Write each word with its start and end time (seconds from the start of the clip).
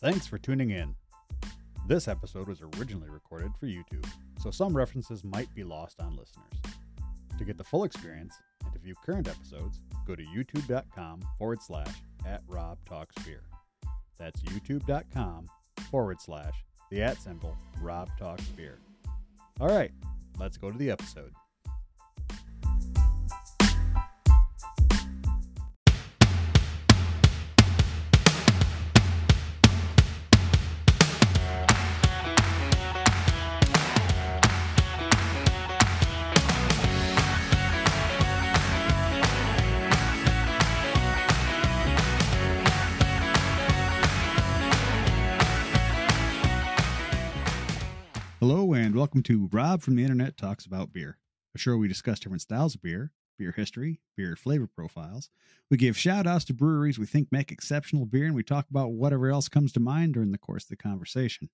Thanks 0.00 0.26
for 0.26 0.38
tuning 0.38 0.70
in. 0.70 0.94
This 1.86 2.08
episode 2.08 2.48
was 2.48 2.62
originally 2.78 3.10
recorded 3.10 3.52
for 3.60 3.66
YouTube, 3.66 4.06
so 4.38 4.50
some 4.50 4.74
references 4.74 5.24
might 5.24 5.54
be 5.54 5.62
lost 5.62 6.00
on 6.00 6.16
listeners. 6.16 6.74
To 7.36 7.44
get 7.44 7.58
the 7.58 7.64
full 7.64 7.84
experience 7.84 8.34
and 8.64 8.72
to 8.72 8.78
view 8.78 8.94
current 9.04 9.28
episodes, 9.28 9.82
go 10.06 10.14
to 10.14 10.22
youtube.com 10.22 11.20
forward 11.36 11.60
slash 11.62 11.94
at 12.26 12.40
Rob 12.48 12.78
Talks 12.86 13.14
Beer. 13.24 13.42
That's 14.18 14.40
youtube.com 14.40 15.50
forward 15.90 16.22
slash 16.22 16.54
the 16.90 17.02
at 17.02 17.20
symbol 17.20 17.54
Rob 17.82 18.08
Talks 18.18 18.48
Beer. 18.48 18.78
All 19.60 19.68
right, 19.68 19.92
let's 20.38 20.56
go 20.56 20.70
to 20.70 20.78
the 20.78 20.90
episode. 20.90 21.34
Welcome 49.10 49.22
to 49.24 49.48
Rob 49.52 49.82
from 49.82 49.96
the 49.96 50.04
Internet 50.04 50.36
Talks 50.36 50.64
About 50.64 50.92
Beer, 50.92 51.18
a 51.52 51.58
show 51.58 51.76
we 51.76 51.88
discuss 51.88 52.20
different 52.20 52.42
styles 52.42 52.76
of 52.76 52.82
beer, 52.82 53.10
beer 53.36 53.50
history, 53.50 54.00
beer 54.16 54.36
flavor 54.36 54.68
profiles. 54.68 55.30
We 55.68 55.78
give 55.78 55.98
shout 55.98 56.28
outs 56.28 56.44
to 56.44 56.54
breweries 56.54 56.96
we 56.96 57.06
think 57.06 57.26
make 57.32 57.50
exceptional 57.50 58.06
beer, 58.06 58.26
and 58.26 58.36
we 58.36 58.44
talk 58.44 58.66
about 58.70 58.92
whatever 58.92 59.28
else 59.28 59.48
comes 59.48 59.72
to 59.72 59.80
mind 59.80 60.14
during 60.14 60.30
the 60.30 60.38
course 60.38 60.62
of 60.62 60.68
the 60.68 60.76
conversation. 60.76 61.50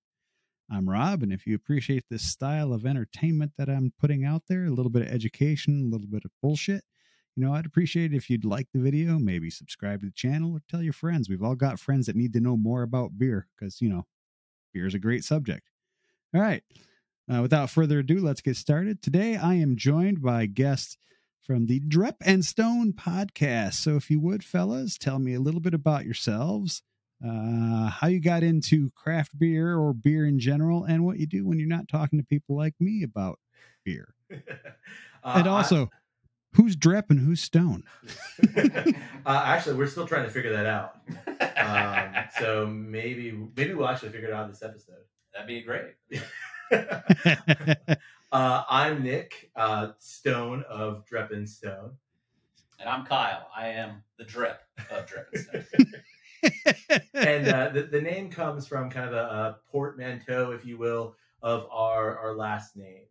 I'm 0.71 0.87
Rob, 0.87 1.23
and 1.23 1.33
if 1.33 1.47
you 1.47 1.55
appreciate 1.55 2.03
this 2.11 2.21
style 2.21 2.73
of 2.73 2.85
entertainment 2.85 3.53
that 3.57 3.69
I'm 3.69 3.91
putting 3.99 4.23
out 4.23 4.43
there, 4.47 4.65
a 4.65 4.69
little 4.69 4.91
bit 4.91 5.01
of 5.01 5.07
education, 5.07 5.81
a 5.81 5.91
little 5.91 6.05
bit 6.05 6.25
of 6.25 6.31
bullshit, 6.43 6.83
you 7.35 7.43
know, 7.43 7.55
I'd 7.55 7.65
appreciate 7.65 8.13
it 8.13 8.17
if 8.17 8.29
you'd 8.29 8.45
like 8.45 8.67
the 8.71 8.79
video, 8.79 9.17
maybe 9.17 9.49
subscribe 9.49 10.01
to 10.01 10.05
the 10.05 10.11
channel 10.11 10.53
or 10.53 10.61
tell 10.69 10.83
your 10.83 10.93
friends. 10.93 11.27
We've 11.27 11.41
all 11.41 11.55
got 11.55 11.79
friends 11.79 12.05
that 12.05 12.15
need 12.15 12.33
to 12.33 12.39
know 12.39 12.55
more 12.55 12.83
about 12.83 13.17
beer 13.17 13.47
because, 13.57 13.81
you 13.81 13.89
know, 13.89 14.05
beer 14.75 14.85
is 14.85 14.93
a 14.93 14.99
great 14.99 15.23
subject. 15.23 15.71
All 16.35 16.41
right. 16.41 16.61
Uh, 17.31 17.41
without 17.41 17.69
further 17.69 17.99
ado, 17.99 18.19
let's 18.19 18.41
get 18.41 18.55
started. 18.55 19.01
Today, 19.01 19.35
I 19.35 19.55
am 19.55 19.75
joined 19.75 20.21
by 20.21 20.45
guests 20.45 20.97
from 21.45 21.65
the 21.65 21.81
Drep 21.81 22.15
and 22.25 22.45
Stone 22.45 22.93
podcast. 22.93 23.73
So, 23.73 23.97
if 23.97 24.09
you 24.09 24.21
would, 24.21 24.45
fellas, 24.45 24.97
tell 24.97 25.19
me 25.19 25.33
a 25.33 25.39
little 25.41 25.59
bit 25.59 25.73
about 25.73 26.05
yourselves, 26.05 26.83
uh, 27.25 27.89
how 27.89 28.07
you 28.07 28.21
got 28.21 28.43
into 28.43 28.91
craft 28.95 29.37
beer 29.37 29.77
or 29.77 29.93
beer 29.93 30.25
in 30.25 30.39
general, 30.39 30.85
and 30.85 31.03
what 31.03 31.17
you 31.17 31.27
do 31.27 31.45
when 31.45 31.59
you're 31.59 31.67
not 31.67 31.89
talking 31.89 32.17
to 32.17 32.25
people 32.25 32.55
like 32.55 32.75
me 32.79 33.03
about 33.03 33.39
beer. 33.83 34.13
uh, 34.31 35.33
and 35.35 35.47
also, 35.47 35.89
who's 36.53 36.77
Drep 36.77 37.09
and 37.09 37.19
who's 37.19 37.41
Stone? 37.41 37.83
uh, 38.55 38.93
actually, 39.25 39.75
we're 39.75 39.87
still 39.87 40.07
trying 40.07 40.23
to 40.23 40.31
figure 40.31 40.53
that 40.53 40.65
out. 40.65 40.95
Um, 41.57 42.23
so 42.39 42.67
maybe 42.67 43.33
maybe 43.57 43.73
we'll 43.73 43.89
actually 43.89 44.09
figure 44.09 44.29
it 44.29 44.33
out 44.33 44.47
this 44.47 44.63
episode. 44.63 44.95
That'd 45.33 45.47
be 45.47 45.61
great. 45.61 45.95
uh, 46.71 48.63
I'm 48.69 49.03
Nick 49.03 49.51
uh, 49.55 49.89
Stone 49.99 50.65
of 50.69 51.05
Drep 51.05 51.31
and 51.31 51.47
Stone. 51.47 51.91
And 52.79 52.89
I'm 52.89 53.05
Kyle. 53.05 53.47
I 53.55 53.67
am 53.67 54.03
the 54.17 54.25
drip 54.25 54.59
of 54.91 55.05
Drep 55.05 55.27
and 55.33 55.65
Stone. 55.65 55.93
and 57.13 57.47
uh, 57.47 57.69
the, 57.69 57.83
the 57.83 58.01
name 58.01 58.29
comes 58.29 58.67
from 58.67 58.89
kind 58.89 59.07
of 59.07 59.13
a, 59.13 59.17
a 59.17 59.57
portmanteau, 59.71 60.51
if 60.51 60.65
you 60.65 60.77
will, 60.77 61.15
of 61.41 61.67
our, 61.71 62.17
our 62.17 62.35
last 62.35 62.75
names. 62.75 63.07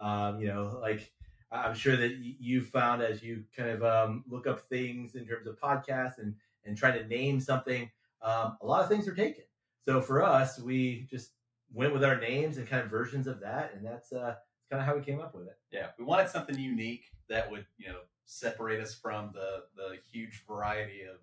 Um, 0.00 0.40
you 0.40 0.48
know, 0.48 0.78
like 0.80 1.12
I'm 1.52 1.74
sure 1.74 1.96
that 1.96 2.16
you 2.16 2.60
found 2.62 3.02
as 3.02 3.22
you 3.22 3.44
kind 3.56 3.70
of 3.70 3.84
um, 3.84 4.24
look 4.28 4.46
up 4.46 4.60
things 4.68 5.14
in 5.14 5.26
terms 5.26 5.46
of 5.46 5.60
podcasts 5.60 6.18
and, 6.18 6.34
and 6.64 6.76
try 6.76 6.90
to 6.90 7.06
name 7.06 7.40
something, 7.40 7.88
um, 8.22 8.56
a 8.60 8.66
lot 8.66 8.82
of 8.82 8.88
things 8.88 9.06
are 9.06 9.14
taken. 9.14 9.44
So 9.84 10.00
for 10.00 10.24
us, 10.24 10.58
we 10.58 11.06
just 11.08 11.30
went 11.72 11.92
with 11.92 12.04
our 12.04 12.18
names 12.18 12.56
and 12.58 12.68
kind 12.68 12.82
of 12.82 12.90
versions 12.90 13.26
of 13.26 13.40
that, 13.40 13.72
and 13.74 13.84
that's 13.84 14.12
uh, 14.12 14.34
kind 14.70 14.80
of 14.80 14.86
how 14.86 14.96
we 14.96 15.02
came 15.02 15.20
up 15.20 15.34
with 15.34 15.46
it. 15.46 15.58
Yeah, 15.70 15.88
we 15.98 16.04
wanted 16.04 16.28
something 16.28 16.58
unique 16.58 17.04
that 17.28 17.50
would, 17.50 17.66
you 17.78 17.88
know, 17.88 18.00
separate 18.24 18.80
us 18.80 18.94
from 18.94 19.30
the 19.32 19.64
the 19.76 19.96
huge 20.12 20.44
variety 20.46 21.02
of 21.02 21.18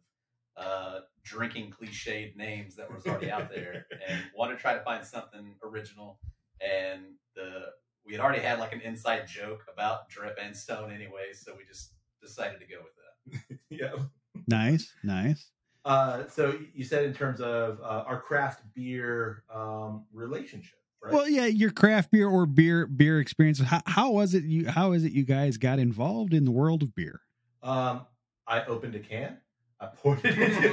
uh, 0.56 1.00
drinking 1.24 1.72
cliched 1.72 2.36
names 2.36 2.76
that 2.76 2.92
was 2.92 3.06
already 3.06 3.32
out 3.32 3.50
there, 3.50 3.86
and 4.08 4.24
wanted 4.36 4.56
to 4.56 4.62
try 4.62 4.74
to 4.74 4.84
find 4.84 5.06
something 5.06 5.56
original. 5.64 6.20
And 6.62 7.02
the 7.36 7.66
we 8.06 8.14
had 8.14 8.22
already 8.22 8.42
had 8.42 8.60
like 8.60 8.74
an 8.74 8.82
inside 8.82 9.28
joke 9.28 9.66
about 9.72 10.10
drip 10.10 10.38
and 10.42 10.56
stone 10.56 10.92
anyway, 10.92 11.34
so 11.34 11.54
we 11.58 11.66
just 11.66 11.94
decided 12.22 12.60
to 12.60 12.66
go 12.66 12.82
with 12.84 12.94
that. 12.98 13.60
yeah. 13.70 14.04
nice, 14.48 14.92
nice. 15.04 15.50
Uh, 15.86 16.28
so 16.28 16.58
you 16.74 16.84
said 16.86 17.04
in 17.06 17.14
terms 17.14 17.42
of 17.42 17.80
uh, 17.82 18.04
our 18.08 18.20
craft 18.22 18.62
beer 18.74 19.44
um, 19.54 20.06
relationship, 20.14 20.78
right? 21.02 21.14
Well, 21.14 21.28
yeah, 21.28 21.46
your 21.46 21.72
craft 21.72 22.10
beer 22.12 22.30
or 22.30 22.46
beer 22.46 22.88
beer 22.88 23.20
experience. 23.20 23.60
How, 23.60 23.82
how 23.86 24.12
was 24.12 24.34
it? 24.34 24.44
You 24.46 24.70
how 24.70 24.94
is 24.94 25.04
it 25.04 25.12
you 25.12 25.24
guys 25.26 25.58
got 25.58 25.80
involved 25.80 26.34
in 26.34 26.46
the 26.46 26.52
world 26.52 26.84
of 26.84 26.96
beer? 26.96 27.22
um, 27.62 28.06
I 28.48 28.64
opened 28.66 28.96
a 28.96 29.00
can. 29.00 29.38
I 29.82 29.88
poured 29.88 30.20
it 30.24 30.38
into. 30.38 30.70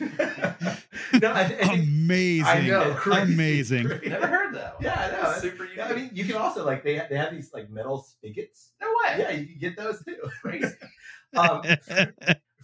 no, 1.20 1.32
I, 1.32 1.40
I 1.40 1.48
think, 1.48 1.82
Amazing, 1.84 2.46
I 2.46 2.66
know, 2.66 2.94
crazy, 2.96 3.32
amazing. 3.34 3.86
crazy. 3.86 4.08
Never 4.08 4.26
heard 4.26 4.54
that. 4.56 4.74
One. 4.74 4.84
Yeah, 4.84 4.98
I 5.00 5.10
know. 5.12 5.22
That's 5.30 5.40
super 5.42 5.62
unique. 5.64 5.76
Yeah, 5.76 5.86
I 5.86 5.94
mean, 5.94 6.10
you 6.12 6.24
can 6.24 6.34
also 6.36 6.64
like 6.66 6.82
they 6.82 7.00
they 7.08 7.16
have 7.16 7.32
these 7.32 7.52
like 7.54 7.70
metal 7.70 7.98
spigots. 8.02 8.72
no 8.80 8.88
way. 8.88 9.16
Yeah, 9.20 9.30
you 9.30 9.46
can 9.46 9.58
get 9.58 9.76
those 9.76 10.02
too. 10.04 10.16
Crazy. 10.42 10.74
um, 11.36 11.62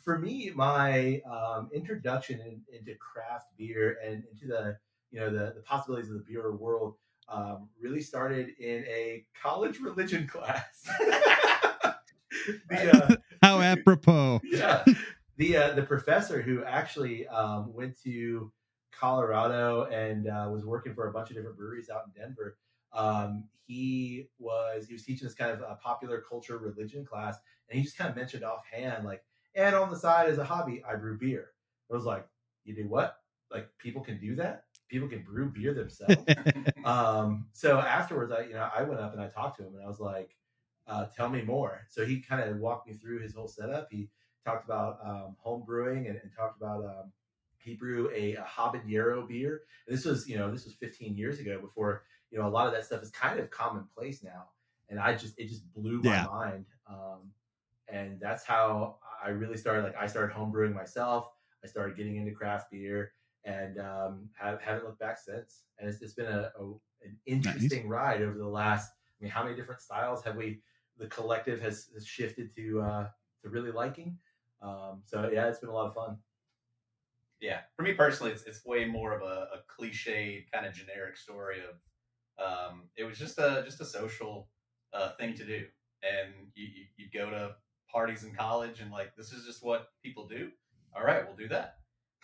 for 0.04 0.18
me, 0.18 0.52
my 0.54 1.22
um, 1.30 1.70
introduction 1.72 2.40
in, 2.40 2.60
into 2.76 2.94
craft 2.98 3.48
beer 3.56 3.98
and 4.04 4.22
into 4.30 4.46
the 4.46 4.76
you 5.10 5.20
know 5.20 5.30
the, 5.30 5.54
the 5.54 5.62
possibilities 5.64 6.10
of 6.10 6.16
the 6.16 6.24
beer 6.24 6.52
world 6.52 6.96
um, 7.28 7.68
really 7.80 8.02
started 8.02 8.50
in 8.58 8.84
a 8.84 9.24
college 9.40 9.80
religion 9.80 10.26
class. 10.32 10.86
the, 12.68 12.90
uh, 12.92 13.16
How 13.42 13.60
apropos. 13.60 14.40
yeah, 14.44 14.84
the 15.36 15.56
uh, 15.56 15.72
the 15.74 15.82
professor 15.82 16.42
who 16.42 16.64
actually 16.64 17.26
um, 17.28 17.72
went 17.72 18.00
to 18.02 18.52
Colorado 18.92 19.84
and 19.84 20.28
uh, 20.28 20.48
was 20.52 20.64
working 20.64 20.94
for 20.94 21.08
a 21.08 21.12
bunch 21.12 21.30
of 21.30 21.36
different 21.36 21.56
breweries 21.56 21.90
out 21.90 22.02
in 22.06 22.22
Denver. 22.22 22.56
Um, 22.92 23.44
he 23.66 24.28
was 24.38 24.86
he 24.86 24.92
was 24.94 25.04
teaching 25.04 25.26
this 25.26 25.34
kind 25.34 25.50
of 25.50 25.60
a 25.60 25.76
popular 25.82 26.22
culture 26.28 26.58
religion 26.58 27.04
class, 27.04 27.38
and 27.68 27.78
he 27.78 27.84
just 27.84 27.96
kind 27.96 28.10
of 28.10 28.16
mentioned 28.16 28.44
offhand 28.44 29.04
like, 29.04 29.22
and 29.54 29.74
on 29.74 29.90
the 29.90 29.96
side 29.98 30.28
as 30.28 30.38
a 30.38 30.44
hobby, 30.44 30.82
I 30.88 30.96
brew 30.96 31.18
beer. 31.18 31.50
I 31.90 31.94
was 31.94 32.04
like, 32.04 32.26
you 32.64 32.74
do 32.74 32.88
what? 32.88 33.18
Like 33.50 33.68
people 33.78 34.02
can 34.02 34.18
do 34.18 34.34
that? 34.36 34.64
People 34.88 35.08
can 35.08 35.22
brew 35.22 35.50
beer 35.50 35.74
themselves. 35.74 36.24
um, 36.84 37.46
so 37.52 37.78
afterwards, 37.78 38.32
I 38.32 38.42
you 38.44 38.54
know 38.54 38.68
I 38.74 38.82
went 38.82 39.00
up 39.00 39.12
and 39.12 39.22
I 39.22 39.28
talked 39.28 39.58
to 39.58 39.66
him, 39.66 39.74
and 39.74 39.84
I 39.84 39.88
was 39.88 40.00
like, 40.00 40.36
uh, 40.86 41.06
tell 41.16 41.28
me 41.28 41.42
more. 41.42 41.86
So 41.88 42.04
he 42.04 42.20
kind 42.20 42.48
of 42.48 42.56
walked 42.58 42.88
me 42.88 42.94
through 42.94 43.20
his 43.20 43.34
whole 43.34 43.48
setup. 43.48 43.88
He 43.90 44.08
talked 44.44 44.64
about 44.64 44.98
um, 45.04 45.36
home 45.38 45.62
brewing 45.64 46.06
and, 46.08 46.18
and 46.22 46.30
talked 46.36 46.60
about 46.60 46.84
um, 46.84 47.12
he 47.58 47.74
brew 47.74 48.10
a, 48.14 48.34
a 48.34 48.42
habanero 48.42 49.26
beer. 49.26 49.62
And 49.86 49.96
this 49.96 50.04
was 50.04 50.28
you 50.28 50.36
know 50.36 50.50
this 50.50 50.64
was 50.64 50.74
15 50.74 51.16
years 51.16 51.38
ago 51.38 51.60
before 51.60 52.04
you 52.30 52.38
know 52.38 52.46
a 52.46 52.50
lot 52.50 52.66
of 52.66 52.72
that 52.72 52.84
stuff 52.84 53.02
is 53.02 53.10
kind 53.10 53.38
of 53.40 53.50
commonplace 53.50 54.22
now. 54.22 54.48
And 54.90 54.98
I 54.98 55.14
just 55.14 55.38
it 55.38 55.48
just 55.48 55.70
blew 55.72 56.02
my 56.02 56.16
Yeah. 56.16 56.26
mind. 56.30 56.66
Um, 56.88 57.32
and 57.88 58.18
that's 58.20 58.44
how 58.44 58.96
I 59.24 59.28
really 59.30 59.56
started. 59.56 59.84
Like 59.84 59.96
I 59.96 60.06
started 60.06 60.36
homebrewing 60.36 60.74
myself. 60.74 61.28
I 61.64 61.66
started 61.66 61.96
getting 61.96 62.16
into 62.16 62.32
craft 62.32 62.70
beer 62.70 63.12
and 63.44 63.78
um, 63.78 64.28
have, 64.38 64.60
haven't 64.60 64.84
looked 64.84 65.00
back 65.00 65.18
since. 65.18 65.62
And 65.78 65.88
it's, 65.88 66.02
it's 66.02 66.14
been 66.14 66.26
a, 66.26 66.52
a 66.58 66.64
an 67.02 67.16
interesting 67.26 67.88
ride 67.88 68.22
over 68.22 68.36
the 68.38 68.48
last. 68.48 68.90
I 68.90 69.24
mean, 69.24 69.30
how 69.30 69.42
many 69.44 69.56
different 69.56 69.80
styles 69.80 70.22
have 70.24 70.36
we? 70.36 70.60
The 70.98 71.06
collective 71.08 71.60
has, 71.60 71.88
has 71.94 72.06
shifted 72.06 72.54
to 72.56 72.80
uh, 72.82 73.08
to 73.42 73.48
really 73.50 73.72
liking. 73.72 74.18
Um, 74.62 75.02
so 75.04 75.30
yeah, 75.32 75.48
it's 75.48 75.58
been 75.58 75.68
a 75.68 75.72
lot 75.74 75.86
of 75.86 75.94
fun. 75.94 76.18
yeah, 77.40 77.60
for 77.76 77.82
me 77.82 77.92
personally, 77.92 78.32
it's, 78.32 78.44
it's 78.44 78.64
way 78.64 78.86
more 78.86 79.12
of 79.12 79.22
a, 79.22 79.48
a 79.54 79.58
cliche 79.68 80.46
kind 80.52 80.66
of 80.66 80.72
generic 80.72 81.16
story 81.16 81.58
of 81.60 81.76
um, 82.38 82.84
it 82.96 83.04
was 83.04 83.18
just 83.18 83.38
a 83.38 83.62
just 83.64 83.80
a 83.80 83.84
social 83.84 84.48
uh, 84.92 85.10
thing 85.18 85.34
to 85.34 85.44
do, 85.44 85.64
and 86.02 86.32
you, 86.54 86.66
you 86.66 86.84
you 86.96 87.06
go 87.12 87.30
to 87.30 87.54
parties 87.94 88.24
in 88.24 88.34
college 88.34 88.80
and 88.80 88.90
like 88.90 89.14
this 89.16 89.32
is 89.32 89.46
just 89.46 89.64
what 89.64 89.88
people 90.02 90.26
do. 90.26 90.50
All 90.96 91.04
right, 91.04 91.24
we'll 91.26 91.36
do 91.36 91.48
that. 91.48 91.76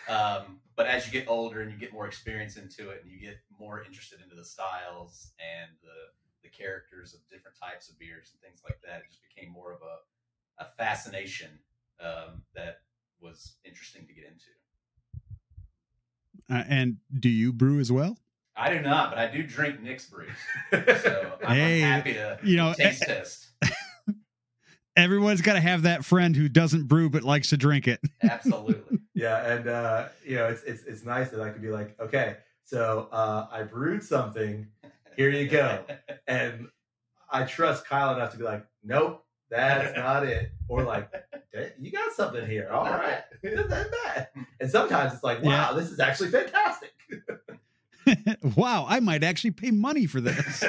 Um, 0.08 0.61
but 0.76 0.87
as 0.87 1.06
you 1.06 1.12
get 1.12 1.28
older 1.28 1.61
and 1.61 1.70
you 1.70 1.78
get 1.78 1.93
more 1.93 2.06
experience 2.06 2.56
into 2.56 2.90
it, 2.90 3.02
and 3.02 3.12
you 3.12 3.20
get 3.20 3.37
more 3.58 3.82
interested 3.84 4.19
into 4.22 4.34
the 4.34 4.44
styles 4.44 5.32
and 5.38 5.70
the 5.82 6.11
the 6.43 6.49
characters 6.49 7.14
of 7.14 7.20
different 7.31 7.56
types 7.62 7.88
of 7.90 7.99
beers 7.99 8.32
and 8.32 8.40
things 8.40 8.62
like 8.64 8.81
that, 8.82 9.00
it 9.00 9.11
just 9.11 9.20
became 9.34 9.52
more 9.52 9.72
of 9.72 9.81
a 9.82 10.64
a 10.64 10.67
fascination 10.76 11.50
um, 12.02 12.43
that 12.55 12.81
was 13.20 13.56
interesting 13.64 14.06
to 14.06 14.12
get 14.12 14.25
into. 14.25 14.46
Uh, 16.50 16.64
and 16.69 16.96
do 17.19 17.28
you 17.28 17.52
brew 17.52 17.78
as 17.78 17.93
well? 17.93 18.19
I 18.56 18.75
do 18.75 18.81
not, 18.81 19.11
but 19.11 19.19
I 19.19 19.26
do 19.28 19.43
drink 19.43 19.81
Nick's 19.81 20.06
brews. 20.06 20.31
So 21.02 21.38
I'm, 21.46 21.56
Hey, 21.56 21.82
I'm 21.82 21.90
happy 21.90 22.14
to 22.14 22.38
you 22.43 22.56
know, 22.56 22.75
taste 22.75 23.02
test. 23.02 23.49
Everyone's 24.96 25.40
got 25.40 25.54
to 25.54 25.60
have 25.60 25.82
that 25.82 26.04
friend 26.04 26.34
who 26.34 26.48
doesn't 26.48 26.88
brew 26.88 27.08
but 27.10 27.22
likes 27.22 27.50
to 27.50 27.56
drink 27.56 27.87
it. 27.87 28.00
Absolutely. 28.22 28.98
Yeah, 29.14 29.52
and 29.52 29.69
uh, 29.69 30.08
you 30.25 30.37
know, 30.37 30.46
it's 30.46 30.62
it's 30.62 30.82
it's 30.84 31.04
nice 31.04 31.31
that 31.31 31.40
I 31.40 31.50
could 31.50 31.62
be 31.62 31.70
like, 31.70 31.98
okay, 32.00 32.37
so 32.64 33.08
uh, 33.12 33.46
I 33.50 33.62
brewed 33.62 34.02
something. 34.02 34.66
Here 35.16 35.31
you 35.31 35.48
go. 35.48 35.84
And 36.26 36.69
I 37.31 37.44
trust 37.44 37.87
Kyle 37.87 38.14
enough 38.14 38.32
to 38.32 38.38
be 38.38 38.44
like, 38.44 38.64
nope, 38.82 39.25
that's 39.50 39.96
not 39.96 40.25
it. 40.25 40.52
Or 40.69 40.82
like, 40.84 41.10
you 41.78 41.90
got 41.92 42.12
something 42.12 42.46
here. 42.46 42.69
All 42.72 42.84
right, 42.84 43.22
isn't 43.42 43.69
that 43.69 43.88
bad? 44.04 44.28
And 44.60 44.70
sometimes 44.70 45.12
it's 45.12 45.22
like, 45.22 45.42
wow, 45.42 45.72
this 45.75 45.90
is 45.90 46.00
actually 46.00 46.31
fantastic. 46.31 46.92
wow, 48.56 48.87
I 48.88 49.00
might 49.00 49.22
actually 49.22 49.50
pay 49.52 49.70
money 49.70 50.06
for 50.06 50.20
this. 50.20 50.60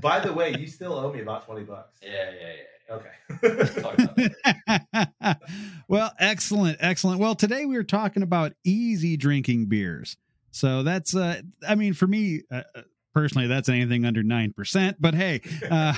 By 0.00 0.20
the 0.20 0.32
way, 0.34 0.54
you 0.58 0.66
still 0.66 0.92
owe 0.92 1.12
me 1.12 1.20
about 1.20 1.46
twenty 1.46 1.64
bucks. 1.64 1.98
Yeah, 2.02 2.10
yeah, 2.10 2.46
yeah. 2.48 2.52
Okay. 2.90 3.10
Well, 5.88 6.12
excellent, 6.18 6.78
excellent. 6.80 7.20
Well, 7.20 7.36
today 7.36 7.64
we 7.64 7.76
were 7.76 7.84
talking 7.84 8.24
about 8.24 8.54
easy 8.64 9.16
drinking 9.16 9.66
beers. 9.66 10.16
So 10.50 10.82
that's, 10.82 11.14
uh, 11.14 11.42
I 11.66 11.76
mean, 11.76 11.92
for 11.92 12.08
me 12.08 12.42
uh, 12.50 12.62
uh, 12.74 12.82
personally, 13.16 13.46
that's 13.46 13.70
anything 13.70 14.04
under 14.04 14.22
nine 14.22 14.52
percent. 14.52 14.98
But 15.00 15.14
hey, 15.14 15.40
uh, 15.70 15.94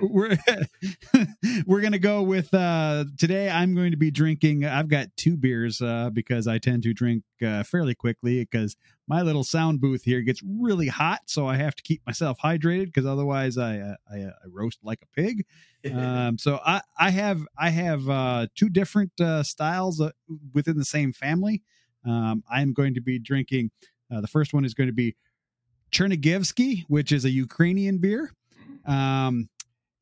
we're 0.00 0.38
we're 1.66 1.82
gonna 1.82 1.98
go 1.98 2.22
with 2.22 2.52
uh, 2.54 3.04
today. 3.18 3.50
I'm 3.50 3.74
going 3.74 3.90
to 3.90 3.98
be 3.98 4.10
drinking. 4.10 4.64
I've 4.64 4.88
got 4.88 5.08
two 5.18 5.36
beers 5.36 5.82
uh, 5.82 6.08
because 6.10 6.48
I 6.48 6.56
tend 6.56 6.82
to 6.84 6.94
drink 6.94 7.24
uh, 7.44 7.62
fairly 7.62 7.94
quickly 7.94 8.40
because 8.40 8.74
my 9.06 9.20
little 9.20 9.44
sound 9.44 9.82
booth 9.82 10.04
here 10.04 10.22
gets 10.22 10.40
really 10.42 10.88
hot, 10.88 11.20
so 11.26 11.46
I 11.46 11.56
have 11.56 11.74
to 11.74 11.82
keep 11.82 12.00
myself 12.06 12.38
hydrated 12.42 12.86
because 12.86 13.04
otherwise 13.04 13.58
I 13.58 13.78
uh, 13.78 13.96
I, 14.10 14.20
uh, 14.22 14.30
I 14.42 14.48
roast 14.50 14.78
like 14.82 15.02
a 15.02 15.20
pig 15.20 15.44
um, 15.94 16.38
so 16.38 16.58
I, 16.64 16.80
I 16.98 17.10
have 17.10 17.46
I 17.58 17.68
have 17.68 18.08
uh, 18.08 18.46
two 18.54 18.70
different 18.70 19.12
uh, 19.20 19.42
styles 19.42 20.00
uh, 20.00 20.10
within 20.54 20.78
the 20.78 20.86
same 20.86 21.12
family. 21.12 21.62
Um, 22.06 22.42
I'm 22.50 22.72
going 22.72 22.94
to 22.94 23.02
be 23.02 23.18
drinking. 23.18 23.72
Uh, 24.10 24.22
the 24.22 24.26
first 24.26 24.54
one 24.54 24.64
is 24.64 24.72
going 24.74 24.88
to 24.88 24.94
be 24.94 25.16
Chernigivsky, 25.92 26.84
which 26.88 27.12
is 27.12 27.24
a 27.24 27.30
Ukrainian 27.30 27.98
beer. 27.98 28.32
Um, 28.86 29.48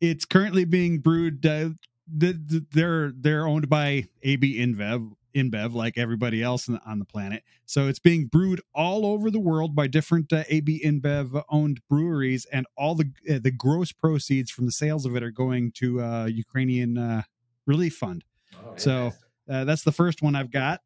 it's 0.00 0.24
currently 0.24 0.64
being 0.64 0.98
brewed. 1.00 1.44
Uh, 1.44 1.70
th- 2.18 2.36
th- 2.48 2.62
they're 2.72 3.12
they're 3.14 3.46
owned 3.46 3.68
by 3.68 4.06
AB 4.22 4.58
InBev, 4.58 5.12
InBev, 5.34 5.74
like 5.74 5.98
everybody 5.98 6.42
else 6.42 6.68
on 6.68 6.98
the, 6.98 7.04
planet. 7.04 7.42
So 7.66 7.86
it's 7.88 7.98
being 7.98 8.26
brewed 8.26 8.60
all 8.74 9.04
over 9.04 9.30
the 9.30 9.40
world 9.40 9.74
by 9.74 9.86
different 9.88 10.32
uh, 10.32 10.44
AB 10.48 10.80
InBev 10.84 11.42
owned 11.50 11.80
breweries, 11.88 12.46
and 12.52 12.66
all 12.76 12.94
the 12.94 13.10
uh, 13.28 13.40
the 13.42 13.50
gross 13.50 13.92
proceeds 13.92 14.50
from 14.50 14.66
the 14.66 14.72
sales 14.72 15.04
of 15.04 15.16
it 15.16 15.22
are 15.22 15.30
going 15.30 15.72
to 15.72 16.00
uh, 16.00 16.24
Ukrainian 16.26 16.96
uh, 16.96 17.22
relief 17.66 17.96
fund. 17.96 18.24
Oh, 18.64 18.74
So-. 18.76 19.12
Uh, 19.50 19.64
that's 19.64 19.82
the 19.82 19.90
first 19.90 20.22
one 20.22 20.36
I've 20.36 20.52
got, 20.52 20.80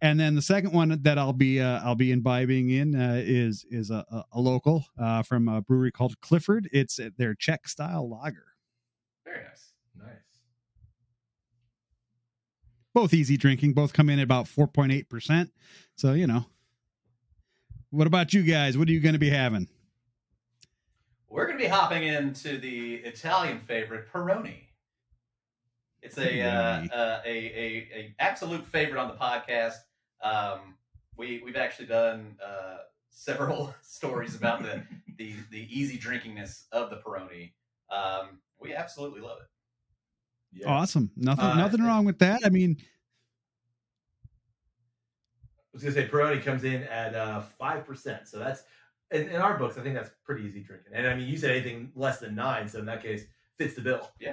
and 0.00 0.18
then 0.18 0.34
the 0.34 0.42
second 0.42 0.72
one 0.72 1.00
that 1.02 1.18
I'll 1.18 1.32
be 1.32 1.60
uh, 1.60 1.80
I'll 1.82 1.94
be 1.94 2.12
imbibing 2.12 2.70
in 2.70 2.94
uh, 2.94 3.20
is 3.24 3.64
is 3.70 3.90
a, 3.90 4.04
a, 4.32 4.40
local 4.40 4.84
uh, 4.98 5.22
from 5.22 5.48
a 5.48 5.60
brewery 5.60 5.90
called 5.90 6.20
Clifford. 6.20 6.68
It's 6.72 6.98
uh, 6.98 7.10
their 7.16 7.34
Czech 7.34 7.68
style 7.68 8.08
lager. 8.08 8.46
Very 9.24 9.44
nice. 9.44 9.72
nice. 9.96 10.40
Both 12.94 13.12
easy 13.12 13.36
drinking. 13.36 13.72
Both 13.74 13.92
come 13.92 14.08
in 14.08 14.18
at 14.18 14.24
about 14.24 14.48
four 14.48 14.68
point 14.68 14.92
eight 14.92 15.08
percent. 15.08 15.52
So 15.96 16.12
you 16.12 16.26
know. 16.26 16.46
What 17.90 18.06
about 18.06 18.34
you 18.34 18.42
guys? 18.42 18.76
What 18.76 18.86
are 18.88 18.92
you 18.92 19.00
going 19.00 19.14
to 19.14 19.18
be 19.18 19.30
having? 19.30 19.66
We're 21.30 21.46
going 21.46 21.56
to 21.56 21.64
be 21.64 21.68
hopping 21.68 22.02
into 22.02 22.58
the 22.58 22.96
Italian 22.96 23.60
favorite 23.60 24.12
Peroni. 24.12 24.56
It's 26.02 26.18
a 26.18 26.42
uh, 26.42 26.86
uh, 26.94 27.20
a, 27.24 27.28
a 27.28 27.88
a 27.94 28.14
absolute 28.18 28.64
favorite 28.66 29.00
on 29.00 29.08
the 29.08 29.14
podcast. 29.14 29.74
Um, 30.22 30.74
we 31.16 31.40
we've 31.44 31.56
actually 31.56 31.86
done 31.86 32.36
uh, 32.44 32.78
several 33.10 33.74
stories 33.82 34.34
about 34.34 34.62
the, 34.62 34.82
the 35.16 35.34
the 35.50 35.66
easy 35.70 35.98
drinkingness 35.98 36.64
of 36.72 36.90
the 36.90 36.96
Peroni. 36.96 37.52
Um, 37.90 38.40
we 38.60 38.74
absolutely 38.74 39.20
love 39.20 39.38
it. 39.40 40.60
Yeah. 40.60 40.68
Awesome. 40.68 41.10
Nothing 41.16 41.44
Uh, 41.44 41.54
nothing 41.56 41.82
wrong 41.82 42.04
with 42.04 42.18
that. 42.20 42.40
I 42.44 42.48
mean, 42.48 42.76
I 44.24 44.28
was 45.72 45.82
gonna 45.82 45.94
say 45.94 46.08
Peroni 46.08 46.42
comes 46.42 46.64
in 46.64 46.82
at 46.84 47.14
uh 47.14 47.40
five 47.58 47.84
percent, 47.86 48.26
so 48.28 48.38
that's 48.38 48.62
in, 49.10 49.28
in 49.28 49.36
our 49.40 49.56
books. 49.58 49.78
I 49.78 49.82
think 49.82 49.94
that's 49.94 50.10
pretty 50.24 50.44
easy 50.46 50.62
drinking. 50.62 50.92
And 50.94 51.06
I 51.06 51.14
mean, 51.14 51.28
you 51.28 51.36
said 51.36 51.50
anything 51.50 51.92
less 51.94 52.18
than 52.18 52.34
nine, 52.34 52.68
so 52.68 52.78
in 52.78 52.86
that 52.86 53.02
case, 53.02 53.24
fits 53.58 53.74
the 53.74 53.82
bill. 53.82 54.10
You 54.18 54.32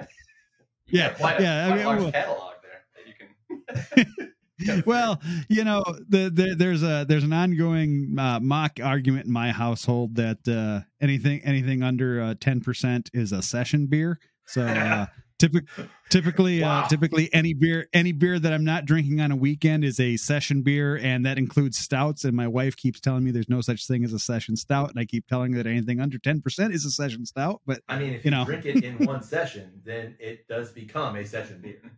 Yeah, 0.86 1.10
quite 1.10 1.38
a, 1.40 1.42
yeah, 1.42 1.64
I 1.64 1.68
quite 1.68 1.74
a 1.74 1.76
mean, 1.76 1.86
large 1.86 2.00
well- 2.00 2.12
catalog 2.12 2.54
there 2.62 2.84
that 2.94 3.96
you 3.96 4.04
can. 4.06 4.12
go 4.64 4.74
through. 4.74 4.82
well, 4.86 5.20
you 5.48 5.64
know, 5.64 5.82
the, 6.08 6.30
the, 6.32 6.54
there's 6.56 6.82
a 6.82 7.04
there's 7.08 7.24
an 7.24 7.32
ongoing 7.32 8.14
uh, 8.18 8.40
mock 8.40 8.78
argument 8.82 9.26
in 9.26 9.32
my 9.32 9.52
household 9.52 10.16
that 10.16 10.46
uh, 10.48 10.80
anything 11.00 11.42
anything 11.44 11.82
under 11.82 12.34
ten 12.36 12.60
percent 12.60 13.10
is 13.12 13.32
a 13.32 13.42
session 13.42 13.86
beer. 13.86 14.18
So 14.46 14.62
uh, 14.64 15.06
typic, 15.38 15.64
typically 16.08 16.62
Wow. 16.62 16.80
uh, 16.84 16.88
typically 16.88 17.28
any 17.34 17.52
beer 17.52 17.88
any 17.92 18.12
beer 18.12 18.38
that 18.38 18.52
I'm 18.52 18.64
not 18.64 18.84
drinking 18.86 19.20
on 19.20 19.32
a 19.32 19.36
weekend 19.36 19.84
is 19.84 19.98
a 20.00 20.16
session 20.16 20.62
beer, 20.62 20.96
and 20.96 21.26
that 21.26 21.36
includes 21.36 21.76
stouts. 21.78 22.24
And 22.24 22.34
my 22.36 22.46
wife 22.46 22.76
keeps 22.76 23.00
telling 23.00 23.24
me 23.24 23.32
there's 23.32 23.48
no 23.48 23.60
such 23.60 23.86
thing 23.86 24.04
as 24.04 24.12
a 24.12 24.18
session 24.18 24.56
stout, 24.56 24.90
and 24.90 24.98
I 24.98 25.04
keep 25.04 25.26
telling 25.26 25.52
her 25.52 25.62
that 25.62 25.68
anything 25.68 26.00
under 26.00 26.18
ten 26.18 26.40
percent 26.40 26.72
is 26.72 26.84
a 26.84 26.90
session 26.90 27.26
stout. 27.26 27.60
But 27.66 27.80
I 27.88 27.98
mean, 27.98 28.14
if 28.14 28.24
You 28.24 28.30
you, 28.30 28.36
know. 28.36 28.44
drink 28.44 28.64
it 28.66 28.84
in 28.84 29.04
one 29.06 29.22
session, 29.22 29.82
then 29.84 30.14
it 30.20 30.46
does 30.48 30.70
become 30.70 31.16
a 31.16 31.24
session 31.26 31.60
beer. 31.60 31.82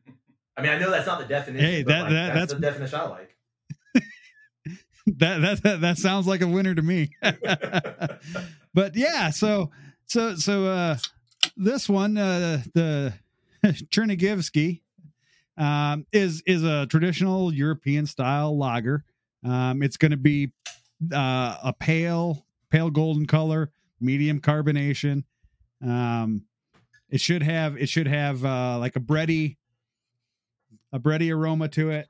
I 0.58 0.62
mean, 0.62 0.72
I 0.72 0.78
know 0.78 0.90
that's 0.90 1.06
not 1.06 1.20
the 1.20 1.24
definition. 1.26 1.64
Hey, 1.66 1.82
but 1.84 1.90
that- 1.90 2.00
like, 2.02 2.10
that- 2.10 2.34
that's, 2.34 2.52
that's- 2.52 2.52
the 2.52 2.60
definition 2.60 2.98
I 3.00 3.04
like. 3.04 3.36
that 5.18 5.38
that 5.40 5.62
that, 5.62 5.80
that 5.80 5.98
sounds 5.98 6.26
like 6.26 6.40
a 6.42 6.46
winner 6.46 6.74
to 6.74 6.82
me. 6.82 7.10
but 8.74 8.94
yeah, 8.94 9.30
so 9.30 9.70
so 10.06 10.34
so 10.36 10.66
uh 10.66 10.96
this 11.56 11.88
one 11.88 12.18
uh 12.18 12.62
the 12.74 13.14
Chernigivsky 13.64 14.80
um 15.56 16.06
is 16.12 16.42
is 16.46 16.62
a 16.64 16.86
traditional 16.86 17.52
European 17.54 18.06
style 18.06 18.56
lager. 18.56 19.04
Um 19.44 19.82
it's 19.82 19.96
going 19.96 20.10
to 20.10 20.16
be 20.18 20.52
uh 21.12 21.56
a 21.62 21.72
pale 21.78 22.44
pale 22.70 22.90
golden 22.90 23.26
color, 23.26 23.70
medium 24.00 24.40
carbonation. 24.40 25.24
Um 25.82 26.44
it 27.08 27.20
should 27.20 27.42
have 27.42 27.76
it 27.78 27.88
should 27.88 28.08
have 28.08 28.44
uh 28.44 28.78
like 28.78 28.96
a 28.96 29.00
bready 29.00 29.56
a 30.92 31.00
bready 31.00 31.34
aroma 31.34 31.68
to 31.68 31.90
it 31.90 32.08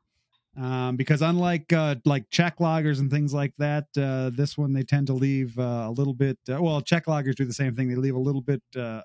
um, 0.59 0.97
because 0.97 1.23
unlike 1.23 1.73
uh, 1.73 1.97
like 2.05 2.29
Czech 2.31 2.59
lagers 2.59 2.99
and 2.99 3.11
things 3.11 3.33
like 3.33 3.55
that, 3.59 3.87
uh, 3.97 4.31
this 4.35 4.59
one 4.59 4.73
they 4.73 4.83
tend 4.83 5.07
to 5.07 5.13
leave 5.13 5.57
uh, 5.57 5.85
a 5.87 5.91
little 5.91 6.15
bit. 6.15 6.37
Uh, 6.51 6.61
well, 6.61 6.81
Czech 6.81 7.07
lagers 7.07 7.37
do 7.37 7.45
the 7.45 7.53
same 7.53 7.77
thing; 7.77 7.89
they 7.89 7.95
leave 7.95 8.17
a 8.17 8.19
little 8.19 8.41
bit 8.41 8.63
uh, 8.77 9.03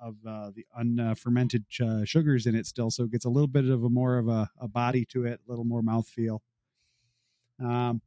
of 0.00 0.16
uh, 0.26 0.50
the 0.54 0.64
unfermented 0.74 1.64
sugars 2.04 2.46
in 2.46 2.54
it 2.54 2.66
still, 2.66 2.90
so 2.90 3.04
it 3.04 3.10
gets 3.10 3.26
a 3.26 3.28
little 3.28 3.48
bit 3.48 3.68
of 3.68 3.84
a 3.84 3.90
more 3.90 4.16
of 4.16 4.28
a, 4.28 4.48
a 4.58 4.66
body 4.66 5.04
to 5.06 5.26
it, 5.26 5.40
a 5.46 5.50
little 5.50 5.64
more 5.64 5.82
mouthfeel. 5.82 6.38
Um, 7.62 8.00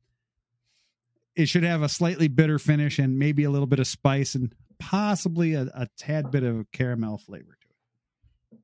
it 1.36 1.48
should 1.48 1.64
have 1.64 1.84
a 1.84 1.90
slightly 1.90 2.28
bitter 2.28 2.58
finish 2.58 2.98
and 2.98 3.20
maybe 3.20 3.44
a 3.44 3.52
little 3.52 3.68
bit 3.68 3.80
of 3.80 3.86
spice 3.86 4.34
and 4.34 4.56
possibly 4.80 5.54
a, 5.54 5.70
a 5.76 5.88
tad 5.98 6.32
bit 6.32 6.42
of 6.42 6.72
caramel 6.72 7.20
flavor 7.20 7.56
to 7.62 8.58
it. 8.58 8.60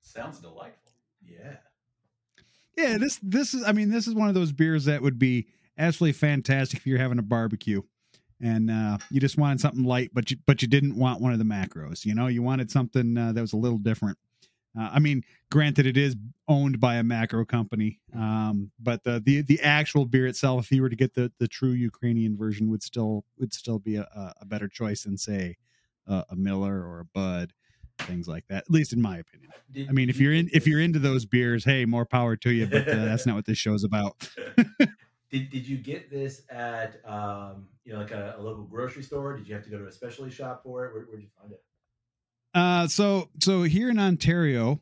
Sounds 0.00 0.38
delightful. 0.38 0.83
Yeah. 1.26 1.56
Yeah, 2.76 2.98
this 2.98 3.20
this 3.22 3.54
is 3.54 3.64
I 3.64 3.72
mean 3.72 3.90
this 3.90 4.06
is 4.06 4.14
one 4.14 4.28
of 4.28 4.34
those 4.34 4.52
beers 4.52 4.86
that 4.86 5.02
would 5.02 5.18
be 5.18 5.46
absolutely 5.78 6.12
fantastic 6.12 6.80
if 6.80 6.86
you're 6.86 6.98
having 6.98 7.18
a 7.18 7.22
barbecue 7.22 7.82
and 8.40 8.70
uh, 8.70 8.98
you 9.10 9.20
just 9.20 9.38
wanted 9.38 9.60
something 9.60 9.84
light, 9.84 10.10
but 10.12 10.30
you 10.30 10.36
but 10.46 10.60
you 10.62 10.68
didn't 10.68 10.96
want 10.96 11.20
one 11.20 11.32
of 11.32 11.38
the 11.38 11.44
macros. 11.44 12.04
You 12.04 12.14
know, 12.14 12.26
you 12.26 12.42
wanted 12.42 12.70
something 12.70 13.16
uh, 13.16 13.32
that 13.32 13.40
was 13.40 13.52
a 13.52 13.56
little 13.56 13.78
different. 13.78 14.18
Uh, 14.78 14.90
I 14.92 14.98
mean, 14.98 15.22
granted, 15.52 15.86
it 15.86 15.96
is 15.96 16.16
owned 16.48 16.80
by 16.80 16.96
a 16.96 17.04
macro 17.04 17.44
company, 17.44 18.00
um, 18.14 18.72
but 18.78 19.04
the, 19.04 19.20
the 19.24 19.42
the 19.42 19.60
actual 19.60 20.04
beer 20.04 20.26
itself, 20.26 20.64
if 20.64 20.72
you 20.72 20.82
were 20.82 20.88
to 20.88 20.96
get 20.96 21.14
the 21.14 21.32
the 21.38 21.48
true 21.48 21.70
Ukrainian 21.70 22.36
version, 22.36 22.70
would 22.70 22.82
still 22.82 23.24
would 23.38 23.54
still 23.54 23.78
be 23.78 23.96
a, 23.96 24.34
a 24.40 24.44
better 24.44 24.68
choice 24.68 25.04
than 25.04 25.16
say 25.16 25.56
a, 26.06 26.24
a 26.30 26.36
Miller 26.36 26.74
or 26.84 27.00
a 27.00 27.04
Bud, 27.04 27.52
things 28.00 28.28
like 28.28 28.46
that. 28.48 28.64
At 28.64 28.70
least 28.70 28.92
in 28.92 29.00
my 29.00 29.18
opinion. 29.18 29.50
Did 29.70 29.88
I 29.88 29.92
mean, 29.92 30.08
if 30.08 30.18
you 30.18 30.28
you're 30.28 30.38
in 30.38 30.50
if 30.52 30.66
you're 30.66 30.80
into 30.80 30.98
those 30.98 31.24
beers, 31.24 31.64
hey, 31.64 31.84
more 31.84 32.04
power 32.04 32.36
to 32.36 32.50
you. 32.50 32.66
But 32.66 32.88
uh, 32.88 33.04
that's 33.04 33.26
not 33.26 33.36
what 33.36 33.46
this 33.46 33.58
show's 33.58 33.84
about. 33.84 34.28
Did, 35.30 35.50
did 35.50 35.66
you 35.66 35.78
get 35.78 36.12
this 36.12 36.42
at 36.48 37.00
um, 37.04 37.66
you 37.84 37.92
know 37.92 37.98
like 37.98 38.12
a, 38.12 38.36
a 38.38 38.40
local 38.40 38.62
grocery 38.62 39.02
store? 39.02 39.36
Did 39.36 39.48
you 39.48 39.54
have 39.56 39.64
to 39.64 39.70
go 39.70 39.78
to 39.78 39.86
a 39.86 39.90
specialty 39.90 40.30
shop 40.30 40.62
for 40.62 40.84
it? 40.84 40.94
Where, 40.94 41.02
where'd 41.02 41.22
you 41.22 41.28
find 41.40 41.50
it? 41.50 41.64
Uh, 42.54 42.86
so 42.86 43.30
so 43.40 43.64
here 43.64 43.90
in 43.90 43.98
Ontario, 43.98 44.78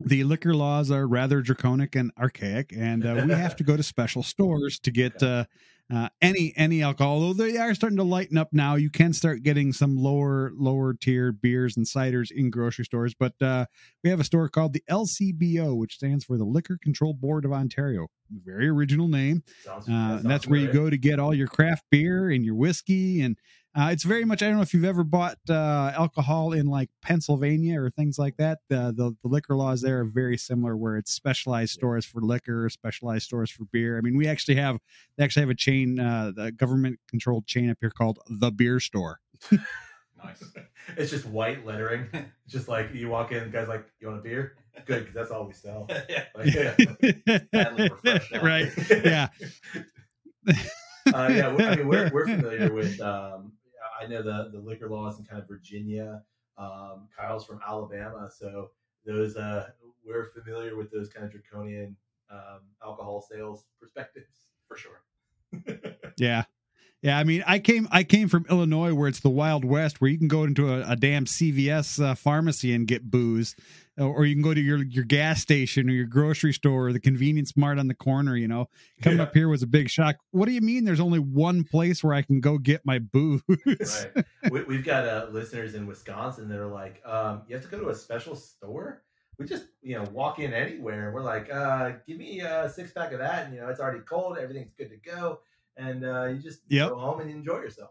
the 0.00 0.24
liquor 0.24 0.54
laws 0.54 0.90
are 0.90 1.06
rather 1.06 1.42
draconic 1.42 1.94
and 1.94 2.10
archaic, 2.18 2.72
and 2.74 3.04
uh, 3.04 3.22
we 3.26 3.32
have 3.32 3.54
to 3.56 3.64
go 3.64 3.76
to 3.76 3.82
special 3.82 4.22
stores 4.22 4.78
to 4.78 4.90
get 4.90 5.22
uh, 5.22 5.44
uh, 5.92 6.08
any 6.20 6.52
any 6.56 6.82
alcohol. 6.82 7.22
Although 7.22 7.44
they 7.44 7.56
are 7.58 7.74
starting 7.74 7.98
to 7.98 8.02
lighten 8.02 8.36
up 8.36 8.48
now, 8.52 8.74
you 8.74 8.90
can 8.90 9.12
start 9.12 9.42
getting 9.42 9.72
some 9.72 9.96
lower 9.96 10.50
lower 10.56 10.94
tier 10.94 11.30
beers 11.32 11.76
and 11.76 11.86
ciders 11.86 12.30
in 12.30 12.50
grocery 12.50 12.84
stores. 12.84 13.14
But 13.14 13.40
uh, 13.40 13.66
we 14.02 14.10
have 14.10 14.18
a 14.20 14.24
store 14.24 14.48
called 14.48 14.72
the 14.72 14.82
LCBO, 14.90 15.76
which 15.76 15.94
stands 15.94 16.24
for 16.24 16.36
the 16.36 16.44
Liquor 16.44 16.78
Control 16.82 17.14
Board 17.14 17.44
of 17.44 17.52
Ontario. 17.52 18.08
Very 18.44 18.66
original 18.68 19.06
name. 19.06 19.44
Sounds, 19.64 19.88
Uh, 19.88 19.90
that 19.90 19.94
and 19.94 20.10
sounds 20.14 20.24
that's 20.24 20.46
where 20.48 20.58
you 20.58 20.72
go 20.72 20.90
to 20.90 20.98
get 20.98 21.20
all 21.20 21.32
your 21.32 21.46
craft 21.46 21.84
beer 21.90 22.30
and 22.30 22.44
your 22.44 22.56
whiskey. 22.56 23.20
And 23.22 23.36
uh, 23.78 23.90
it's 23.90 24.04
very 24.04 24.24
much, 24.24 24.42
I 24.42 24.46
don't 24.46 24.56
know 24.56 24.62
if 24.62 24.72
you've 24.72 24.84
ever 24.84 25.04
bought 25.04 25.38
uh, 25.50 25.92
alcohol 25.94 26.52
in 26.52 26.66
like 26.66 26.88
Pennsylvania 27.02 27.80
or 27.80 27.90
things 27.90 28.18
like 28.18 28.36
that. 28.38 28.58
Uh, 28.70 28.90
the, 28.90 29.14
the 29.22 29.28
liquor 29.28 29.54
laws 29.54 29.82
there 29.82 30.00
are 30.00 30.04
very 30.04 30.38
similar, 30.38 30.76
where 30.76 30.96
it's 30.96 31.12
specialized 31.12 31.72
stores 31.74 32.04
for 32.06 32.20
liquor, 32.20 32.68
specialized 32.70 33.24
stores 33.24 33.50
for 33.50 33.64
beer. 33.72 33.98
I 33.98 34.00
mean, 34.00 34.16
we 34.16 34.26
actually 34.26 34.56
have, 34.56 34.78
they 35.18 35.24
actually 35.24 35.42
have 35.42 35.50
a 35.50 35.54
chain, 35.54 36.00
uh, 36.00 36.32
the 36.34 36.52
government 36.52 36.98
controlled 37.08 37.46
chain 37.46 37.68
up 37.70 37.76
here 37.80 37.90
called 37.90 38.18
The 38.28 38.50
Beer 38.50 38.80
Store. 38.80 39.20
Nice. 40.24 40.42
It's 40.96 41.10
just 41.10 41.26
white 41.26 41.66
lettering. 41.66 42.06
It's 42.12 42.26
just 42.48 42.68
like 42.68 42.94
you 42.94 43.08
walk 43.08 43.32
in, 43.32 43.44
the 43.44 43.50
guy's 43.50 43.68
like, 43.68 43.84
"You 44.00 44.08
want 44.08 44.20
a 44.20 44.22
beer?" 44.22 44.56
Good, 44.86 45.00
because 45.00 45.14
that's 45.14 45.30
all 45.30 45.46
we 45.46 45.52
sell. 45.52 45.86
yeah. 46.08 46.24
Like, 46.34 46.54
yeah. 47.26 47.38
Badly 47.52 47.90
refreshed 47.90 48.32
now. 48.32 48.42
right. 48.42 48.70
Yeah. 49.04 49.28
uh, 50.46 50.52
yeah, 51.30 51.54
we- 51.54 51.64
I 51.64 51.76
mean, 51.76 51.86
we're, 51.88 52.10
we're 52.12 52.26
familiar 52.26 52.72
with. 52.72 52.98
Um, 53.00 53.52
I 54.00 54.06
know 54.06 54.22
the 54.22 54.50
the 54.52 54.58
liquor 54.58 54.88
laws 54.88 55.18
in 55.18 55.24
kind 55.24 55.40
of 55.40 55.48
Virginia. 55.48 56.22
Um, 56.58 57.08
Kyle's 57.16 57.44
from 57.44 57.60
Alabama, 57.66 58.30
so 58.30 58.70
those 59.04 59.36
uh, 59.36 59.68
we're 60.04 60.30
familiar 60.30 60.76
with 60.76 60.90
those 60.90 61.08
kind 61.08 61.26
of 61.26 61.32
draconian 61.32 61.96
um, 62.30 62.60
alcohol 62.82 63.26
sales 63.30 63.64
perspectives. 63.80 64.46
For 64.68 64.76
sure. 64.76 65.02
Yeah. 66.18 66.44
Yeah, 67.02 67.18
I 67.18 67.24
mean, 67.24 67.44
I 67.46 67.58
came 67.58 67.86
I 67.92 68.02
came 68.02 68.28
from 68.28 68.46
Illinois 68.50 68.94
where 68.94 69.06
it's 69.06 69.20
the 69.20 69.30
Wild 69.30 69.64
West 69.64 70.00
where 70.00 70.10
you 70.10 70.18
can 70.18 70.28
go 70.28 70.42
into 70.44 70.72
a, 70.72 70.92
a 70.92 70.96
damn 70.96 71.26
CVS 71.26 72.02
uh, 72.02 72.14
pharmacy 72.14 72.74
and 72.74 72.88
get 72.88 73.10
booze 73.10 73.54
or 73.98 74.24
you 74.26 74.34
can 74.34 74.42
go 74.42 74.52
to 74.54 74.60
your 74.60 74.82
your 74.84 75.04
gas 75.04 75.40
station 75.40 75.88
or 75.88 75.92
your 75.92 76.06
grocery 76.06 76.52
store 76.52 76.88
or 76.88 76.92
the 76.92 77.00
convenience 77.00 77.56
mart 77.56 77.78
on 77.78 77.88
the 77.88 77.94
corner, 77.94 78.36
you 78.36 78.48
know. 78.48 78.68
Coming 79.02 79.18
Yeah. 79.18 79.24
up 79.24 79.34
here 79.34 79.48
was 79.48 79.62
a 79.62 79.66
big 79.66 79.88
shock. 79.88 80.16
What 80.30 80.46
do 80.46 80.52
you 80.52 80.60
mean 80.60 80.84
there's 80.84 81.00
only 81.00 81.18
one 81.18 81.64
place 81.64 82.04
where 82.04 82.14
I 82.14 82.22
can 82.22 82.40
go 82.40 82.58
get 82.58 82.84
my 82.84 82.98
booze? 82.98 83.40
Right. 83.66 84.24
we, 84.50 84.62
we've 84.64 84.84
got 84.84 85.06
uh, 85.06 85.28
listeners 85.30 85.74
in 85.74 85.86
Wisconsin 85.86 86.48
that 86.48 86.58
are 86.58 86.66
like, 86.66 87.02
um, 87.04 87.42
you 87.48 87.54
have 87.56 87.64
to 87.64 87.70
go 87.70 87.78
to 87.80 87.88
a 87.88 87.94
special 87.94 88.36
store. 88.36 89.02
We 89.38 89.44
just, 89.46 89.64
you 89.82 89.96
know, 89.96 90.04
walk 90.12 90.38
in 90.38 90.52
anywhere. 90.54 91.12
We're 91.14 91.22
like, 91.22 91.52
uh, 91.52 91.92
give 92.06 92.16
me 92.18 92.40
a 92.40 92.70
six 92.70 92.92
pack 92.92 93.12
of 93.12 93.18
that, 93.18 93.44
and 93.46 93.54
you 93.54 93.60
know, 93.60 93.68
it's 93.68 93.80
already 93.80 94.00
cold. 94.00 94.38
Everything's 94.38 94.72
good 94.78 94.88
to 94.90 94.96
go, 94.96 95.40
and 95.76 96.04
uh, 96.04 96.24
you 96.26 96.38
just 96.38 96.60
Yep. 96.68 96.88
go 96.90 96.96
home 96.96 97.20
and 97.20 97.30
enjoy 97.30 97.56
yourself. 97.58 97.90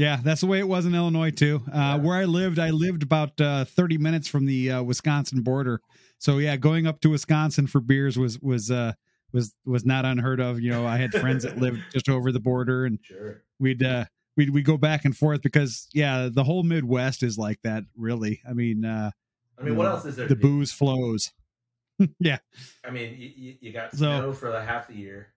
Yeah, 0.00 0.18
that's 0.22 0.40
the 0.40 0.46
way 0.46 0.60
it 0.60 0.66
was 0.68 0.86
in 0.86 0.94
Illinois 0.94 1.30
too. 1.30 1.62
Uh, 1.68 1.76
Yeah. 1.76 1.96
Where 1.96 2.16
I 2.16 2.24
lived, 2.24 2.58
I 2.58 2.70
lived 2.70 3.02
about 3.02 3.38
uh, 3.38 3.66
30 3.66 3.98
minutes 3.98 4.28
from 4.28 4.46
the 4.46 4.70
uh, 4.72 4.82
Wisconsin 4.82 5.42
border. 5.42 5.82
So 6.18 6.38
yeah, 6.38 6.56
going 6.56 6.86
up 6.86 7.00
to 7.02 7.10
Wisconsin 7.10 7.66
for 7.66 7.80
beers 7.80 8.18
was 8.18 8.38
was 8.40 8.70
uh, 8.70 8.92
was 9.32 9.54
was 9.66 9.84
not 9.84 10.06
unheard 10.06 10.40
of. 10.40 10.58
You 10.60 10.70
know, 10.70 10.86
I 10.86 10.96
had 10.96 11.12
friends 11.12 11.44
that 11.44 11.58
lived 11.58 11.80
just 11.92 12.08
over 12.08 12.32
the 12.32 12.40
border, 12.40 12.86
and 12.86 12.98
Sure. 13.02 13.42
we'd 13.58 13.82
uh, 13.82 14.06
we'd 14.38 14.48
we 14.50 14.62
go 14.62 14.78
back 14.78 15.04
and 15.04 15.14
forth 15.14 15.42
because 15.42 15.86
yeah, 15.92 16.28
the 16.32 16.44
whole 16.44 16.62
Midwest 16.62 17.22
is 17.22 17.36
like 17.36 17.60
that. 17.64 17.84
Really, 17.94 18.40
I 18.48 18.54
mean, 18.54 18.84
uh, 18.86 19.10
I 19.58 19.62
mean, 19.64 19.76
what 19.76 19.86
else 19.86 20.06
is 20.06 20.16
there? 20.16 20.28
the 20.28 20.34
booze 20.36 20.72
flows. 20.72 21.30
yeah, 22.18 22.38
I 22.82 22.90
mean, 22.90 23.16
you, 23.18 23.56
you, 23.60 23.72
got 23.72 23.92
So- 23.92 23.98
snow 23.98 24.32
for 24.32 24.50
the 24.50 24.62
half 24.64 24.88
the 24.88 24.94
year. 24.94 25.34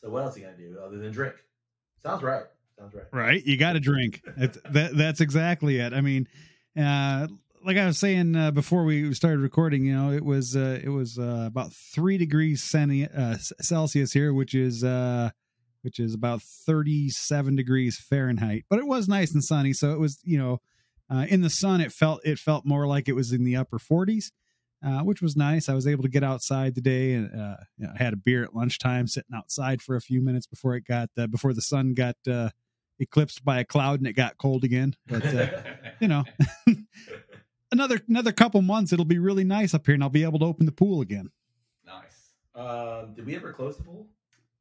So 0.00 0.10
what 0.10 0.24
else 0.24 0.36
you 0.36 0.42
gonna 0.44 0.56
do 0.56 0.78
other 0.84 0.98
than 0.98 1.12
drink? 1.12 1.36
Sounds 2.02 2.22
right. 2.24 2.42
Sounds 2.78 2.94
right. 2.94 3.04
right. 3.12 3.44
You 3.44 3.56
got 3.56 3.74
to 3.74 3.80
drink. 3.80 4.22
That 4.36 4.96
that's 4.96 5.20
exactly 5.20 5.78
it. 5.78 5.92
I 5.92 6.00
mean, 6.00 6.26
uh, 6.76 7.28
like 7.64 7.76
I 7.76 7.86
was 7.86 7.98
saying 7.98 8.34
uh, 8.34 8.50
before 8.50 8.84
we 8.84 9.12
started 9.14 9.40
recording, 9.40 9.84
you 9.84 9.94
know, 9.94 10.10
it 10.10 10.24
was 10.24 10.56
uh, 10.56 10.80
it 10.82 10.88
was 10.88 11.18
uh, 11.18 11.44
about 11.46 11.72
three 11.72 12.18
degrees 12.18 12.62
centi- 12.62 13.08
uh, 13.16 13.38
Celsius 13.60 14.12
here, 14.12 14.32
which 14.32 14.54
is 14.54 14.82
uh, 14.82 15.30
which 15.82 16.00
is 16.00 16.14
about 16.14 16.42
thirty 16.42 17.08
seven 17.08 17.56
degrees 17.56 17.98
Fahrenheit. 17.98 18.64
But 18.68 18.78
it 18.78 18.86
was 18.86 19.08
nice 19.08 19.32
and 19.32 19.44
sunny, 19.44 19.72
so 19.72 19.92
it 19.92 20.00
was 20.00 20.18
you 20.24 20.38
know, 20.38 20.58
uh, 21.10 21.26
in 21.28 21.42
the 21.42 21.50
sun 21.50 21.80
it 21.80 21.92
felt 21.92 22.20
it 22.24 22.38
felt 22.38 22.64
more 22.64 22.86
like 22.86 23.08
it 23.08 23.14
was 23.14 23.32
in 23.32 23.44
the 23.44 23.56
upper 23.56 23.78
forties. 23.78 24.32
Uh, 24.84 25.00
which 25.02 25.22
was 25.22 25.36
nice. 25.36 25.68
I 25.68 25.74
was 25.74 25.86
able 25.86 26.02
to 26.02 26.08
get 26.08 26.24
outside 26.24 26.74
today, 26.74 27.12
and 27.12 27.30
uh, 27.40 27.56
you 27.78 27.86
know, 27.86 27.92
I 27.98 28.02
had 28.02 28.12
a 28.12 28.16
beer 28.16 28.42
at 28.42 28.52
lunchtime, 28.54 29.06
sitting 29.06 29.32
outside 29.32 29.80
for 29.80 29.94
a 29.94 30.00
few 30.00 30.20
minutes 30.20 30.46
before 30.46 30.74
it 30.74 30.84
got 30.84 31.08
uh, 31.16 31.28
before 31.28 31.52
the 31.52 31.62
sun 31.62 31.94
got 31.94 32.16
uh, 32.28 32.50
eclipsed 32.98 33.44
by 33.44 33.60
a 33.60 33.64
cloud 33.64 34.00
and 34.00 34.08
it 34.08 34.14
got 34.14 34.38
cold 34.38 34.64
again. 34.64 34.96
But 35.06 35.24
uh, 35.24 35.46
you 36.00 36.08
know, 36.08 36.24
another 37.72 38.00
another 38.08 38.32
couple 38.32 38.60
months, 38.62 38.92
it'll 38.92 39.04
be 39.04 39.18
really 39.20 39.44
nice 39.44 39.72
up 39.74 39.86
here, 39.86 39.94
and 39.94 40.02
I'll 40.02 40.10
be 40.10 40.24
able 40.24 40.40
to 40.40 40.46
open 40.46 40.66
the 40.66 40.72
pool 40.72 41.00
again. 41.00 41.30
nice. 41.86 42.32
Um, 42.54 43.14
did 43.14 43.24
we 43.24 43.36
ever 43.36 43.52
close 43.52 43.76
the 43.76 43.84
pool? 43.84 44.08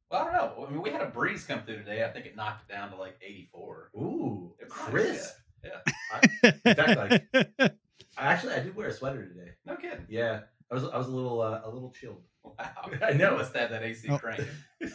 Well, 0.09 0.21
I 0.21 0.23
don't 0.25 0.33
know. 0.33 0.65
I 0.67 0.71
mean, 0.71 0.81
we 0.81 0.91
had 0.91 1.01
a 1.01 1.07
breeze 1.07 1.45
come 1.45 1.63
through 1.63 1.77
today. 1.79 2.03
I 2.03 2.09
think 2.09 2.25
it 2.25 2.35
knocked 2.35 2.69
it 2.69 2.73
down 2.73 2.91
to 2.91 2.95
like 2.95 3.17
84. 3.25 3.91
Ooh, 3.95 4.53
It 4.59 4.65
was 4.69 4.77
nice, 4.77 4.89
crisp. 4.89 5.33
Yeah. 5.63 6.51
In 6.65 6.75
fact, 6.75 7.33
like 7.33 7.53
I 7.59 7.69
actually 8.27 8.53
I 8.53 8.59
did 8.59 8.75
wear 8.75 8.87
a 8.87 8.93
sweater 8.93 9.25
today. 9.27 9.51
No 9.65 9.75
kidding. 9.75 10.05
Yeah, 10.09 10.41
I 10.69 10.73
was 10.75 10.83
I 10.85 10.97
was 10.97 11.07
a 11.07 11.11
little 11.11 11.41
uh, 11.41 11.61
a 11.63 11.69
little 11.69 11.91
chilled. 11.91 12.21
Wow. 12.43 12.55
I 13.03 13.13
know. 13.13 13.31
You 13.31 13.37
must 13.37 13.55
have 13.55 13.69
that 13.69 13.83
AC 13.83 14.07
Oh. 14.09 14.17
cranking. 14.17 14.47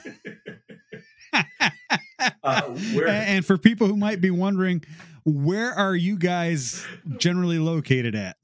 Uh, 2.43 2.63
where 2.95 3.09
and 3.09 3.45
for 3.45 3.59
people 3.59 3.87
who 3.87 3.97
might 3.97 4.21
be 4.21 4.31
wondering, 4.31 4.83
where 5.25 5.73
are 5.73 5.95
you 5.95 6.17
guys 6.17 6.85
generally 7.19 7.59
located 7.59 8.15
at? 8.15 8.37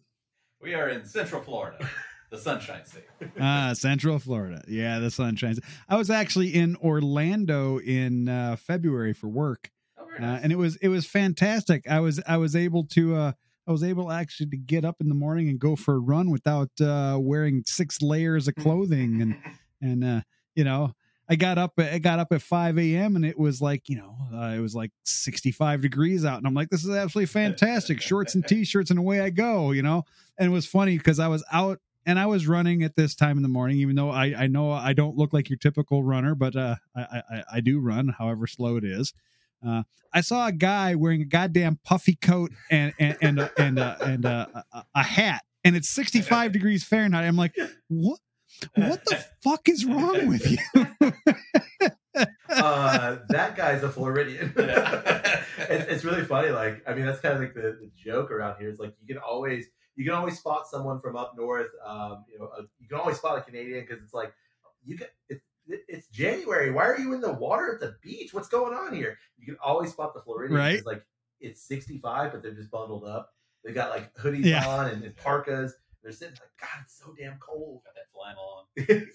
We 0.60 0.74
are 0.74 0.88
in 0.88 1.04
Central 1.06 1.40
Florida, 1.40 1.88
the 2.30 2.38
Sunshine 2.38 2.84
State. 2.84 3.04
Ah, 3.40 3.72
Central 3.74 4.18
Florida. 4.18 4.62
Yeah, 4.68 4.98
the 4.98 5.10
sun 5.10 5.36
shines. 5.36 5.58
I 5.88 5.96
was 5.96 6.10
actually 6.10 6.48
in 6.54 6.76
Orlando 6.76 7.78
in 7.78 8.28
uh, 8.28 8.56
February 8.56 9.12
for 9.14 9.28
work. 9.28 9.70
Oh, 9.98 10.04
very 10.04 10.18
uh, 10.18 10.32
nice. 10.32 10.42
and 10.42 10.52
it 10.52 10.56
was 10.56 10.76
it 10.76 10.88
was 10.88 11.06
fantastic. 11.06 11.88
I 11.88 12.00
was 12.00 12.20
I 12.26 12.36
was 12.36 12.54
able 12.54 12.84
to 12.88 13.14
uh, 13.16 13.32
I 13.66 13.72
was 13.72 13.84
able 13.84 14.10
actually 14.10 14.50
to 14.50 14.56
get 14.56 14.84
up 14.84 14.96
in 15.00 15.08
the 15.08 15.14
morning 15.14 15.48
and 15.48 15.58
go 15.58 15.76
for 15.76 15.94
a 15.94 15.98
run 16.00 16.30
without 16.30 16.70
uh, 16.80 17.16
wearing 17.20 17.62
six 17.66 18.02
layers 18.02 18.48
of 18.48 18.56
clothing 18.56 19.22
and 19.22 19.36
and 19.80 20.04
uh, 20.04 20.20
you 20.54 20.64
know 20.64 20.94
I 21.28 21.36
got 21.36 21.58
up 21.58 21.74
I 21.78 21.98
got 21.98 22.18
up 22.18 22.32
at 22.32 22.42
five 22.42 22.78
a.m. 22.78 23.16
and 23.16 23.24
it 23.24 23.38
was 23.38 23.62
like 23.62 23.88
you 23.88 23.96
know 23.96 24.16
uh, 24.34 24.54
it 24.54 24.60
was 24.60 24.74
like 24.74 24.90
sixty 25.04 25.52
five 25.52 25.80
degrees 25.80 26.24
out 26.24 26.38
and 26.38 26.46
I'm 26.46 26.54
like 26.54 26.70
this 26.70 26.84
is 26.84 26.90
absolutely 26.90 27.26
fantastic 27.26 28.00
shorts 28.00 28.34
and 28.34 28.46
t-shirts 28.48 28.90
and 28.90 28.98
away 28.98 29.20
I 29.20 29.30
go 29.30 29.70
you 29.70 29.82
know 29.82 30.04
and 30.38 30.48
it 30.48 30.52
was 30.52 30.66
funny 30.66 30.98
because 30.98 31.20
I 31.20 31.28
was 31.28 31.44
out 31.52 31.78
and 32.04 32.18
I 32.18 32.26
was 32.26 32.48
running 32.48 32.82
at 32.82 32.96
this 32.96 33.14
time 33.14 33.36
in 33.36 33.42
the 33.42 33.48
morning 33.48 33.78
even 33.78 33.94
though 33.94 34.10
I 34.10 34.34
I 34.36 34.46
know 34.48 34.72
I 34.72 34.92
don't 34.92 35.16
look 35.16 35.32
like 35.32 35.48
your 35.48 35.58
typical 35.58 36.02
runner 36.02 36.34
but 36.34 36.56
uh, 36.56 36.76
I, 36.96 37.22
I 37.30 37.44
I 37.54 37.60
do 37.60 37.78
run 37.78 38.08
however 38.08 38.46
slow 38.46 38.76
it 38.76 38.84
is. 38.84 39.14
Uh, 39.66 39.82
I 40.12 40.20
saw 40.20 40.46
a 40.46 40.52
guy 40.52 40.94
wearing 40.94 41.22
a 41.22 41.24
goddamn 41.26 41.78
puffy 41.84 42.16
coat 42.16 42.52
and 42.70 42.92
and 42.98 43.16
and 43.22 43.40
uh, 43.40 43.48
and, 43.56 43.78
uh, 43.78 43.96
and 44.04 44.26
uh, 44.26 44.46
a, 44.72 44.84
a 44.96 45.02
hat, 45.02 45.42
and 45.64 45.76
it's 45.76 45.88
65 45.88 46.52
degrees 46.52 46.84
Fahrenheit. 46.84 47.24
I'm 47.24 47.36
like, 47.36 47.54
what? 47.88 48.18
What 48.74 49.04
the 49.06 49.24
fuck 49.42 49.68
is 49.68 49.84
wrong 49.86 50.28
with 50.28 50.48
you? 50.50 50.58
uh, 52.48 53.16
that 53.28 53.56
guy's 53.56 53.82
a 53.82 53.88
Floridian. 53.90 54.54
It's, 55.68 55.90
it's 55.90 56.04
really 56.04 56.24
funny. 56.24 56.48
Like, 56.50 56.82
I 56.88 56.94
mean, 56.94 57.06
that's 57.06 57.20
kind 57.20 57.34
of 57.34 57.40
like 57.40 57.54
the, 57.54 57.78
the 57.80 57.90
joke 57.96 58.30
around 58.30 58.58
here. 58.58 58.68
Is 58.68 58.78
like 58.78 58.94
you 59.00 59.06
can 59.14 59.22
always 59.22 59.66
you 59.96 60.04
can 60.04 60.12
always 60.12 60.38
spot 60.38 60.66
someone 60.66 60.98
from 61.00 61.16
up 61.16 61.34
north. 61.36 61.68
Um, 61.86 62.24
you 62.30 62.38
know, 62.38 62.46
uh, 62.58 62.62
you 62.80 62.88
can 62.88 62.98
always 62.98 63.16
spot 63.18 63.38
a 63.38 63.42
Canadian 63.42 63.80
because 63.86 64.02
it's 64.02 64.12
like 64.12 64.32
you 64.84 64.98
can. 64.98 65.06
It, 65.28 65.36
it- 65.36 65.42
it's 65.88 66.06
January. 66.08 66.70
Why 66.70 66.84
are 66.86 66.98
you 66.98 67.12
in 67.14 67.20
the 67.20 67.32
water 67.32 67.74
at 67.74 67.80
the 67.80 67.96
beach? 68.02 68.32
What's 68.34 68.48
going 68.48 68.74
on 68.74 68.94
here? 68.94 69.18
You 69.38 69.46
can 69.46 69.56
always 69.64 69.90
spot 69.92 70.14
the 70.14 70.20
Floridian. 70.20 70.58
'cause, 70.58 70.66
Right. 70.84 70.86
Like 70.86 71.04
it's 71.40 71.60
65, 71.62 72.32
but 72.32 72.42
they're 72.42 72.52
just 72.54 72.70
bundled 72.70 73.04
up. 73.04 73.34
They 73.64 73.72
got 73.72 73.90
like 73.90 74.14
hoodies 74.14 74.44
Yeah. 74.44 74.66
on 74.66 74.88
and, 74.90 75.02
and 75.04 75.16
parkas. 75.16 75.74
They're 76.02 76.12
sitting 76.12 76.34
like, 76.34 76.50
God, 76.60 76.80
it's 76.84 76.98
so 76.98 77.14
damn 77.18 77.38
cold. 77.38 77.82
Got 77.84 77.94
that 77.94 78.10
flannel 78.12 78.66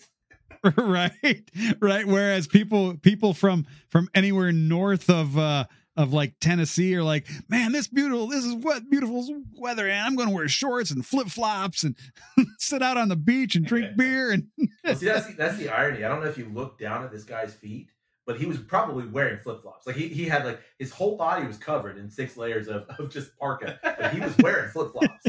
on. 0.64 0.88
right, 0.92 1.50
right. 1.80 2.08
Whereas 2.08 2.48
people 2.48 2.96
people 2.98 3.34
from 3.34 3.66
from 3.90 4.10
anywhere 4.16 4.52
north 4.52 5.10
of 5.10 5.38
uh 5.38 5.66
of 5.98 6.14
like 6.14 6.36
Tennessee 6.40 6.96
are 6.96 7.04
like, 7.04 7.28
man, 7.50 7.72
this 7.72 7.88
beautiful, 7.88 8.28
this 8.28 8.46
is 8.46 8.54
what 8.54 8.90
beautiful 8.90 9.28
weather, 9.58 9.88
and 9.88 10.06
I'm 10.06 10.16
going 10.16 10.30
to 10.30 10.36
wear 10.36 10.48
shorts 10.48 10.92
and 10.92 11.06
flip 11.06 11.28
flops 11.28 11.84
and 11.84 11.96
sit 12.60 12.84
out 12.84 12.98
on 12.98 13.10
the 13.10 13.16
beach 13.16 13.56
and 13.56 13.66
drink 13.66 13.88
beer 13.98 14.32
and 14.32 14.48
Well, 14.84 14.96
see, 14.96 15.08
that's 15.08 15.26
the, 15.28 15.34
that's 15.34 15.58
the 15.58 15.70
irony. 15.70 16.04
I 16.04 16.10
don't 16.10 16.22
know 16.24 16.30
if 16.30 16.38
you 16.38 16.50
look 16.54 16.78
down 16.80 17.04
at 17.04 17.12
this 17.12 17.24
guy's 17.24 17.54
feet, 17.54 17.90
but 18.28 18.38
he 18.38 18.46
was 18.46 18.60
probably 18.60 19.08
wearing 19.08 19.38
flip 19.40 19.64
flops. 19.64 19.88
Like 19.88 19.96
he, 19.96 20.08
he 20.08 20.26
had 20.26 20.46
like 20.46 20.62
his 20.78 20.92
whole 20.92 21.18
body 21.18 21.48
was 21.48 21.58
covered 21.58 21.98
in 21.98 22.10
six 22.10 22.38
layers 22.38 22.68
of, 22.68 22.86
of 23.00 23.10
just 23.10 23.36
parka, 23.38 23.80
but 23.82 24.14
he 24.14 24.20
was 24.20 24.38
wearing 24.38 24.70
flip 24.70 24.92
flops. 24.92 25.26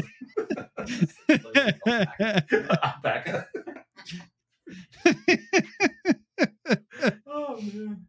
Oh 7.27 7.59
man. 7.73 8.05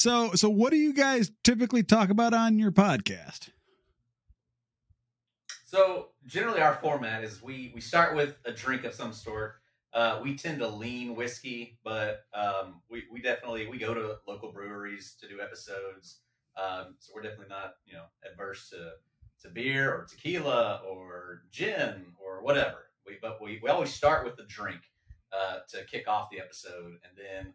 So, 0.00 0.32
so 0.34 0.48
what 0.48 0.70
do 0.70 0.76
you 0.76 0.94
guys 0.94 1.30
typically 1.44 1.82
talk 1.82 2.10
about 2.10 2.32
on 2.32 2.58
your 2.58 2.72
podcast? 2.72 3.50
So 5.66 6.08
generally, 6.26 6.60
our 6.60 6.74
format 6.74 7.22
is 7.22 7.42
we 7.42 7.70
we 7.74 7.80
start 7.80 8.16
with 8.16 8.38
a 8.44 8.50
drink 8.50 8.84
of 8.84 8.94
some 8.94 9.12
sort. 9.12 9.56
Uh, 9.92 10.20
we 10.22 10.36
tend 10.36 10.58
to 10.60 10.68
lean 10.68 11.14
whiskey, 11.14 11.78
but 11.84 12.24
um, 12.34 12.80
we 12.90 13.04
we 13.12 13.20
definitely 13.20 13.68
we 13.68 13.78
go 13.78 13.94
to 13.94 14.16
local 14.26 14.52
breweries 14.52 15.16
to 15.20 15.28
do 15.28 15.40
episodes. 15.40 16.20
Um, 16.56 16.96
so 16.98 17.12
we're 17.14 17.22
definitely 17.22 17.50
not 17.50 17.74
you 17.86 17.92
know 17.92 18.04
adverse 18.28 18.70
to 18.70 18.92
to 19.42 19.48
beer 19.54 19.92
or 19.92 20.06
tequila 20.06 20.80
or 20.88 21.42
gin 21.52 22.14
or 22.20 22.42
whatever. 22.42 22.86
We 23.06 23.18
but 23.20 23.40
we, 23.40 23.60
we 23.62 23.68
always 23.68 23.92
start 23.92 24.24
with 24.24 24.36
the 24.36 24.46
drink 24.48 24.80
uh, 25.32 25.58
to 25.68 25.84
kick 25.84 26.08
off 26.08 26.30
the 26.30 26.40
episode, 26.40 26.98
and 27.04 27.12
then 27.16 27.52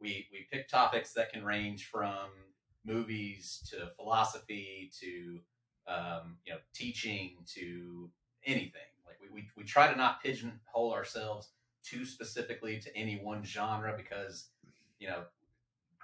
we 0.00 0.26
we 0.32 0.46
pick 0.50 0.68
topics 0.68 1.12
that 1.12 1.32
can 1.32 1.44
range 1.44 1.86
from 1.86 2.28
movies 2.84 3.62
to 3.70 3.90
philosophy 3.96 4.90
to 5.00 5.40
um, 5.86 6.36
you 6.44 6.52
know 6.52 6.58
teaching 6.74 7.36
to 7.54 8.10
anything. 8.44 8.80
Like 9.06 9.16
we, 9.20 9.28
we 9.42 9.48
we 9.56 9.64
try 9.64 9.90
to 9.90 9.96
not 9.96 10.22
pigeonhole 10.22 10.92
ourselves 10.92 11.50
too 11.84 12.04
specifically 12.04 12.78
to 12.80 12.96
any 12.96 13.16
one 13.16 13.44
genre 13.44 13.94
because 13.96 14.48
you 14.98 15.08
know 15.08 15.24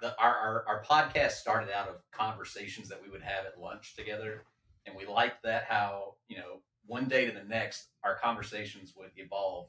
the, 0.01 0.15
our, 0.19 0.35
our 0.35 0.65
our 0.67 0.83
podcast 0.83 1.31
started 1.31 1.69
out 1.71 1.87
of 1.87 1.95
conversations 2.11 2.89
that 2.89 3.01
we 3.01 3.09
would 3.09 3.23
have 3.23 3.45
at 3.45 3.59
lunch 3.59 3.95
together, 3.95 4.43
and 4.85 4.95
we 4.95 5.05
liked 5.05 5.43
that 5.43 5.65
how 5.67 6.15
you 6.27 6.37
know 6.37 6.61
one 6.85 7.07
day 7.07 7.25
to 7.25 7.31
the 7.31 7.43
next 7.43 7.87
our 8.03 8.15
conversations 8.15 8.93
would 8.95 9.11
evolve 9.17 9.67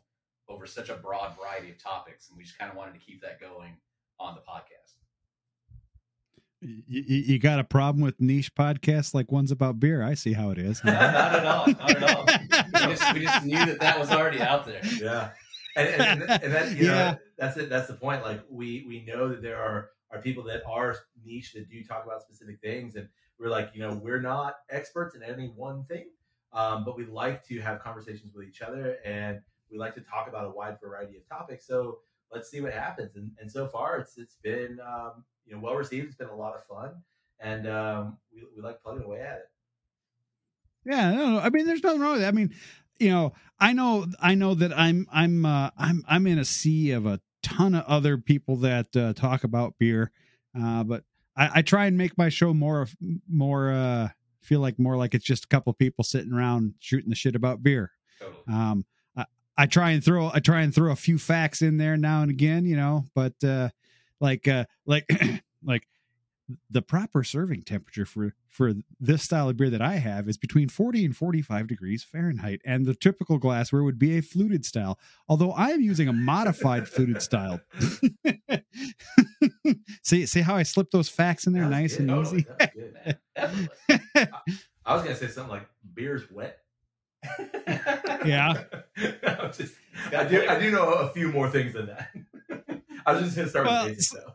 over 0.48 0.66
such 0.66 0.88
a 0.88 0.94
broad 0.94 1.36
variety 1.36 1.70
of 1.70 1.82
topics, 1.82 2.28
and 2.28 2.38
we 2.38 2.44
just 2.44 2.58
kind 2.58 2.70
of 2.70 2.76
wanted 2.76 2.92
to 2.94 3.00
keep 3.00 3.20
that 3.22 3.40
going 3.40 3.76
on 4.20 4.34
the 4.34 4.40
podcast. 4.40 4.94
You, 6.60 6.82
you 7.06 7.38
got 7.38 7.60
a 7.60 7.64
problem 7.64 8.02
with 8.02 8.20
niche 8.20 8.52
podcasts 8.54 9.14
like 9.14 9.30
ones 9.30 9.52
about 9.52 9.78
beer? 9.78 10.02
I 10.02 10.14
see 10.14 10.32
how 10.32 10.50
it 10.50 10.58
is. 10.58 10.82
not, 10.84 10.94
not 10.94 11.34
at 11.34 11.44
all. 11.46 11.66
Not 11.68 11.90
at 11.90 12.16
all. 12.16 12.24
We 12.26 12.94
just, 12.94 13.14
we 13.14 13.20
just 13.20 13.44
knew 13.44 13.64
that 13.64 13.78
that 13.80 13.98
was 13.98 14.10
already 14.10 14.40
out 14.40 14.66
there. 14.66 14.80
Yeah. 15.00 15.30
And, 15.76 15.88
and, 15.88 16.22
and, 16.22 16.42
and 16.42 16.52
that, 16.52 16.70
you 16.76 16.86
know, 16.88 16.94
Yeah. 16.94 17.14
that's 17.36 17.56
it. 17.58 17.68
That's 17.70 17.86
the 17.86 17.94
point. 17.94 18.22
Like 18.24 18.40
we, 18.50 18.84
we 18.88 19.04
know 19.04 19.28
that 19.28 19.40
there 19.40 19.56
are, 19.62 19.90
are 20.10 20.20
people 20.20 20.42
that 20.44 20.62
are 20.66 20.96
niche 21.24 21.52
that 21.52 21.70
do 21.70 21.84
talk 21.84 22.04
about 22.04 22.22
specific 22.22 22.60
things. 22.60 22.96
And 22.96 23.08
we're 23.38 23.50
like, 23.50 23.70
you 23.74 23.80
know, 23.80 23.94
we're 24.02 24.20
not 24.20 24.56
experts 24.68 25.14
in 25.14 25.22
any 25.22 25.52
one 25.54 25.84
thing. 25.84 26.06
Um, 26.52 26.84
but 26.84 26.96
we 26.96 27.06
like 27.06 27.44
to 27.48 27.60
have 27.60 27.78
conversations 27.78 28.32
with 28.34 28.48
each 28.48 28.62
other 28.62 28.96
and 29.04 29.40
we 29.70 29.78
like 29.78 29.94
to 29.94 30.00
talk 30.00 30.26
about 30.28 30.46
a 30.46 30.50
wide 30.50 30.78
variety 30.82 31.18
of 31.18 31.28
topics. 31.28 31.68
So 31.68 31.98
let's 32.32 32.50
see 32.50 32.60
what 32.60 32.72
happens. 32.72 33.16
And, 33.16 33.30
and 33.40 33.50
so 33.50 33.66
far 33.66 33.98
it's, 33.98 34.18
it's 34.18 34.36
been, 34.42 34.78
um, 34.86 35.24
you 35.46 35.54
know, 35.54 35.60
well 35.60 35.74
received. 35.74 36.06
It's 36.06 36.16
been 36.16 36.28
a 36.28 36.36
lot 36.36 36.54
of 36.54 36.64
fun 36.64 36.94
and, 37.40 37.66
um, 37.68 38.18
we, 38.32 38.42
we 38.56 38.62
like 38.62 38.82
plugging 38.82 39.04
away 39.04 39.20
at 39.20 39.36
it. 39.38 39.50
Yeah, 40.84 41.12
no, 41.12 41.30
no, 41.32 41.38
I 41.40 41.50
mean, 41.50 41.66
there's 41.66 41.82
nothing 41.82 42.00
wrong 42.00 42.12
with 42.12 42.22
that. 42.22 42.28
I 42.28 42.32
mean, 42.32 42.54
you 42.98 43.10
know, 43.10 43.32
I 43.58 43.72
know, 43.72 44.06
I 44.20 44.34
know 44.34 44.54
that 44.54 44.76
I'm, 44.76 45.06
I'm, 45.12 45.44
uh, 45.44 45.70
I'm, 45.76 46.04
I'm 46.08 46.26
in 46.26 46.38
a 46.38 46.44
sea 46.44 46.92
of 46.92 47.06
a 47.06 47.20
ton 47.42 47.74
of 47.74 47.84
other 47.86 48.18
people 48.18 48.56
that 48.56 48.96
uh, 48.96 49.12
talk 49.12 49.44
about 49.44 49.74
beer, 49.78 50.10
uh, 50.58 50.84
but 50.84 51.04
I, 51.36 51.50
I 51.56 51.62
try 51.62 51.86
and 51.86 51.98
make 51.98 52.16
my 52.16 52.28
show 52.28 52.54
more, 52.54 52.82
of 52.82 52.96
more, 53.28 53.70
uh, 53.70 54.08
feel 54.40 54.60
like 54.60 54.78
more 54.78 54.96
like 54.96 55.14
it's 55.14 55.24
just 55.24 55.44
a 55.44 55.48
couple 55.48 55.72
people 55.74 56.04
sitting 56.04 56.32
around 56.32 56.74
shooting 56.78 57.10
the 57.10 57.16
shit 57.16 57.36
about 57.36 57.62
beer. 57.62 57.92
Totally. 58.18 58.42
Um, 58.48 58.84
I, 59.58 59.64
I 59.64 59.66
try 59.66 59.90
and 59.90 60.04
throw, 60.04 60.30
I 60.32 60.40
try 60.40 60.62
and 60.62 60.74
throw 60.74 60.92
a 60.92 60.96
few 60.96 61.18
facts 61.18 61.60
in 61.60 61.76
there 61.76 61.96
now 61.96 62.22
and 62.22 62.30
again, 62.30 62.64
you 62.64 62.76
know, 62.76 63.04
but 63.14 63.34
uh, 63.44 63.68
like, 64.20 64.48
uh, 64.48 64.64
like, 64.86 65.04
like 65.64 65.86
the 66.70 66.82
proper 66.82 67.22
serving 67.22 67.62
temperature 67.62 68.06
for 68.06 68.34
for 68.48 68.72
this 68.98 69.22
style 69.22 69.48
of 69.48 69.56
beer 69.56 69.70
that 69.70 69.82
I 69.82 69.96
have 69.96 70.28
is 70.28 70.36
between 70.36 70.68
40 70.68 71.04
and 71.04 71.16
45 71.16 71.66
degrees 71.66 72.02
Fahrenheit, 72.02 72.60
and 72.64 72.86
the 72.86 72.94
typical 72.94 73.38
glassware 73.38 73.82
would 73.82 73.98
be 73.98 74.16
a 74.16 74.22
fluted 74.22 74.64
style. 74.64 74.98
Although 75.28 75.52
I 75.52 75.70
am 75.70 75.82
using 75.82 76.08
a 76.08 76.12
modified 76.12 76.88
fluted 76.88 77.22
style. 77.22 77.60
see, 80.02 80.26
see 80.26 80.40
how 80.40 80.56
I 80.56 80.62
slipped 80.62 80.92
those 80.92 81.08
facts 81.08 81.46
in 81.46 81.52
there, 81.52 81.66
nice 81.66 81.96
good. 81.96 82.00
and 82.00 82.10
Totally. 82.10 82.38
easy. 82.38 82.46
That 82.58 82.74
was 82.74 82.84
good. 82.84 83.18
Man, 83.36 83.36
definitely. 83.36 84.32
I 84.86 84.94
was 84.94 85.02
gonna 85.02 85.16
say 85.16 85.28
something 85.28 85.52
like 85.52 85.68
beer's 85.94 86.30
wet. 86.30 86.58
Yeah. 88.24 88.62
I'm 89.26 89.52
just- 89.52 89.74
I 90.12 90.24
do. 90.24 90.46
I 90.48 90.58
do 90.58 90.70
know 90.70 90.88
a 90.92 91.08
few 91.12 91.30
more 91.32 91.50
things 91.50 91.72
than 91.74 91.86
that. 91.86 92.08
I 93.06 93.12
was 93.12 93.22
just 93.24 93.36
gonna 93.36 93.48
start 93.48 93.66
Well, 93.66 93.86
with 93.86 93.96
basics 93.96 94.12
though. 94.24 94.32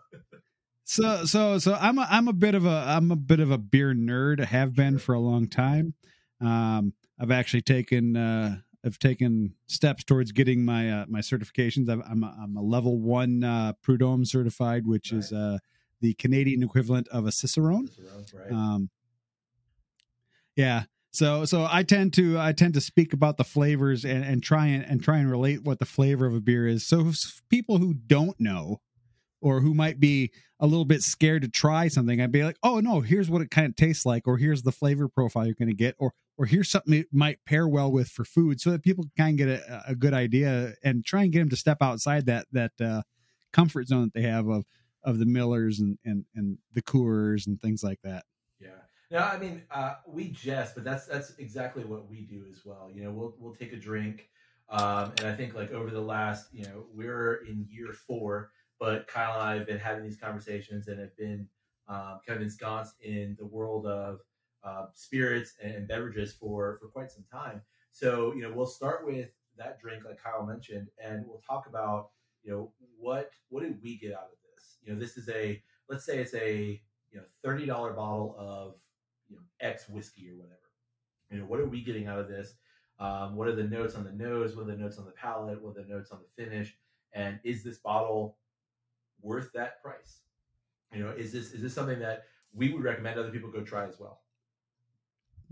So 0.83 1.25
so 1.25 1.57
so 1.57 1.73
I'm 1.79 1.97
a 1.97 2.07
I'm 2.09 2.27
a 2.27 2.33
bit 2.33 2.53
of 2.55 2.65
a 2.65 2.83
I'm 2.87 3.11
a 3.11 3.15
bit 3.15 3.39
of 3.39 3.49
a 3.51 3.57
beer 3.57 3.93
nerd. 3.93 4.41
I 4.41 4.45
have 4.45 4.75
been 4.75 4.93
Sure. 4.93 4.99
for 4.99 5.13
a 5.15 5.19
long 5.19 5.47
time. 5.47 5.93
Um, 6.41 6.93
I've 7.19 7.31
actually 7.31 7.61
taken 7.61 8.17
uh, 8.17 8.57
I've 8.85 8.99
taken 8.99 9.55
steps 9.67 10.03
towards 10.03 10.31
getting 10.33 10.65
my 10.65 10.91
uh, 10.91 11.05
my 11.07 11.19
certifications. 11.19 11.89
I've, 11.89 12.01
I'm 12.09 12.23
a, 12.23 12.35
I'm 12.41 12.57
a 12.57 12.61
level 12.61 12.99
one 12.99 13.43
uh, 13.43 13.73
Prud'homme 13.81 14.27
certified, 14.27 14.85
which 14.85 15.13
is 15.13 15.31
uh, 15.31 15.57
the 16.01 16.13
Canadian 16.15 16.61
equivalent 16.63 17.07
of 17.07 17.25
a 17.25 17.31
Cicerone. 17.31 17.87
Right. 18.33 18.51
Um, 18.51 18.89
yeah. 20.55 20.83
So 21.13 21.45
so 21.45 21.67
I 21.69 21.83
tend 21.83 22.13
to 22.13 22.39
I 22.39 22.53
tend 22.53 22.73
to 22.73 22.81
speak 22.81 23.13
about 23.13 23.37
the 23.37 23.43
flavors 23.43 24.03
and, 24.03 24.25
and 24.25 24.41
try 24.41 24.67
and, 24.67 24.83
and 24.83 25.01
try 25.01 25.19
and 25.19 25.29
relate 25.29 25.63
what 25.63 25.77
the 25.79 25.85
flavor 25.85 26.25
of 26.25 26.33
a 26.33 26.41
beer 26.41 26.67
is. 26.67 26.87
So 26.87 27.11
people 27.49 27.77
who 27.77 27.93
don't 27.93 28.35
know 28.39 28.81
or 29.39 29.59
who 29.59 29.73
might 29.73 29.99
be 29.99 30.31
a 30.59 30.65
little 30.65 30.85
bit 30.85 31.01
scared 31.01 31.43
to 31.43 31.49
try 31.49 31.87
something, 31.87 32.19
I'd 32.19 32.31
be 32.31 32.43
like, 32.43 32.57
oh 32.63 32.79
no, 32.79 33.01
here's 33.01 33.29
what 33.29 33.41
it 33.41 33.51
kind 33.51 33.67
of 33.67 33.75
tastes 33.75 34.05
like, 34.05 34.27
or 34.27 34.37
here's 34.37 34.63
the 34.63 34.71
flavor 34.71 35.07
profile 35.07 35.45
you're 35.45 35.53
going 35.55 35.67
to 35.67 35.75
get, 35.75 35.95
or 35.99 36.13
or 36.37 36.47
here's 36.47 36.71
something 36.71 36.93
it 36.93 37.07
might 37.11 37.45
pair 37.45 37.67
well 37.67 37.91
with 37.91 38.07
for 38.07 38.25
food, 38.25 38.59
so 38.59 38.71
that 38.71 38.81
people 38.81 39.03
can 39.03 39.11
kind 39.25 39.39
of 39.39 39.47
get 39.47 39.69
a, 39.69 39.83
a 39.89 39.95
good 39.95 40.13
idea 40.15 40.73
and 40.83 41.05
try 41.05 41.23
and 41.23 41.31
get 41.31 41.39
them 41.39 41.49
to 41.49 41.55
step 41.55 41.77
outside 41.81 42.25
that 42.25 42.47
that 42.53 42.71
uh, 42.81 43.03
comfort 43.51 43.87
zone 43.87 44.05
that 44.05 44.19
they 44.19 44.27
have 44.27 44.47
of 44.47 44.65
of 45.03 45.19
the 45.19 45.27
Millers 45.27 45.79
and 45.79 45.99
and 46.03 46.25
and 46.33 46.57
the 46.73 46.81
Coors 46.81 47.45
and 47.45 47.61
things 47.61 47.83
like 47.83 47.99
that. 48.03 48.23
No, 49.13 49.19
I 49.19 49.37
mean, 49.37 49.61
uh, 49.69 49.97
we 50.07 50.29
jest, 50.29 50.73
but 50.73 50.83
that's 50.83 51.05
that's 51.05 51.35
exactly 51.37 51.85
what 51.85 52.09
we 52.09 52.21
do 52.21 52.45
as 52.49 52.65
well. 52.65 52.89
You 52.91 53.03
know, 53.03 53.11
we'll 53.11 53.35
we'll 53.37 53.53
take 53.53 53.71
a 53.71 53.77
drink, 53.77 54.27
um, 54.69 55.13
and 55.19 55.27
I 55.27 55.35
think 55.35 55.53
like 55.53 55.71
over 55.71 55.91
the 55.91 56.01
last, 56.01 56.47
you 56.51 56.65
know, 56.65 56.87
we're 56.91 57.45
in 57.47 57.67
year 57.69 57.93
four, 57.93 58.49
but 58.79 59.05
Kyle 59.05 59.39
and 59.39 59.43
I 59.43 59.53
have 59.53 59.67
been 59.67 59.77
having 59.77 60.03
these 60.03 60.17
conversations 60.17 60.87
and 60.87 60.99
have 60.99 61.15
been 61.15 61.47
um, 61.87 62.21
kind 62.25 62.37
of 62.37 62.41
ensconced 62.41 62.95
in 63.03 63.35
the 63.37 63.45
world 63.45 63.85
of 63.85 64.21
uh, 64.63 64.87
spirits 64.95 65.53
and 65.61 65.87
beverages 65.87 66.33
for 66.33 66.79
for 66.81 66.87
quite 66.87 67.11
some 67.11 67.25
time. 67.31 67.61
So 67.91 68.33
you 68.33 68.41
know, 68.41 68.51
we'll 68.51 68.65
start 68.65 69.05
with 69.05 69.29
that 69.59 69.79
drink, 69.79 70.05
like 70.05 70.23
Kyle 70.23 70.43
mentioned, 70.43 70.87
and 70.97 71.23
we'll 71.27 71.43
talk 71.47 71.67
about 71.67 72.09
you 72.41 72.51
know 72.51 72.71
what 72.97 73.29
what 73.49 73.61
did 73.61 73.79
we 73.83 73.95
get 73.95 74.13
out 74.13 74.31
of 74.31 74.39
this. 74.55 74.77
You 74.83 74.91
know, 74.91 74.99
this 74.99 75.17
is 75.17 75.29
a 75.29 75.61
let's 75.87 76.03
say 76.03 76.17
it's 76.17 76.33
a 76.33 76.81
you 77.11 77.19
know 77.19 77.25
thirty 77.43 77.67
dollar 77.67 77.93
bottle 77.93 78.35
of 78.39 78.73
you 79.29 79.35
know 79.35 79.41
X 79.59 79.87
whiskey 79.89 80.29
or 80.29 80.35
whatever. 80.35 80.59
You 81.31 81.39
know, 81.39 81.45
what 81.45 81.59
are 81.59 81.65
we 81.65 81.81
getting 81.81 82.07
out 82.07 82.19
of 82.19 82.27
this? 82.27 82.55
Um, 82.99 83.35
what 83.35 83.47
are 83.47 83.55
the 83.55 83.63
notes 83.63 83.95
on 83.95 84.03
the 84.03 84.11
nose? 84.11 84.55
What 84.55 84.63
are 84.63 84.71
the 84.71 84.77
notes 84.77 84.97
on 84.97 85.05
the 85.05 85.11
palate? 85.11 85.61
What 85.61 85.77
are 85.77 85.81
the 85.83 85.89
notes 85.89 86.11
on 86.11 86.19
the 86.19 86.43
finish? 86.43 86.75
And 87.13 87.39
is 87.43 87.63
this 87.63 87.77
bottle 87.79 88.37
worth 89.21 89.51
that 89.53 89.81
price? 89.81 90.19
You 90.93 91.03
know, 91.03 91.09
is 91.11 91.31
this 91.31 91.53
is 91.53 91.61
this 91.61 91.73
something 91.73 91.99
that 91.99 92.25
we 92.53 92.71
would 92.71 92.83
recommend 92.83 93.19
other 93.19 93.31
people 93.31 93.49
go 93.51 93.63
try 93.63 93.87
as 93.87 93.99
well? 93.99 94.21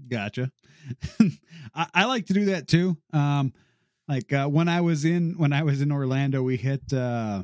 Gotcha. 0.08 0.52
I, 1.76 1.88
I 1.94 2.06
like 2.06 2.26
to 2.28 2.34
do 2.34 2.46
that 2.46 2.68
too. 2.68 2.98
Um, 3.14 3.54
like 4.08 4.32
uh, 4.34 4.48
when 4.48 4.68
I 4.68 4.82
was 4.82 5.06
in 5.06 5.34
when 5.38 5.54
I 5.54 5.64
was 5.64 5.82
in 5.82 5.92
Orlando, 5.92 6.44
we 6.44 6.58
hit 6.58 6.92
uh, 6.94 7.44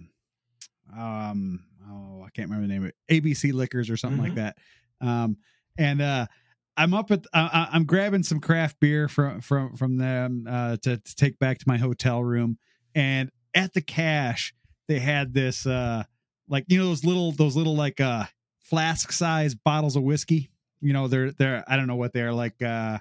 um, 0.95 1.63
oh 1.89 2.23
I 2.23 2.29
can't 2.31 2.49
remember 2.49 2.67
the 2.67 2.73
name 2.73 2.83
of 2.83 2.89
it, 2.89 2.95
ABC 3.09 3.53
Liquors 3.53 3.89
or 3.89 3.97
something 3.97 4.21
like 4.21 4.33
Mhm. 4.33 4.35
that. 4.35 4.57
Um, 5.01 5.37
and 5.77 6.01
uh, 6.01 6.27
I'm 6.75 6.93
up 6.93 7.11
at 7.11 7.25
uh, 7.33 7.67
I'm 7.71 7.85
grabbing 7.85 8.23
some 8.23 8.39
craft 8.39 8.79
beer 8.79 9.07
from 9.07 9.41
from 9.41 9.75
from 9.75 9.97
them 9.97 10.45
uh, 10.49 10.77
to, 10.83 10.97
to 10.97 11.15
take 11.15 11.39
back 11.39 11.59
to 11.59 11.65
my 11.67 11.77
hotel 11.77 12.23
room, 12.23 12.57
and 12.95 13.31
at 13.53 13.73
the 13.73 13.81
cash 13.81 14.53
they 14.87 14.99
had 14.99 15.33
this 15.33 15.65
uh, 15.65 16.03
like 16.47 16.65
you 16.67 16.77
know 16.77 16.85
those 16.85 17.03
little 17.03 17.31
those 17.31 17.55
little 17.55 17.75
like 17.75 17.99
uh 17.99 18.25
flask 18.59 19.11
size 19.11 19.55
bottles 19.55 19.95
of 19.95 20.03
whiskey? 20.03 20.49
You 20.81 20.93
know 20.93 21.07
they're 21.07 21.31
they're 21.31 21.63
i 21.67 21.75
don't 21.75 21.87
know 21.87 21.95
what 21.95 22.13
they're 22.13 22.33
like 22.33 22.61
uh 22.61 22.99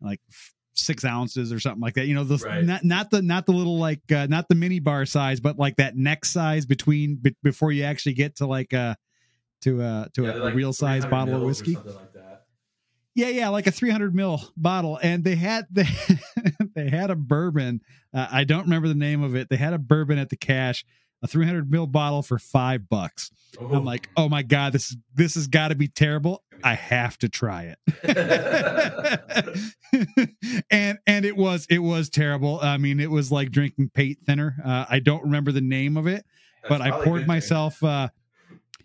like 0.00 0.20
six 0.74 1.04
ounces 1.04 1.52
or 1.52 1.60
something 1.60 1.80
like 1.80 1.94
that. 1.94 2.06
You 2.06 2.14
know 2.14 2.24
those 2.24 2.44
Right. 2.44 2.64
not 2.64 2.84
not 2.84 3.10
the 3.10 3.22
not 3.22 3.46
the 3.46 3.52
little 3.52 3.78
like 3.78 4.10
uh, 4.10 4.26
not 4.28 4.48
the 4.48 4.54
mini 4.54 4.80
bar 4.80 5.06
size 5.06 5.40
but 5.40 5.58
like 5.58 5.76
that 5.76 5.96
neck 5.96 6.24
size 6.24 6.66
between 6.66 7.16
be, 7.16 7.34
before 7.42 7.72
you 7.72 7.84
actually 7.84 8.14
get 8.14 8.36
to 8.36 8.46
like 8.46 8.72
uh 8.74 8.94
to 9.62 9.82
uh 9.82 10.06
to 10.14 10.24
Yeah, 10.24 10.32
a, 10.32 10.38
a 10.38 10.44
like 10.44 10.54
real 10.54 10.72
size 10.72 11.06
bottle 11.06 11.34
of 11.36 11.42
whiskey 11.42 11.76
like. 11.76 12.08
Yeah, 13.18 13.28
yeah, 13.30 13.48
like 13.48 13.66
a 13.66 13.72
300 13.72 14.14
mil 14.14 14.40
bottle, 14.56 14.96
and 15.02 15.24
they 15.24 15.34
had 15.34 15.66
they 15.72 15.88
they 16.76 16.88
had 16.88 17.10
a 17.10 17.16
bourbon. 17.16 17.80
Uh, 18.14 18.28
I 18.30 18.44
don't 18.44 18.62
remember 18.62 18.86
the 18.86 18.94
name 18.94 19.24
of 19.24 19.34
it. 19.34 19.48
They 19.48 19.56
had 19.56 19.72
a 19.72 19.78
bourbon 19.78 20.18
at 20.18 20.28
the 20.28 20.36
cash, 20.36 20.84
a 21.20 21.26
300 21.26 21.68
mil 21.68 21.88
bottle 21.88 22.22
for 22.22 22.38
five 22.38 22.88
bucks. 22.88 23.32
I'm 23.60 23.84
like, 23.84 24.08
oh 24.16 24.28
my 24.28 24.42
god, 24.42 24.72
this 24.72 24.90
is 24.90 24.96
this 25.12 25.34
has 25.34 25.48
got 25.48 25.68
to 25.68 25.74
be 25.74 25.88
terrible. 25.88 26.44
I 26.62 26.74
have 26.74 27.18
to 27.18 27.28
try 27.28 27.74
it. 27.74 27.78
and 30.70 30.98
and 31.06 31.24
it 31.24 31.36
was 31.36 31.66
it 31.68 31.80
was 31.80 32.08
terrible. 32.10 32.60
I 32.62 32.76
mean, 32.76 33.00
it 33.00 33.10
was 33.10 33.32
like 33.32 33.50
drinking 33.50 33.90
paint 33.94 34.18
thinner. 34.26 34.56
Uh, 34.64 34.84
I 34.88 35.00
don't 35.00 35.24
remember 35.24 35.50
the 35.50 35.60
name 35.60 35.96
of 35.96 36.06
it, 36.06 36.24
but 36.68 36.80
I 36.80 37.02
poured 37.02 37.26
myself. 37.26 37.82
Uh, 37.82 38.10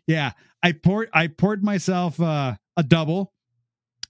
yeah, 0.08 0.32
I 0.62 0.72
poured 0.74 1.10
I 1.14 1.28
poured 1.28 1.64
myself 1.64 2.20
uh, 2.20 2.56
a 2.78 2.84
double, 2.84 3.34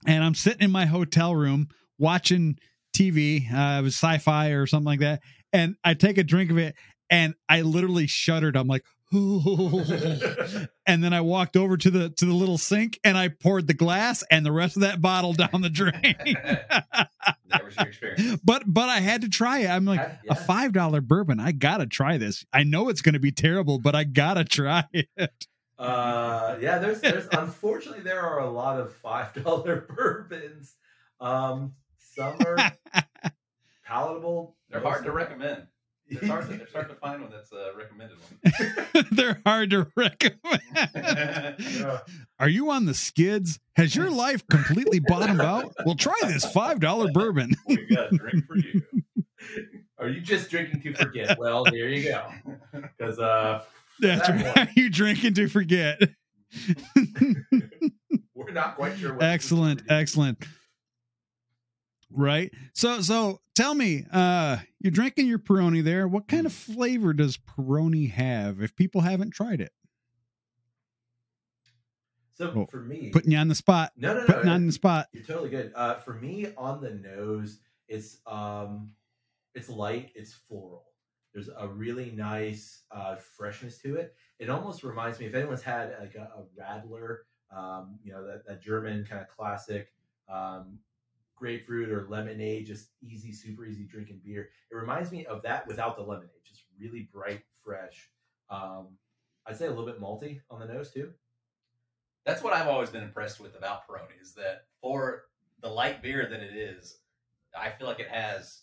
and 0.06 0.22
I'm 0.22 0.34
sitting 0.34 0.62
in 0.62 0.70
my 0.70 0.86
hotel 0.86 1.34
room 1.34 1.68
watching 1.98 2.56
TV. 2.96 3.52
Uh, 3.52 3.80
it 3.80 3.82
was 3.82 3.94
sci-fi 3.94 4.48
or 4.50 4.66
something 4.66 4.86
like 4.86 5.00
that, 5.00 5.20
and 5.52 5.76
I 5.84 5.94
take 5.94 6.18
a 6.18 6.24
drink 6.24 6.50
of 6.50 6.58
it, 6.58 6.74
and 7.10 7.34
I 7.48 7.62
literally 7.62 8.06
shuddered. 8.06 8.56
I'm 8.56 8.68
like, 8.68 8.84
and 9.14 11.04
then 11.04 11.12
I 11.12 11.20
walked 11.20 11.56
over 11.56 11.76
to 11.76 11.90
the 11.90 12.10
to 12.10 12.24
the 12.24 12.32
little 12.32 12.58
sink 12.58 12.98
and 13.04 13.16
I 13.16 13.28
poured 13.28 13.68
the 13.68 13.74
glass 13.74 14.24
and 14.28 14.44
the 14.44 14.50
rest 14.50 14.76
of 14.76 14.82
that 14.82 15.00
bottle 15.00 15.32
down 15.34 15.60
the 15.60 15.70
drain. 15.70 15.94
that 16.24 17.64
was 17.64 17.76
your 17.76 17.86
experience. 17.86 18.40
But 18.42 18.64
but 18.66 18.88
I 18.88 18.98
had 19.00 19.20
to 19.20 19.28
try 19.28 19.60
it. 19.60 19.68
I'm 19.68 19.84
like 19.84 20.00
I- 20.00 20.04
a 20.04 20.18
yeah. 20.24 20.34
five 20.34 20.72
dollar 20.72 21.00
bourbon. 21.00 21.38
I 21.38 21.52
gotta 21.52 21.86
try 21.86 22.18
this. 22.18 22.44
I 22.52 22.64
know 22.64 22.88
it's 22.88 23.02
gonna 23.02 23.20
be 23.20 23.30
terrible, 23.30 23.78
but 23.78 23.94
I 23.94 24.02
gotta 24.02 24.44
try 24.44 24.84
it. 24.92 25.46
Uh, 25.78 26.56
yeah, 26.60 26.78
there's, 26.78 27.00
there's 27.00 27.26
unfortunately 27.32 28.02
there 28.02 28.20
are 28.20 28.40
a 28.40 28.50
lot 28.50 28.78
of 28.78 28.92
five 28.96 29.32
dollar 29.34 29.80
bourbons. 29.88 30.74
Um, 31.20 31.74
some 31.98 32.36
are 32.46 32.72
palatable. 33.84 34.56
They're 34.70 34.80
hard 34.80 34.94
to 34.94 34.98
of 35.00 35.04
them- 35.06 35.14
recommend. 35.16 35.66
It's 36.06 36.26
hard 36.26 36.46
to, 36.48 36.54
it's 36.54 36.72
hard 36.72 36.90
to 36.90 36.94
find 36.96 37.22
one 37.22 37.30
that's 37.30 37.50
a 37.50 37.72
recommended 37.76 38.18
one. 38.18 39.06
They're 39.10 39.40
hard 39.46 39.70
to 39.70 39.86
recommend. 39.96 40.60
Yeah. 41.58 42.00
Are 42.38 42.48
you 42.48 42.70
on 42.70 42.84
the 42.84 42.92
skids? 42.92 43.58
Has 43.76 43.96
your 43.96 44.10
life 44.10 44.46
completely 44.48 45.00
bottomed 45.00 45.40
out? 45.40 45.72
Well, 45.86 45.94
try 45.94 46.14
this 46.24 46.44
five 46.44 46.78
dollar 46.78 47.10
bourbon. 47.10 47.54
We've 47.66 47.88
got 47.88 48.12
a 48.12 48.16
drink 48.18 48.46
for 48.46 48.56
you. 48.58 48.82
Are 49.98 50.08
you 50.10 50.20
just 50.20 50.50
drinking 50.50 50.82
to 50.82 50.92
forget? 50.92 51.38
Well, 51.38 51.64
there 51.64 51.88
you 51.88 52.04
go. 52.04 52.28
Because 52.72 53.18
uh, 53.18 53.62
That's 54.00 54.28
That 54.28 54.56
right. 54.56 54.68
You 54.76 54.90
drinking 54.90 55.34
to 55.34 55.48
forget. 55.48 56.00
we're 58.34 58.52
not 58.52 58.76
quite 58.76 58.98
sure. 58.98 59.14
What 59.14 59.22
excellent, 59.24 59.82
excellent. 59.88 60.44
Right. 62.10 62.52
So 62.74 63.00
so 63.00 63.40
tell 63.54 63.74
me, 63.74 64.06
uh, 64.12 64.58
you're 64.80 64.90
drinking 64.92 65.26
your 65.26 65.38
Peroni 65.38 65.82
there. 65.82 66.06
What 66.06 66.28
kind 66.28 66.46
of 66.46 66.52
flavor 66.52 67.12
does 67.12 67.36
Peroni 67.38 68.10
have 68.12 68.60
if 68.62 68.76
people 68.76 69.00
haven't 69.00 69.30
tried 69.32 69.60
it? 69.60 69.72
So 72.34 72.52
Oh, 72.54 72.66
for 72.66 72.80
me, 72.82 73.10
Putting 73.10 73.30
you 73.30 73.38
on 73.38 73.48
the 73.48 73.54
spot. 73.54 73.92
no, 73.96 74.12
no, 74.12 74.20
no, 74.20 74.26
Putting 74.26 74.46
no, 74.46 74.52
on 74.54 74.66
the 74.66 74.72
spot. 74.72 75.06
You're 75.12 75.22
totally 75.24 75.50
good. 75.50 75.72
Uh, 75.74 75.94
for 75.96 76.14
me, 76.14 76.48
on 76.56 76.80
the 76.80 76.90
nose, 76.90 77.60
it's 77.88 78.18
um, 78.26 78.90
it's 79.54 79.68
light. 79.68 80.10
It's 80.16 80.32
floral. 80.32 80.84
There's 81.34 81.50
a 81.58 81.66
really 81.66 82.12
nice 82.12 82.84
uh, 82.92 83.16
freshness 83.16 83.78
to 83.78 83.96
it. 83.96 84.14
It 84.38 84.48
almost 84.48 84.84
reminds 84.84 85.18
me 85.18 85.26
if 85.26 85.34
anyone's 85.34 85.62
had 85.62 85.94
like 86.00 86.14
a, 86.14 86.30
a 86.38 86.44
Radler, 86.58 87.18
um, 87.54 87.98
you 88.04 88.12
know 88.12 88.24
that, 88.24 88.46
that 88.46 88.62
German 88.62 89.04
kind 89.04 89.20
of 89.20 89.28
classic 89.28 89.92
um, 90.28 90.78
grapefruit 91.34 91.90
or 91.90 92.06
lemonade, 92.08 92.66
just 92.66 92.90
easy, 93.02 93.32
super 93.32 93.66
easy 93.66 93.84
drinking 93.84 94.20
beer. 94.24 94.50
It 94.70 94.74
reminds 94.76 95.10
me 95.10 95.26
of 95.26 95.42
that 95.42 95.66
without 95.66 95.96
the 95.96 96.02
lemonade, 96.02 96.30
just 96.44 96.62
really 96.78 97.08
bright, 97.12 97.42
fresh. 97.64 98.10
Um, 98.48 98.96
I'd 99.46 99.56
say 99.56 99.66
a 99.66 99.70
little 99.70 99.86
bit 99.86 100.00
malty 100.00 100.40
on 100.50 100.60
the 100.60 100.66
nose 100.66 100.92
too. 100.92 101.12
That's 102.24 102.42
what 102.42 102.54
I've 102.54 102.68
always 102.68 102.90
been 102.90 103.02
impressed 103.02 103.40
with 103.40 103.56
about 103.56 103.86
Peroni 103.86 104.22
is 104.22 104.32
that 104.34 104.66
for 104.80 105.24
the 105.60 105.68
light 105.68 106.02
beer 106.02 106.26
that 106.30 106.40
it 106.40 106.56
is, 106.56 106.98
I 107.58 107.70
feel 107.70 107.86
like 107.86 108.00
it 108.00 108.08
has 108.08 108.62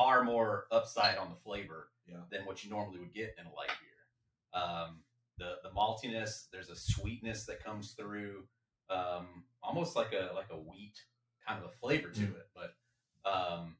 far 0.00 0.24
more 0.24 0.66
upside 0.70 1.18
on 1.18 1.28
the 1.28 1.36
flavor 1.36 1.88
Yeah. 2.06 2.22
than 2.30 2.46
what 2.46 2.64
you 2.64 2.70
normally 2.70 3.00
would 3.00 3.12
get 3.12 3.34
in 3.38 3.44
a 3.46 3.52
light 3.54 3.68
beer. 3.80 4.60
Um, 4.62 5.02
the 5.38 5.56
the 5.62 5.70
maltiness, 5.70 6.46
there's 6.52 6.70
a 6.70 6.76
sweetness 6.76 7.44
that 7.46 7.62
comes 7.62 7.92
through, 7.92 8.44
um, 8.88 9.44
almost 9.62 9.94
like 9.96 10.12
a 10.12 10.32
like 10.34 10.48
a 10.50 10.56
wheat 10.56 10.96
kind 11.46 11.62
of 11.62 11.70
a 11.70 11.72
flavor 11.80 12.08
to 12.10 12.20
Mm. 12.20 12.36
it. 12.36 12.48
But 12.54 13.30
um, 13.30 13.76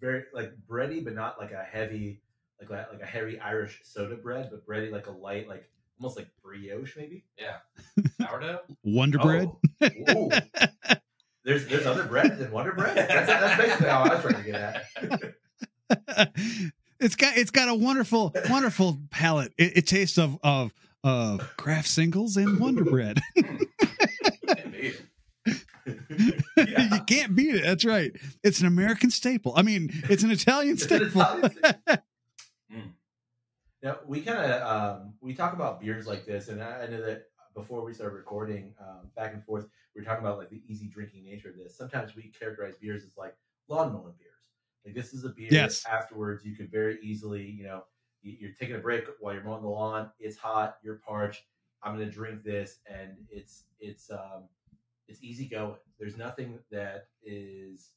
very 0.00 0.24
like 0.34 0.52
bready, 0.68 1.04
but 1.04 1.14
not 1.14 1.38
like 1.38 1.52
a 1.52 1.62
heavy, 1.62 2.20
like 2.60 2.70
a, 2.70 2.88
like 2.92 3.02
a 3.02 3.06
heavy 3.06 3.38
Irish 3.38 3.80
soda 3.84 4.16
bread, 4.16 4.48
but 4.50 4.66
bready 4.66 4.90
like 4.90 5.06
a 5.06 5.12
light, 5.12 5.48
like 5.48 5.70
almost 6.00 6.16
like 6.18 6.28
brioche 6.42 6.96
maybe. 6.96 7.24
yeah, 7.38 7.58
sourdough. 8.28 8.60
Wonder 8.82 9.18
Bread. 9.18 9.48
Oh, 9.82 9.90
ooh. 10.16 10.30
there's 11.44 11.66
there's 11.68 11.86
other 11.86 12.04
bread 12.04 12.38
than 12.38 12.50
Wonder 12.52 12.72
Bread. 12.72 12.96
That's, 12.96 13.26
that's 13.28 13.56
basically 13.62 13.88
how 13.88 14.02
I 14.04 14.14
was 14.14 14.22
trying 14.22 14.42
to 14.44 14.50
get 14.50 14.54
at. 15.00 15.34
it's 17.00 17.16
got 17.16 17.36
it's 17.36 17.50
got 17.50 17.68
a 17.68 17.74
wonderful 17.74 18.34
wonderful 18.48 18.98
palate. 19.10 19.52
It, 19.58 19.78
it 19.78 19.86
tastes 19.86 20.18
of 20.18 20.38
of 20.42 20.72
of 21.02 21.56
craft 21.56 21.88
singles 21.88 22.36
and 22.36 22.58
Wonder 22.58 22.84
Bread. 22.84 23.20
Yeah. 23.36 24.92
you 26.56 27.00
can't 27.06 27.34
beat 27.34 27.54
it. 27.54 27.62
That's 27.62 27.84
right. 27.84 28.12
It's 28.44 28.60
an 28.60 28.66
American 28.66 29.10
staple. 29.10 29.54
I 29.56 29.62
mean, 29.62 29.90
it's 30.10 30.22
an 30.22 30.30
Italian 30.30 30.74
It's 30.74 30.82
an 30.84 31.10
staple. 31.10 31.22
Italian 31.22 31.50
staple. 31.52 31.96
Mm. 32.72 32.92
Now 33.82 33.96
we 34.06 34.20
kind 34.20 34.38
of 34.38 34.62
um, 34.62 35.14
we 35.20 35.34
talk 35.34 35.54
about 35.54 35.80
beers 35.80 36.06
like 36.06 36.24
this, 36.24 36.46
and 36.46 36.62
I, 36.62 36.82
I 36.82 36.86
know 36.86 37.02
that 37.04 37.24
before 37.52 37.82
we 37.84 37.92
started 37.92 38.14
recording, 38.14 38.74
um, 38.80 39.08
back 39.16 39.34
and 39.34 39.44
forth, 39.44 39.66
we 39.92 40.00
were 40.00 40.04
talking 40.04 40.24
about 40.24 40.38
like 40.38 40.50
the 40.50 40.62
easy 40.68 40.86
drinking 40.86 41.24
nature 41.24 41.48
of 41.48 41.56
this. 41.56 41.76
Sometimes 41.76 42.14
we 42.14 42.30
characterize 42.38 42.74
beers 42.80 43.02
as 43.02 43.16
like 43.16 43.34
lawn 43.66 43.92
mowing 43.92 44.14
beers. 44.20 44.29
Like 44.84 44.94
this 44.94 45.12
is 45.12 45.24
a 45.24 45.28
beer. 45.30 45.48
Yes. 45.50 45.84
Afterwards, 45.86 46.44
you 46.44 46.56
could 46.56 46.70
very 46.70 46.98
easily, 47.02 47.44
you 47.44 47.64
know, 47.64 47.84
you- 48.22 48.36
you're 48.40 48.52
taking 48.52 48.76
a 48.76 48.78
break 48.78 49.04
while 49.20 49.34
you're 49.34 49.44
mowing 49.44 49.62
the 49.62 49.68
lawn. 49.68 50.10
It's 50.18 50.36
hot. 50.36 50.78
You're 50.82 50.96
parched. 50.96 51.44
I'm 51.82 51.94
gonna 51.94 52.10
drink 52.10 52.42
this, 52.42 52.80
and 52.86 53.16
it's 53.30 53.64
it's 53.78 54.10
um, 54.10 54.48
it's 55.08 55.22
easy 55.22 55.46
going. 55.48 55.76
There's 55.98 56.16
nothing 56.18 56.58
that 56.70 57.08
is 57.22 57.92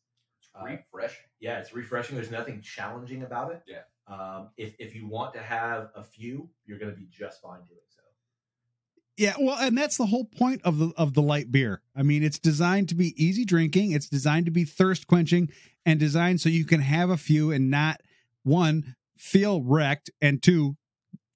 uh, 0.55 0.63
refreshing. 0.65 1.25
yeah, 1.39 1.59
it's 1.59 1.73
refreshing. 1.73 2.15
There's 2.15 2.31
nothing 2.31 2.61
challenging 2.61 3.23
about 3.23 3.51
it. 3.51 3.61
Yeah. 3.67 3.81
Um, 4.07 4.51
if 4.57 4.75
if 4.79 4.95
you 4.95 5.07
want 5.07 5.33
to 5.33 5.41
have 5.41 5.89
a 5.95 6.03
few, 6.03 6.49
you're 6.65 6.79
going 6.79 6.91
to 6.91 6.97
be 6.97 7.07
just 7.09 7.41
fine 7.41 7.59
doing 7.67 7.79
so. 7.89 8.02
Yeah, 9.17 9.35
well, 9.39 9.57
and 9.59 9.77
that's 9.77 9.97
the 9.97 10.07
whole 10.07 10.25
point 10.25 10.61
of 10.63 10.79
the 10.79 10.91
of 10.97 11.13
the 11.13 11.21
light 11.21 11.51
beer. 11.51 11.81
I 11.95 12.01
mean, 12.01 12.23
it's 12.23 12.39
designed 12.39 12.89
to 12.89 12.95
be 12.95 13.13
easy 13.23 13.45
drinking, 13.45 13.91
it's 13.91 14.09
designed 14.09 14.45
to 14.47 14.51
be 14.51 14.65
thirst 14.65 15.07
quenching 15.07 15.49
and 15.85 15.99
designed 15.99 16.41
so 16.41 16.49
you 16.49 16.65
can 16.65 16.81
have 16.81 17.09
a 17.09 17.17
few 17.17 17.51
and 17.51 17.69
not 17.69 18.01
one 18.43 18.95
feel 19.17 19.61
wrecked 19.61 20.09
and 20.21 20.41
two 20.41 20.75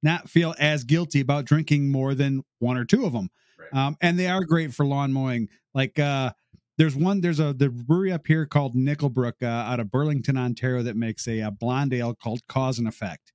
not 0.03 0.29
feel 0.29 0.55
as 0.59 0.83
guilty 0.83 1.19
about 1.19 1.45
drinking 1.45 1.91
more 1.91 2.13
than 2.13 2.43
one 2.59 2.77
or 2.77 2.85
two 2.85 3.05
of 3.05 3.13
them. 3.13 3.29
Right. 3.59 3.85
Um, 3.85 3.97
and 4.01 4.17
they 4.17 4.27
are 4.27 4.43
great 4.43 4.73
for 4.73 4.85
lawn 4.85 5.13
mowing. 5.13 5.49
Like 5.73 5.99
uh 5.99 6.31
there's 6.77 6.95
one 6.95 7.21
there's 7.21 7.39
a 7.39 7.53
the 7.53 7.69
brewery 7.69 8.11
up 8.11 8.25
here 8.27 8.45
called 8.45 8.75
Nickelbrook 8.75 9.41
uh, 9.41 9.45
out 9.45 9.79
of 9.79 9.91
Burlington, 9.91 10.37
Ontario 10.37 10.83
that 10.83 10.95
makes 10.95 11.27
a, 11.27 11.39
a 11.41 11.51
blonde 11.51 11.93
ale 11.93 12.13
called 12.13 12.41
Cause 12.47 12.79
and 12.79 12.87
Effect. 12.87 13.33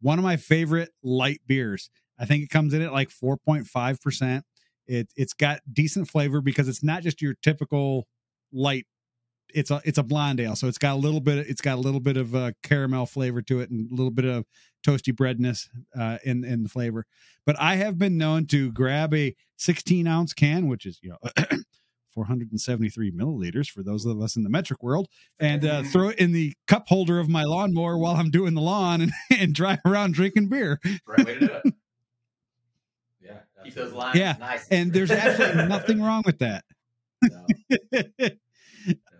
One 0.00 0.18
of 0.18 0.24
my 0.24 0.36
favorite 0.36 0.90
light 1.02 1.40
beers. 1.46 1.90
I 2.18 2.26
think 2.26 2.44
it 2.44 2.50
comes 2.50 2.74
in 2.74 2.82
at 2.82 2.92
like 2.92 3.10
4.5%. 3.10 4.42
It 4.86 5.08
it's 5.16 5.32
got 5.32 5.60
decent 5.72 6.08
flavor 6.08 6.40
because 6.40 6.68
it's 6.68 6.82
not 6.82 7.02
just 7.02 7.22
your 7.22 7.34
typical 7.42 8.06
light 8.52 8.86
it's 9.54 9.70
a 9.70 9.80
it's 9.84 9.98
a 9.98 10.02
blonde 10.02 10.40
ale 10.40 10.56
so 10.56 10.66
it's 10.66 10.78
got 10.78 10.94
a 10.94 10.98
little 10.98 11.20
bit 11.20 11.38
it's 11.38 11.60
got 11.60 11.76
a 11.76 11.80
little 11.80 12.00
bit 12.00 12.16
of 12.16 12.34
uh, 12.34 12.52
caramel 12.62 13.06
flavor 13.06 13.40
to 13.42 13.60
it 13.60 13.70
and 13.70 13.90
a 13.90 13.94
little 13.94 14.10
bit 14.10 14.24
of 14.24 14.44
toasty 14.86 15.14
breadness 15.14 15.68
uh, 15.98 16.18
in 16.24 16.44
in 16.44 16.62
the 16.62 16.68
flavor 16.68 17.06
but 17.46 17.58
i 17.60 17.76
have 17.76 17.98
been 17.98 18.18
known 18.18 18.46
to 18.46 18.72
grab 18.72 19.14
a 19.14 19.34
16 19.56 20.06
ounce 20.06 20.32
can 20.32 20.66
which 20.66 20.84
is 20.84 20.98
you 21.02 21.10
know 21.10 21.18
473 22.14 23.10
milliliters 23.10 23.68
for 23.68 23.82
those 23.82 24.04
of 24.04 24.20
us 24.20 24.36
in 24.36 24.44
the 24.44 24.50
metric 24.50 24.82
world 24.82 25.08
and 25.40 25.64
uh, 25.64 25.82
throw 25.82 26.08
it 26.10 26.18
in 26.18 26.32
the 26.32 26.54
cup 26.66 26.88
holder 26.88 27.18
of 27.18 27.28
my 27.28 27.44
lawnmower 27.44 27.98
while 27.98 28.16
i'm 28.16 28.30
doing 28.30 28.54
the 28.54 28.60
lawn 28.60 29.00
and, 29.00 29.12
and 29.38 29.54
drive 29.54 29.80
around 29.84 30.14
drinking 30.14 30.48
beer 30.48 30.80
Right 31.06 31.26
way 31.26 31.34
to 31.34 31.40
do 31.40 31.60
it. 31.64 31.74
Yeah. 33.64 33.70
Keep 33.70 33.74
those 33.74 33.92
lines 33.92 34.16
Yeah, 34.18 34.36
nice. 34.38 34.68
and 34.68 34.92
there's 34.92 35.10
absolutely 35.10 35.66
nothing 35.68 36.02
wrong 36.02 36.22
with 36.26 36.38
that 36.38 36.64
No. 37.22 37.46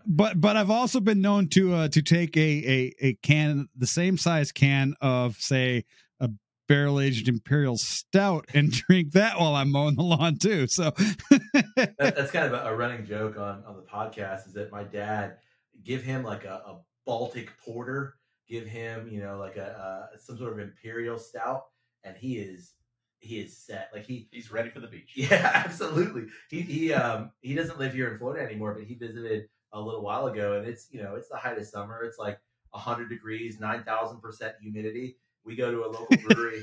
but 0.07 0.41
but 0.41 0.57
I've 0.57 0.71
also 0.71 1.01
been 1.01 1.21
known 1.21 1.49
to 1.51 1.73
uh, 1.75 1.89
to 1.89 2.03
take 2.03 2.37
a, 2.37 2.41
a 2.41 2.93
a 3.01 3.15
can 3.23 3.69
the 3.77 3.87
same 3.87 4.19
size 4.19 4.53
can 4.53 4.95
of 5.01 5.37
say 5.37 5.85
a 6.21 6.31
barrel 6.69 7.01
aged 7.01 7.29
imperial 7.29 7.77
stout 7.77 8.47
and 8.55 8.71
drink 8.89 9.13
that 9.13 9.39
while 9.39 9.55
I'm 9.55 9.71
mowing 9.71 9.97
the 9.97 10.03
lawn 10.03 10.37
too. 10.39 10.67
So 10.69 10.91
that, 10.91 11.95
that's 11.99 12.31
kind 12.31 12.47
of 12.47 12.53
a, 12.53 12.69
a, 12.69 12.77
running 12.77 13.05
joke 13.07 13.37
on 13.39 13.65
on 13.67 13.77
the 13.77 13.83
podcast 13.83 14.47
is 14.47 14.53
that 14.55 14.71
my 14.71 14.85
dad 14.85 15.39
give 15.83 16.03
him 16.03 16.23
like 16.23 16.45
a, 16.45 16.63
a 16.67 16.81
Baltic 17.07 17.51
porter, 17.65 18.17
give 18.49 18.67
him 18.67 19.09
you 19.11 19.21
know 19.21 19.39
like 19.39 19.57
a, 19.57 20.11
a 20.15 20.19
some 20.19 20.37
sort 20.39 20.53
of 20.53 20.59
imperial 20.59 21.19
stout, 21.19 21.65
and 22.03 22.17
he 22.17 22.37
is 22.37 22.73
he 23.19 23.39
is 23.41 23.57
set. 23.57 23.91
Like 23.93 24.07
he 24.07 24.29
he's 24.31 24.53
ready 24.53 24.71
for 24.71 24.81
the 24.81 24.87
beach. 24.87 25.13
Yeah, 25.17 25.51
absolutely. 25.55 26.27
He 26.51 26.61
he 26.61 26.93
um 26.93 27.31
he 27.41 27.55
doesn't 27.55 27.79
live 27.79 27.95
here 27.95 28.11
in 28.11 28.19
Florida 28.19 28.45
anymore, 28.45 28.75
but 28.75 28.85
he 28.85 28.95
visited 28.95 29.49
a 29.73 29.81
little 29.81 30.03
while 30.03 30.27
ago, 30.27 30.59
and 30.59 30.67
it's 30.67 30.89
you 30.91 31.03
know 31.03 31.17
it's 31.17 31.29
the 31.29 31.37
height 31.37 31.59
of 31.59 31.67
summer. 31.67 32.03
It's 32.05 32.19
like 32.19 32.39
hundred 32.73 33.09
degrees, 33.09 33.61
nine 33.61 33.85
thousand 33.85 34.21
percent 34.21 34.55
humidity. 34.61 35.17
We 35.45 35.57
go 35.57 35.71
to 35.71 35.85
a 35.85 35.89
local 35.89 36.17
brewery, 36.29 36.63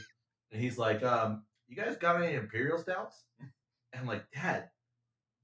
and 0.51 0.61
he's 0.61 0.77
like, 0.77 1.03
um, 1.03 1.43
"You 1.67 1.75
guys 1.75 1.97
got 1.97 2.21
any 2.21 2.35
imperial 2.35 2.77
stouts?" 2.77 3.23
And 3.39 4.01
I'm 4.01 4.07
like, 4.07 4.29
"Dad, 4.31 4.69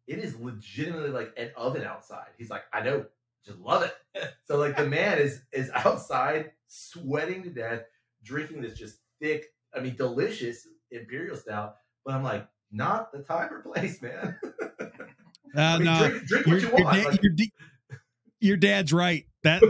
it 0.08 0.20
is 0.20 0.36
legitimately 0.40 1.10
like 1.10 1.34
an 1.38 1.52
oven 1.56 1.84
outside." 1.84 2.28
He's 2.38 2.50
like, 2.50 2.64
"I 2.74 2.82
know, 2.82 3.06
just 3.46 3.60
love 3.60 3.84
it." 3.84 3.96
so 4.46 4.58
like 4.58 4.78
the 4.78 4.88
man 4.88 5.20
is 5.20 5.42
is 5.52 5.70
outside 5.74 6.52
sweating 6.68 7.44
to 7.44 7.50
death, 7.50 7.82
drinking 8.24 8.62
this 8.62 8.78
just 8.78 9.00
thick, 9.22 9.46
I 9.76 9.80
mean, 9.80 9.96
delicious 9.96 10.68
imperial 10.92 11.38
stout. 11.38 11.76
But 12.06 12.16
I'm 12.16 12.24
like, 12.24 12.48
not 12.72 13.12
the 13.12 13.20
time 13.20 13.54
or 13.54 13.62
place, 13.62 14.02
man. 14.02 14.38
I 15.56 15.78
mean, 15.78 15.86
no, 15.86 16.08
drink, 16.10 16.28
drink 16.28 16.48
what 16.48 16.80
you 16.80 16.86
want. 16.86 16.98
Your, 16.98 17.12
like, 17.12 17.22
your, 17.22 17.48
your 18.40 18.58
dad's 18.58 18.94
right. 18.94 19.26
That 19.44 19.62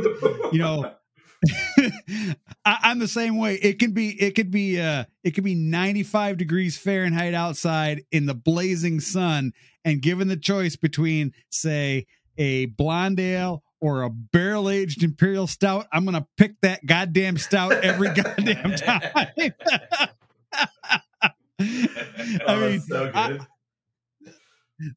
you 0.51 0.59
know, 0.59 0.91
I, 2.65 2.91
am 2.91 2.99
the 2.99 3.07
same 3.07 3.37
way. 3.37 3.55
It 3.55 3.79
can 3.79 3.91
be, 3.91 4.09
it 4.21 4.35
could 4.35 4.51
be, 4.51 4.79
uh, 4.79 5.05
it 5.23 5.31
could 5.31 5.43
be 5.43 5.55
95 5.55 6.37
degrees 6.37 6.77
Fahrenheit 6.77 7.33
outside 7.33 8.03
in 8.11 8.25
the 8.25 8.33
blazing 8.33 8.99
sun, 8.99 9.53
and 9.85 10.01
given 10.01 10.27
the 10.27 10.37
choice 10.37 10.75
between, 10.75 11.33
say, 11.49 12.05
a 12.37 12.65
blonde 12.65 13.19
ale 13.19 13.63
or 13.79 14.03
a 14.03 14.09
barrel 14.09 14.69
aged 14.69 15.03
imperial 15.03 15.47
stout, 15.47 15.87
I'm 15.91 16.05
gonna 16.05 16.27
pick 16.37 16.59
that 16.61 16.85
goddamn 16.85 17.37
stout 17.37 17.71
every 17.83 18.09
goddamn 18.09 18.75
time. 18.75 19.53
I 21.59 22.39
oh, 22.47 22.69
mean, 22.69 22.79
so 22.81 23.11
I, 23.13 23.39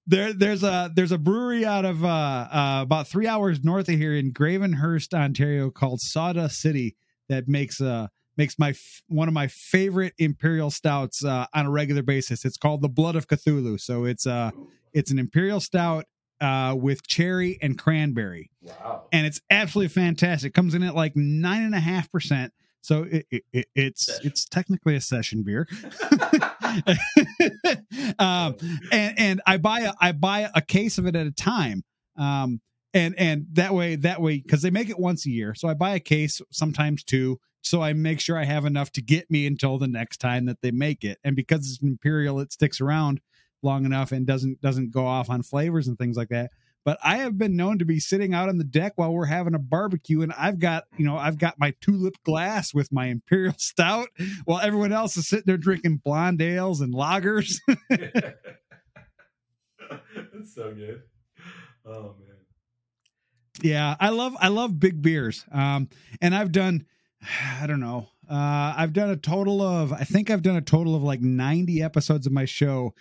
there 0.06 0.32
there's 0.32 0.62
a 0.62 0.90
there's 0.94 1.12
a 1.12 1.18
brewery 1.18 1.64
out 1.64 1.84
of 1.84 2.04
uh, 2.04 2.08
uh, 2.08 2.80
about 2.82 3.08
three 3.08 3.26
hours 3.26 3.64
north 3.64 3.88
of 3.88 3.94
here 3.94 4.14
in 4.14 4.32
Gravenhurst, 4.32 5.14
Ontario, 5.14 5.70
called 5.70 6.00
Sawdust 6.00 6.60
City 6.60 6.96
that 7.28 7.48
makes 7.48 7.80
uh 7.80 8.08
makes 8.36 8.58
my 8.58 8.74
one 9.08 9.28
of 9.28 9.34
my 9.34 9.46
favorite 9.46 10.12
imperial 10.18 10.70
stouts 10.70 11.24
uh, 11.24 11.46
on 11.54 11.66
a 11.66 11.70
regular 11.70 12.02
basis. 12.02 12.44
It's 12.44 12.58
called 12.58 12.82
the 12.82 12.88
Blood 12.88 13.16
of 13.16 13.26
Cthulhu. 13.26 13.80
So 13.80 14.04
it's 14.04 14.26
uh 14.26 14.50
it's 14.92 15.10
an 15.10 15.18
imperial 15.18 15.60
stout 15.60 16.04
uh, 16.40 16.74
with 16.78 17.06
cherry 17.06 17.58
and 17.62 17.78
cranberry. 17.78 18.50
Wow! 18.62 19.04
And 19.12 19.26
it's 19.26 19.40
absolutely 19.50 19.88
fantastic. 19.88 20.54
Comes 20.54 20.74
in 20.74 20.82
at 20.82 20.94
like 20.94 21.16
nine 21.16 21.62
and 21.62 21.74
a 21.74 21.80
half 21.80 22.10
percent. 22.10 22.52
So 22.82 23.02
it, 23.02 23.26
it, 23.52 23.66
it's 23.74 24.06
session. 24.06 24.26
it's 24.26 24.44
technically 24.46 24.96
a 24.96 25.00
session 25.00 25.42
beer. 25.42 25.68
um, 28.18 28.56
and 28.92 29.18
and 29.18 29.42
I 29.46 29.58
buy 29.58 29.80
a 29.80 29.92
I 30.00 30.12
buy 30.12 30.48
a 30.54 30.62
case 30.62 30.98
of 30.98 31.06
it 31.06 31.16
at 31.16 31.26
a 31.26 31.32
time. 31.32 31.84
Um, 32.16 32.60
and 32.92 33.14
and 33.18 33.46
that 33.52 33.74
way 33.74 33.96
that 33.96 34.20
way 34.20 34.38
because 34.38 34.62
they 34.62 34.70
make 34.70 34.88
it 34.88 34.98
once 34.98 35.26
a 35.26 35.30
year, 35.30 35.54
so 35.54 35.68
I 35.68 35.74
buy 35.74 35.94
a 35.94 36.00
case, 36.00 36.40
sometimes 36.50 37.04
two. 37.04 37.38
So 37.62 37.82
I 37.82 37.92
make 37.92 38.20
sure 38.20 38.38
I 38.38 38.44
have 38.44 38.64
enough 38.64 38.90
to 38.92 39.02
get 39.02 39.30
me 39.30 39.46
until 39.46 39.76
the 39.76 39.86
next 39.86 40.16
time 40.16 40.46
that 40.46 40.62
they 40.62 40.70
make 40.70 41.04
it. 41.04 41.18
And 41.22 41.36
because 41.36 41.70
it's 41.70 41.82
imperial, 41.82 42.40
it 42.40 42.52
sticks 42.52 42.80
around 42.80 43.20
long 43.62 43.84
enough 43.84 44.12
and 44.12 44.26
doesn't 44.26 44.60
doesn't 44.60 44.90
go 44.90 45.06
off 45.06 45.28
on 45.28 45.42
flavors 45.42 45.86
and 45.86 45.98
things 45.98 46.16
like 46.16 46.30
that 46.30 46.50
but 46.90 46.98
I 47.04 47.18
have 47.18 47.38
been 47.38 47.54
known 47.54 47.78
to 47.78 47.84
be 47.84 48.00
sitting 48.00 48.34
out 48.34 48.48
on 48.48 48.58
the 48.58 48.64
deck 48.64 48.94
while 48.96 49.12
we're 49.12 49.26
having 49.26 49.54
a 49.54 49.60
barbecue, 49.60 50.22
and 50.22 50.32
I've 50.32 50.58
got 50.58 50.86
you 50.98 51.06
know 51.06 51.16
I've 51.16 51.38
got 51.38 51.54
my 51.56 51.72
tulip 51.80 52.14
glass 52.24 52.74
with 52.74 52.90
my 52.90 53.06
imperial 53.06 53.54
stout, 53.58 54.08
while 54.44 54.58
everyone 54.58 54.92
else 54.92 55.16
is 55.16 55.28
sitting 55.28 55.44
there 55.46 55.56
drinking 55.56 56.00
blonde 56.04 56.42
ales 56.42 56.80
and 56.80 56.92
lagers. 56.92 57.60
That's 57.88 58.34
so 60.52 60.74
good. 60.74 61.02
Oh 61.86 62.16
man. 62.18 62.38
Yeah, 63.62 63.94
I 64.00 64.08
love 64.08 64.34
I 64.40 64.48
love 64.48 64.80
big 64.80 65.00
beers. 65.00 65.44
Um, 65.52 65.90
and 66.20 66.34
I've 66.34 66.50
done, 66.50 66.86
I 67.60 67.68
don't 67.68 67.78
know, 67.78 68.08
uh, 68.28 68.74
I've 68.76 68.92
done 68.92 69.10
a 69.10 69.16
total 69.16 69.62
of 69.62 69.92
I 69.92 70.02
think 70.02 70.28
I've 70.28 70.42
done 70.42 70.56
a 70.56 70.60
total 70.60 70.96
of 70.96 71.04
like 71.04 71.20
ninety 71.20 71.82
episodes 71.82 72.26
of 72.26 72.32
my 72.32 72.46
show, 72.46 72.94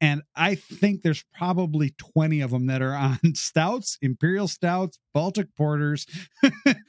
and 0.00 0.22
I 0.34 0.54
think 0.56 1.02
there's 1.02 1.24
probably 1.34 1.94
20 1.98 2.40
of 2.40 2.50
them 2.50 2.66
that 2.66 2.82
are 2.82 2.94
on 2.94 3.18
stouts, 3.34 3.98
imperial 4.02 4.48
stouts, 4.48 4.98
Baltic 5.12 5.54
porters, 5.56 6.06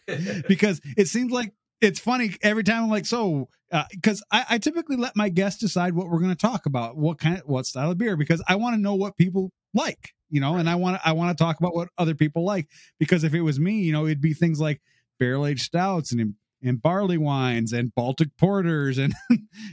because 0.48 0.82
it 0.98 1.08
seems 1.08 1.32
like 1.32 1.54
it's 1.82 2.00
funny 2.00 2.36
every 2.42 2.64
time 2.64 2.84
I'm 2.84 2.90
like, 2.90 3.06
so, 3.06 3.50
because 3.92 4.22
uh, 4.32 4.44
I, 4.50 4.56
I, 4.56 4.58
typically 4.58 4.96
let 4.96 5.16
my 5.16 5.30
guests 5.30 5.60
decide 5.60 5.94
what 5.94 6.10
we're 6.10 6.20
going 6.20 6.32
to 6.32 6.36
talk 6.36 6.66
about, 6.66 6.98
what 6.98 7.20
kind, 7.20 7.38
of, 7.38 7.44
what 7.46 7.66
style 7.66 7.92
of 7.92 7.98
beer, 7.98 8.16
because 8.16 8.42
I 8.48 8.56
want 8.56 8.76
to 8.76 8.82
know 8.82 8.96
what 8.96 9.18
people 9.18 9.52
like, 9.74 10.14
you 10.30 10.40
know, 10.40 10.54
right. 10.54 10.62
and 10.62 10.70
I 10.70 10.76
want 10.76 11.02
to, 11.02 11.08
I 11.08 11.12
want 11.12 11.38
to 11.38 11.44
talk 11.44 11.60
about 11.60 11.76
what 11.76 11.90
other 11.98 12.16
people 12.16 12.46
like, 12.46 12.68
because 12.98 13.24
if 13.24 13.34
it 13.34 13.42
was 13.42 13.60
me, 13.60 13.82
you 13.82 13.92
know, 13.92 14.06
it'd 14.06 14.22
be 14.22 14.34
things 14.34 14.60
like 14.60 14.82
barrel 15.20 15.46
aged 15.46 15.64
stouts 15.64 16.12
and 16.12 16.36
and 16.64 16.82
barley 16.82 17.18
wines 17.18 17.74
and 17.74 17.94
Baltic 17.94 18.30
porters 18.38 18.98
and, 18.98 19.14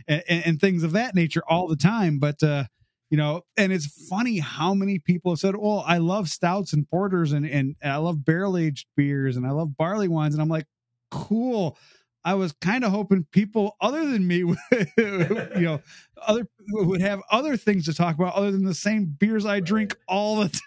and, 0.06 0.22
and 0.28 0.60
things 0.60 0.82
of 0.82 0.92
that 0.92 1.14
nature 1.14 1.42
all 1.48 1.66
the 1.66 1.76
time. 1.76 2.18
But 2.18 2.42
uh, 2.42 2.64
you 3.12 3.18
know 3.18 3.42
and 3.58 3.72
it's 3.72 4.08
funny 4.08 4.40
how 4.40 4.74
many 4.74 4.98
people 4.98 5.32
have 5.32 5.38
said 5.38 5.54
oh 5.56 5.80
i 5.80 5.98
love 5.98 6.28
stouts 6.28 6.72
and 6.72 6.88
porters 6.90 7.32
and 7.32 7.46
and 7.46 7.76
i 7.84 7.96
love 7.98 8.24
barrel 8.24 8.58
aged 8.58 8.88
beers 8.96 9.36
and 9.36 9.46
i 9.46 9.52
love 9.52 9.76
barley 9.76 10.08
wines. 10.08 10.34
And 10.34 10.42
i'm 10.42 10.50
like 10.50 10.66
cool. 11.12 11.78
I 12.24 12.34
was 12.34 12.52
kind 12.52 12.84
of 12.84 12.92
hoping 12.92 13.26
people 13.32 13.76
other 13.80 14.06
than 14.06 14.26
me 14.26 14.44
would, 14.44 14.58
you 14.96 15.62
know 15.62 15.82
other 16.26 16.48
would 16.70 17.02
have 17.02 17.20
other 17.30 17.56
things 17.56 17.84
to 17.86 17.94
talk 17.94 18.16
about 18.16 18.34
other 18.34 18.50
than 18.52 18.64
the 18.64 18.74
same 18.74 19.06
beers 19.18 19.44
i 19.46 19.60
drink 19.60 19.96
all 20.08 20.36
the 20.36 20.60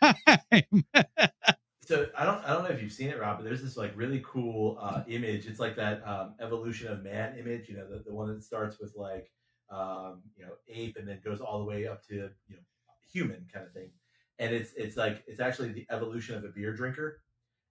time. 0.54 0.86
So 1.88 2.08
I 2.18 2.26
don't 2.26 2.44
I 2.44 2.54
don't 2.54 2.64
know 2.64 2.70
if 2.70 2.82
you've 2.82 2.92
seen 2.92 3.10
it, 3.12 3.20
Rob, 3.20 3.38
but 3.38 3.46
there's 3.46 3.62
this 3.62 3.78
like 3.78 3.92
really 3.96 4.24
cool 4.26 4.80
uh, 4.82 5.04
image. 5.08 5.46
It's 5.46 5.60
like 5.60 5.76
that 5.76 6.02
um, 6.08 6.34
evolution 6.42 6.88
of 6.88 7.04
man 7.04 7.38
image, 7.38 7.70
you 7.70 7.78
know, 7.78 7.88
the, 7.88 8.04
the 8.08 8.14
one 8.14 8.28
that 8.34 8.44
starts 8.44 8.80
with 8.80 8.96
like 8.98 9.32
um, 9.70 10.22
you 10.38 10.46
know, 10.46 10.54
ape, 10.70 10.98
and 10.98 11.08
then 11.08 11.22
goes 11.24 11.42
all 11.42 11.60
the 11.60 11.66
way 11.66 11.88
up 11.88 12.06
to 12.08 12.16
you 12.48 12.56
know 12.56 12.62
human 13.12 13.46
kind 13.52 13.66
of 13.66 13.74
thing. 13.74 13.90
And 14.40 14.54
it's 14.54 14.74
it's 14.76 14.98
like 14.98 15.24
it's 15.28 15.40
actually 15.40 15.72
the 15.72 15.86
evolution 15.90 16.36
of 16.36 16.44
a 16.44 16.50
beer 16.50 16.74
drinker, 16.74 17.22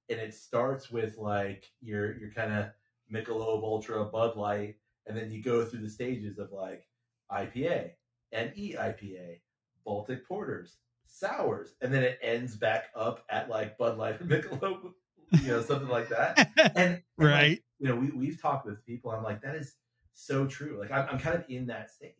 and 0.09 0.19
it 0.19 0.35
starts 0.35 0.91
with 0.91 1.19
like 1.19 1.71
your 1.81 2.17
your 2.19 2.31
kind 2.31 2.53
of 2.53 2.67
Michelob 3.13 3.63
Ultra, 3.63 4.05
Bud 4.07 4.37
Light, 4.37 4.77
and 5.07 5.17
then 5.17 5.31
you 5.31 5.43
go 5.43 5.65
through 5.65 5.83
the 5.83 5.91
stages 5.91 6.39
of 6.39 6.53
like 6.53 6.87
IPA 7.31 7.91
and 8.33 8.51
EIPA, 8.55 9.41
Baltic 9.85 10.27
Porters, 10.27 10.79
sours, 11.07 11.75
and 11.81 11.93
then 11.93 12.03
it 12.03 12.19
ends 12.23 12.57
back 12.57 12.87
up 12.97 13.25
at 13.31 13.49
like 13.49 13.79
Bud 13.79 13.99
Light 13.99 14.21
or 14.21 14.25
Michelob, 14.25 14.93
you 15.43 15.49
know, 15.49 15.63
something 15.63 15.89
like 15.89 16.09
that. 16.09 16.51
And, 16.57 16.73
and 16.77 17.03
right, 17.19 17.51
like, 17.51 17.65
you 17.79 17.89
know, 17.89 17.97
we 17.97 18.11
we've 18.11 18.41
talked 18.41 18.67
with 18.67 18.85
people. 18.85 19.11
I'm 19.11 19.23
like, 19.23 19.43
that 19.43 19.55
is 19.55 19.75
so 20.15 20.47
true. 20.47 20.79
Like 20.81 20.91
I'm, 20.91 21.09
I'm 21.11 21.19
kind 21.19 21.37
of 21.37 21.45
in 21.49 21.67
that 21.67 21.91
stage 21.91 22.13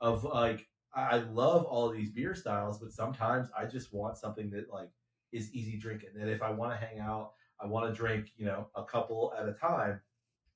of 0.00 0.24
like 0.24 0.68
I 0.94 1.18
love 1.18 1.64
all 1.64 1.88
these 1.88 2.10
beer 2.10 2.34
styles, 2.34 2.78
but 2.78 2.92
sometimes 2.92 3.48
I 3.58 3.64
just 3.64 3.92
want 3.94 4.18
something 4.18 4.50
that 4.50 4.70
like 4.70 4.90
is 5.32 5.52
easy 5.52 5.78
drinking. 5.78 6.10
That 6.16 6.28
if 6.28 6.42
I 6.42 6.50
want 6.50 6.72
to 6.72 6.86
hang 6.86 7.00
out, 7.00 7.32
I 7.58 7.66
want 7.66 7.88
to 7.88 7.96
drink, 7.96 8.28
you 8.36 8.44
know, 8.44 8.68
a 8.76 8.84
couple 8.84 9.32
at 9.38 9.48
a 9.48 9.52
time. 9.52 10.00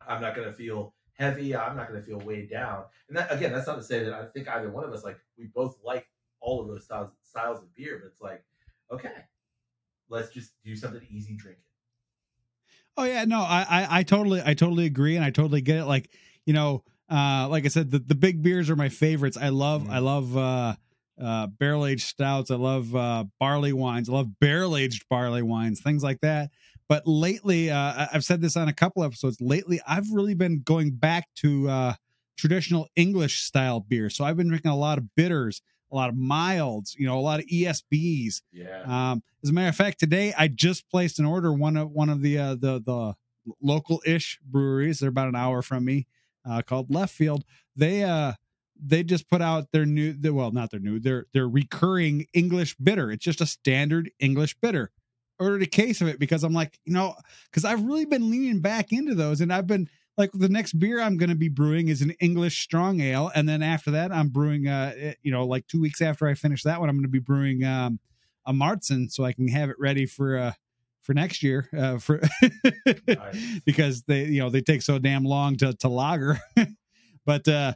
I'm 0.07 0.21
not 0.21 0.37
going 0.37 0.47
to 0.47 0.53
feel 0.53 0.95
heavy. 1.15 1.57
I'm 1.57 1.77
not 1.77 1.89
going 1.89 2.01
to 2.01 2.07
feel 2.07 2.19
weighed 2.19 2.51
down. 2.51 2.85
And 3.09 3.17
that 3.17 3.33
again, 3.33 3.53
that's 3.53 3.67
not 3.67 3.77
to 3.77 3.83
say 3.83 4.05
that 4.05 4.13
I 4.13 4.27
think 4.27 4.49
either 4.49 4.71
one 4.71 4.85
of 4.85 4.93
us 4.93 5.03
like 5.03 5.19
we 5.39 5.47
both 5.47 5.79
like 5.83 6.07
all 6.41 6.61
of 6.61 6.69
those 6.69 6.85
styles 6.85 7.11
styles 7.23 7.59
of 7.59 7.75
beer, 7.75 8.01
but 8.03 8.09
it's 8.13 8.21
like 8.21 8.45
okay, 8.93 9.25
let's 10.09 10.33
just 10.33 10.53
do 10.63 10.77
something 10.77 11.03
easy 11.11 11.35
drinking. 11.35 11.63
Oh 12.99 13.05
yeah, 13.05 13.25
no, 13.25 13.41
I, 13.41 13.67
I 13.69 13.99
I 13.99 14.03
totally 14.03 14.43
I 14.45 14.55
totally 14.55 14.87
agree, 14.87 15.17
and 15.17 15.25
I 15.25 15.31
totally 15.31 15.61
get 15.61 15.79
it. 15.79 15.85
Like 15.87 16.11
you 16.47 16.55
know, 16.55 16.83
uh, 17.11 17.49
like 17.49 17.65
I 17.65 17.69
said, 17.69 17.91
the, 17.91 17.99
the 17.99 18.15
big 18.15 18.43
beers 18.43 18.71
are 18.71 18.77
my 18.77 18.89
favorites. 18.89 19.37
I 19.37 19.51
love, 19.51 19.85
mm. 19.85 19.91
I 19.91 19.99
love, 19.99 20.37
uh, 20.37 20.75
uh, 21.23 21.47
barrel 21.47 21.87
aged 21.87 22.07
stouts. 22.07 22.51
I 22.51 22.57
love, 22.57 22.95
uh, 22.95 23.25
barley 23.39 23.73
wines. 23.73 24.09
I 24.09 24.13
love 24.13 24.39
barrel 24.41 24.77
aged 24.77 25.09
barley 25.09 25.43
wines, 25.43 25.81
things 25.81 26.03
like 26.03 26.21
that. 26.23 26.51
But 26.89 27.07
lately, 27.07 27.71
uh, 27.71 28.07
I've 28.13 28.25
said 28.25 28.41
this 28.41 28.57
on 28.57 28.69
a 28.69 28.73
couple 28.73 29.03
episodes. 29.03 29.41
Lately, 29.41 29.81
I've 29.87 30.11
really 30.11 30.35
been 30.35 30.63
going 30.63 30.93
back 30.93 31.29
to, 31.37 31.69
uh, 31.69 31.95
traditional 32.37 32.89
English 32.97 33.41
style 33.41 33.81
beer. 33.81 34.11
So 34.11 34.25
I've 34.25 34.37
been 34.37 34.49
drinking 34.49 34.71
a 34.71 34.77
lot 34.77 34.99
of 34.99 35.15
bitters, 35.15 35.63
a 35.91 35.97
lot 35.97 36.11
of 36.11 36.17
milds, 36.17 36.95
you 36.99 37.07
know, 37.07 37.19
a 37.19 37.21
lot 37.21 37.41
of 37.41 37.47
ESBs. 37.47 38.43
Yeah. 38.53 38.83
Um, 38.85 39.23
as 39.43 39.51
a 39.51 39.53
matter 39.53 39.69
of 39.69 39.77
fact, 39.77 39.99
today 39.99 40.35
I 40.37 40.49
just 40.49 40.89
placed 40.91 41.19
an 41.19 41.25
order 41.25 41.53
one 41.53 41.77
of 41.77 41.91
one 41.91 42.11
of 42.11 42.23
the 42.23 42.39
uh, 42.39 42.55
the 42.55 42.83
the 42.85 43.15
local 43.63 44.03
ish 44.05 44.39
breweries. 44.45 44.99
They're 44.99 45.09
about 45.09 45.29
an 45.29 45.37
hour 45.37 45.63
from 45.63 45.85
me 45.85 46.07
uh, 46.49 46.63
called 46.63 46.91
Left 46.91 47.13
Field. 47.13 47.45
They 47.75 48.05
uh 48.05 48.33
they 48.79 49.03
just 49.03 49.29
put 49.29 49.41
out 49.41 49.73
their 49.73 49.87
new 49.87 50.15
well 50.33 50.51
not 50.51 50.71
their 50.71 50.81
new 50.81 50.99
their 50.99 51.27
their 51.33 51.49
recurring 51.49 52.27
English 52.33 52.77
bitter. 52.77 53.11
It's 53.11 53.25
just 53.25 53.41
a 53.41 53.47
standard 53.47 54.11
English 54.19 54.57
bitter. 54.61 54.91
Ordered 55.39 55.63
a 55.63 55.67
case 55.67 56.01
of 56.01 56.09
it 56.09 56.19
because 56.19 56.45
I'm 56.45 56.53
like 56.53 56.79
you 56.85 56.93
know 56.93 57.15
because 57.51 57.65
I've 57.65 57.83
really 57.83 58.07
been 58.07 58.31
leaning 58.31 58.61
back 58.61 58.93
into 58.93 59.15
those 59.15 59.41
and 59.41 59.53
I've 59.53 59.67
been 59.67 59.89
like 60.17 60.31
the 60.33 60.49
next 60.49 60.79
beer 60.79 61.01
I'm 61.01 61.19
going 61.19 61.29
to 61.29 61.37
be 61.37 61.51
brewing 61.51 61.89
is 61.89 62.01
an 62.01 62.13
English 62.21 62.63
strong 62.63 63.01
ale, 63.01 63.31
and 63.35 63.47
then 63.47 63.63
after 63.63 63.91
that 63.93 64.13
I'm 64.13 64.29
brewing 64.29 64.67
uh 64.67 64.93
eh, 64.97 65.15
you 65.23 65.33
know 65.33 65.47
like 65.47 65.67
two 65.67 65.81
weeks 65.81 66.01
after 66.01 66.27
I 66.27 66.35
finish 66.35 66.63
that 66.63 66.81
one 66.81 66.89
I'm 66.89 66.97
going 66.97 67.03
to 67.05 67.09
be 67.09 67.19
brewing 67.19 67.65
um 67.65 67.99
a 68.47 68.53
Märzen 68.53 69.11
so 69.11 69.25
I 69.25 69.33
can 69.33 69.49
have 69.49 69.71
it 69.71 69.77
ready 69.79 70.07
for 70.07 70.39
uh 70.39 70.53
for 71.07 71.15
next 71.15 71.43
year 71.43 71.69
uh 71.79 71.99
for 71.99 72.21
Nice. 73.07 73.61
because 73.65 74.03
they 74.03 74.25
you 74.25 74.41
know 74.41 74.51
they 74.51 74.61
take 74.61 74.83
so 74.83 74.99
damn 74.99 75.25
long 75.25 75.57
to 75.59 75.73
to 75.75 75.89
lager. 75.89 76.39
But 77.25 77.49
uh 77.49 77.75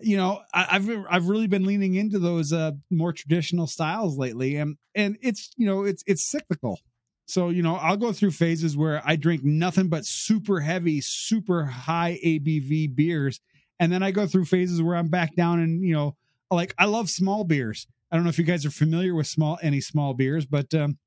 you 0.00 0.16
know 0.16 0.40
I, 0.52 0.66
i've 0.72 0.90
i've 1.08 1.28
really 1.28 1.46
been 1.46 1.64
leaning 1.64 1.94
into 1.94 2.18
those 2.18 2.52
uh 2.52 2.72
more 2.90 3.12
traditional 3.12 3.66
styles 3.66 4.18
lately 4.18 4.56
and 4.56 4.76
and 4.94 5.16
it's 5.22 5.52
you 5.56 5.66
know 5.66 5.84
it's 5.84 6.02
it's 6.06 6.24
cyclical. 6.24 6.80
So 7.26 7.48
you 7.50 7.62
know 7.62 7.76
i'll 7.76 7.96
go 7.96 8.12
through 8.12 8.32
phases 8.32 8.76
where 8.76 9.02
i 9.04 9.16
drink 9.16 9.42
nothing 9.44 9.88
but 9.88 10.04
super 10.04 10.60
heavy 10.60 11.00
super 11.00 11.64
high 11.64 12.18
abv 12.24 12.94
beers 12.94 13.40
and 13.80 13.90
then 13.92 14.02
i 14.02 14.10
go 14.10 14.26
through 14.26 14.44
phases 14.44 14.82
where 14.82 14.96
i'm 14.96 15.08
back 15.08 15.34
down 15.34 15.60
and 15.60 15.82
you 15.82 15.94
know 15.94 16.16
like 16.50 16.74
i 16.78 16.84
love 16.84 17.08
small 17.10 17.44
beers. 17.44 17.86
I 18.10 18.16
don't 18.16 18.24
know 18.24 18.30
if 18.30 18.38
you 18.38 18.44
guys 18.44 18.64
are 18.66 18.70
familiar 18.70 19.14
with 19.14 19.26
small 19.26 19.58
any 19.62 19.80
small 19.80 20.12
beers 20.14 20.44
but 20.46 20.72
um 20.74 20.98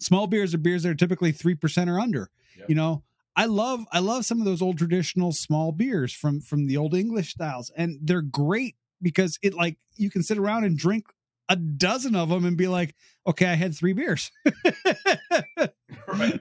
small 0.00 0.26
beers 0.26 0.54
are 0.54 0.58
beers 0.58 0.82
that 0.82 0.90
are 0.90 0.94
typically 0.94 1.32
3% 1.32 1.88
or 1.88 2.00
under 2.00 2.30
Yep. 2.58 2.68
you 2.68 2.74
know 2.74 3.02
i 3.36 3.44
love 3.46 3.84
i 3.92 4.00
love 4.00 4.24
some 4.24 4.40
of 4.40 4.44
those 4.44 4.60
old 4.60 4.76
traditional 4.76 5.30
small 5.32 5.70
beers 5.72 6.12
from 6.12 6.40
from 6.40 6.66
the 6.66 6.76
old 6.76 6.94
english 6.94 7.30
styles 7.30 7.70
and 7.76 7.98
they're 8.02 8.22
great 8.22 8.74
because 9.00 9.38
it 9.42 9.54
like 9.54 9.76
you 9.96 10.10
can 10.10 10.22
sit 10.22 10.36
around 10.36 10.64
and 10.64 10.76
drink 10.76 11.06
a 11.48 11.56
dozen 11.56 12.14
of 12.16 12.28
them 12.28 12.44
and 12.44 12.56
be 12.56 12.66
like 12.68 12.94
okay 13.26 13.46
i 13.46 13.54
had 13.54 13.74
three 13.74 13.92
beers 13.92 14.30
right. 16.08 16.40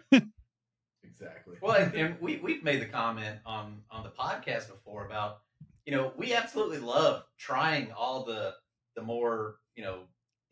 Exactly. 1.04 1.58
Well, 1.62 1.76
and, 1.76 1.94
and 1.94 2.16
we 2.22 2.38
we've 2.38 2.64
made 2.64 2.82
the 2.82 2.86
comment 2.86 3.38
on 3.46 3.82
on 3.92 4.04
the 4.04 4.10
podcast 4.10 4.68
before 4.70 5.06
about 5.06 5.42
you 5.86 5.92
know 5.94 6.14
we 6.18 6.34
absolutely 6.34 6.80
love 6.80 7.24
trying 7.38 7.92
all 7.92 8.24
the 8.26 8.54
the 8.96 9.02
more 9.02 9.56
you 9.76 9.84
know 9.84 10.02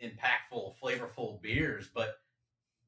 impactful, 0.03 0.73
flavorful 0.83 1.41
beers, 1.41 1.89
but 1.93 2.17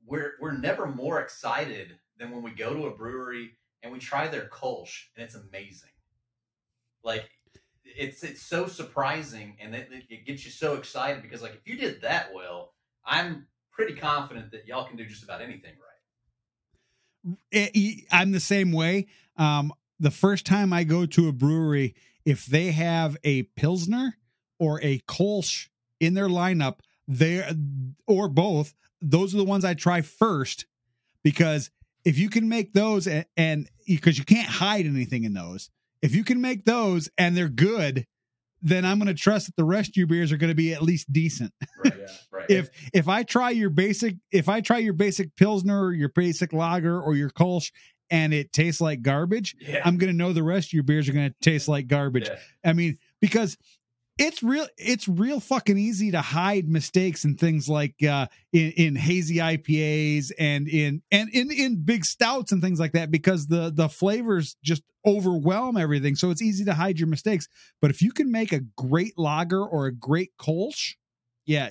we're 0.09 0.33
we're 0.41 0.57
never 0.57 0.87
more 0.87 1.21
excited 1.21 1.97
than 2.17 2.31
when 2.31 2.41
we 2.43 2.51
go 2.51 2.73
to 2.73 2.87
a 2.87 2.95
brewery 2.95 3.51
and 3.83 3.93
we 3.93 3.99
try 3.99 4.27
their 4.27 4.47
Kolsch 4.47 5.05
and 5.15 5.23
it's 5.23 5.35
amazing. 5.35 5.89
Like 7.03 7.29
it's 7.85 8.23
it's 8.23 8.41
so 8.41 8.67
surprising 8.67 9.55
and 9.61 9.75
it, 9.75 9.89
it 10.09 10.25
gets 10.25 10.45
you 10.45 10.51
so 10.51 10.75
excited 10.75 11.21
because 11.21 11.41
like 11.41 11.53
if 11.55 11.67
you 11.67 11.77
did 11.77 12.01
that 12.01 12.33
well, 12.33 12.73
I'm 13.05 13.47
pretty 13.71 13.95
confident 13.95 14.51
that 14.51 14.67
y'all 14.67 14.85
can 14.85 14.97
do 14.97 15.05
just 15.05 15.23
about 15.23 15.41
anything 15.41 15.73
right. 17.25 17.35
it- 17.51 17.71
e- 17.75 18.05
I'm 18.11 18.31
the 18.31 18.39
same 18.39 18.71
way. 18.71 19.07
Um, 19.37 19.71
the 19.99 20.11
first 20.11 20.45
time 20.45 20.73
I 20.73 20.83
go 20.83 21.05
to 21.05 21.27
a 21.27 21.33
brewery, 21.33 21.95
if 22.25 22.45
they 22.45 22.71
have 22.71 23.15
a 23.23 23.43
Pilsner 23.43 24.17
or 24.57 24.81
a 24.81 24.99
Kolsch 24.99 25.67
in 25.99 26.13
their 26.13 26.27
lineup, 26.27 26.79
they 27.07 27.43
or 28.05 28.27
both, 28.29 28.73
those 29.01 29.33
are 29.33 29.37
the 29.37 29.43
ones 29.45 29.65
I 29.65 29.73
try 29.73 30.01
first 30.01 30.65
because 31.23 31.69
if 32.05 32.17
you 32.17 32.29
can 32.29 32.49
make 32.49 32.73
those 32.73 33.07
and, 33.07 33.69
because 33.87 34.17
you 34.17 34.23
can't 34.23 34.47
hide 34.47 34.85
anything 34.85 35.23
in 35.23 35.33
those, 35.33 35.69
if 36.01 36.15
you 36.15 36.23
can 36.23 36.41
make 36.41 36.65
those 36.65 37.09
and 37.17 37.35
they're 37.35 37.49
good, 37.49 38.05
then 38.61 38.85
I'm 38.85 38.99
going 38.99 39.07
to 39.07 39.13
trust 39.13 39.47
that 39.47 39.55
the 39.55 39.63
rest 39.63 39.91
of 39.91 39.95
your 39.97 40.07
beers 40.07 40.31
are 40.31 40.37
going 40.37 40.49
to 40.51 40.55
be 40.55 40.73
at 40.73 40.81
least 40.81 41.11
decent 41.11 41.53
Right. 41.83 41.93
Yeah. 41.97 42.07
Right. 42.31 42.45
if 42.49 42.69
if 42.93 43.07
I 43.07 43.23
try 43.23 43.51
your 43.51 43.69
basic 43.69 44.15
if 44.31 44.49
I 44.49 44.61
try 44.61 44.79
your 44.79 44.93
basic 44.93 45.35
pilsner 45.35 45.85
or 45.85 45.93
your 45.93 46.09
basic 46.09 46.51
lager 46.51 46.99
or 46.99 47.15
your 47.15 47.29
Kolsch 47.29 47.71
and 48.09 48.33
it 48.33 48.51
tastes 48.51 48.81
like 48.81 49.01
garbage, 49.01 49.55
yeah. 49.59 49.81
I'm 49.85 49.97
gonna 49.97 50.13
know 50.13 50.33
the 50.33 50.43
rest 50.43 50.69
of 50.69 50.73
your 50.73 50.83
beers 50.83 51.07
are 51.07 51.13
gonna 51.13 51.33
taste 51.41 51.67
like 51.67 51.87
garbage. 51.87 52.27
Yeah. 52.27 52.39
I 52.65 52.73
mean, 52.73 52.97
because 53.21 53.57
it's 54.19 54.43
real 54.43 54.67
it's 54.77 55.07
real 55.07 55.39
fucking 55.39 55.77
easy 55.77 56.11
to 56.11 56.21
hide 56.21 56.67
mistakes 56.67 57.23
and 57.23 57.39
things 57.39 57.67
like 57.69 57.95
uh 58.03 58.27
in, 58.53 58.71
in 58.73 58.95
hazy 58.95 59.37
IPAs 59.37 60.31
and 60.37 60.67
in 60.67 61.01
and 61.11 61.29
in 61.29 61.49
in 61.51 61.83
big 61.83 62.05
stouts 62.05 62.51
and 62.51 62.61
things 62.61 62.79
like 62.79 62.91
that 62.91 63.09
because 63.09 63.47
the 63.47 63.71
the 63.73 63.89
flavors 63.89 64.57
just 64.63 64.83
overwhelm 65.05 65.77
everything. 65.77 66.15
So 66.15 66.29
it's 66.29 66.41
easy 66.41 66.65
to 66.65 66.73
hide 66.73 66.99
your 66.99 67.07
mistakes. 67.07 67.47
But 67.81 67.89
if 67.89 68.01
you 68.01 68.11
can 68.11 68.31
make 68.31 68.51
a 68.51 68.59
great 68.77 69.17
lager 69.17 69.63
or 69.65 69.85
a 69.87 69.93
great 69.93 70.31
Kolsch, 70.37 70.95
yeah, 71.45 71.69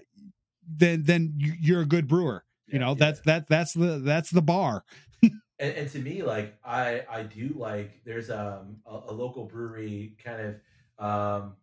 then 0.67 1.03
then 1.05 1.35
you- 1.37 1.55
you're 1.61 1.83
a 1.83 1.87
good 1.87 2.09
brewer. 2.09 2.45
You 2.67 2.75
Yeah, 2.75 2.79
know, 2.81 2.89
yeah. 2.91 2.95
that's 2.99 3.21
that 3.27 3.49
that's 3.49 3.73
the 3.75 3.99
that's 3.99 4.31
the 4.31 4.43
bar. 4.43 4.85
and, 5.23 5.33
and 5.59 5.91
to 5.91 5.99
me 5.99 6.23
like 6.23 6.57
i 6.65 7.03
i 7.11 7.23
do 7.23 7.53
like 7.57 8.01
there's 8.05 8.31
um 8.31 8.77
a, 8.87 9.01
a 9.09 9.13
local 9.13 9.45
brewery 9.47 10.17
kind 10.25 10.41
of 10.41 11.05
um 11.05 11.57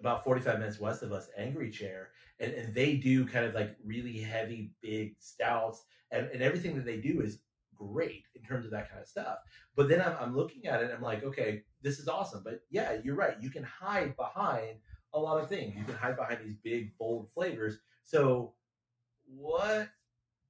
about 0.00 0.24
45 0.24 0.58
minutes 0.58 0.80
west 0.80 1.02
of 1.02 1.12
us 1.12 1.28
angry 1.36 1.70
chair 1.70 2.08
and, 2.40 2.52
and 2.54 2.74
they 2.74 2.94
do 2.96 3.26
kind 3.26 3.44
of 3.44 3.54
like 3.54 3.76
really 3.84 4.18
heavy 4.18 4.72
big 4.80 5.14
stouts 5.20 5.84
and, 6.10 6.26
and 6.32 6.42
everything 6.42 6.74
that 6.74 6.86
they 6.86 6.96
do 6.96 7.20
is 7.20 7.40
great 7.76 8.24
in 8.34 8.42
terms 8.42 8.64
of 8.64 8.70
that 8.72 8.90
kind 8.90 9.00
of 9.00 9.08
stuff. 9.08 9.38
But 9.76 9.88
then 9.88 10.02
I'm, 10.02 10.14
I'm 10.20 10.36
looking 10.36 10.66
at 10.66 10.80
it 10.80 10.86
and 10.86 10.92
i'm 10.92 11.02
like 11.02 11.22
okay 11.22 11.62
this 11.82 11.98
is 11.98 12.08
awesome. 12.08 12.42
But 12.44 12.60
yeah 12.70 12.96
you're 13.04 13.14
right 13.14 13.36
you 13.40 13.50
can 13.50 13.62
hide 13.62 14.16
behind 14.16 14.78
a 15.12 15.18
lot 15.18 15.42
of 15.42 15.48
things. 15.48 15.76
You 15.76 15.84
can 15.84 15.94
hide 15.94 16.16
behind 16.16 16.40
these 16.44 16.56
big 16.62 16.96
bold 16.98 17.28
flavors. 17.34 17.78
So 18.04 18.54
what 19.26 19.88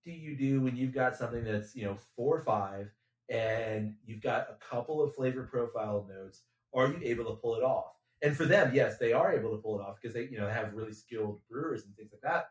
do 0.05 0.13
you 0.13 0.37
do 0.37 0.61
when 0.61 0.77
you've 0.77 0.95
got 0.95 1.17
something 1.17 1.45
that's 1.45 1.75
you 1.75 1.85
know 1.85 1.99
four 2.17 2.37
or 2.37 2.45
five 2.45 2.91
and 3.29 3.95
you've 4.05 4.23
got 4.23 4.49
a 4.49 4.65
couple 4.65 5.03
of 5.03 5.15
flavor 5.15 5.49
profile 5.51 6.07
notes? 6.09 6.43
Are 6.73 6.87
you 6.87 6.99
able 7.03 7.25
to 7.25 7.37
pull 7.41 7.57
it 7.57 7.65
off 7.65 8.00
and 8.23 8.37
for 8.37 8.45
them 8.45 8.73
yes 8.75 8.99
they 8.99 9.13
are 9.13 9.33
able 9.33 9.51
to 9.51 9.57
pull 9.63 9.79
it 9.79 9.83
off 9.83 9.97
because 10.01 10.15
they 10.15 10.29
you 10.31 10.39
know 10.39 10.49
have 10.49 10.75
really 10.75 10.93
skilled 10.93 11.41
brewers 11.51 11.85
and 11.85 11.97
things 11.97 12.11
like 12.13 12.23
that. 12.23 12.51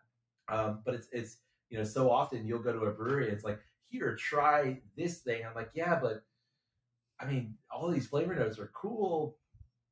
Um, 0.54 0.82
but 0.86 0.96
it's 0.96 1.08
it's 1.12 1.38
you 1.70 1.78
know 1.78 1.84
so 1.84 2.10
often 2.12 2.46
you'll 2.46 2.60
go 2.60 2.74
to 2.74 2.80
a 2.86 2.92
brewery 2.92 3.26
and 3.26 3.34
it's 3.34 3.44
like 3.44 3.60
here 3.90 4.16
try 4.16 4.80
this 4.98 5.20
thing. 5.20 5.44
I'm 5.46 5.56
like 5.56 5.72
yeah 5.74 6.00
but 6.00 6.24
i 7.20 7.26
mean 7.26 7.56
all 7.70 7.90
these 7.90 8.08
flavor 8.08 8.34
notes 8.34 8.58
are 8.60 8.72
cool 8.74 9.38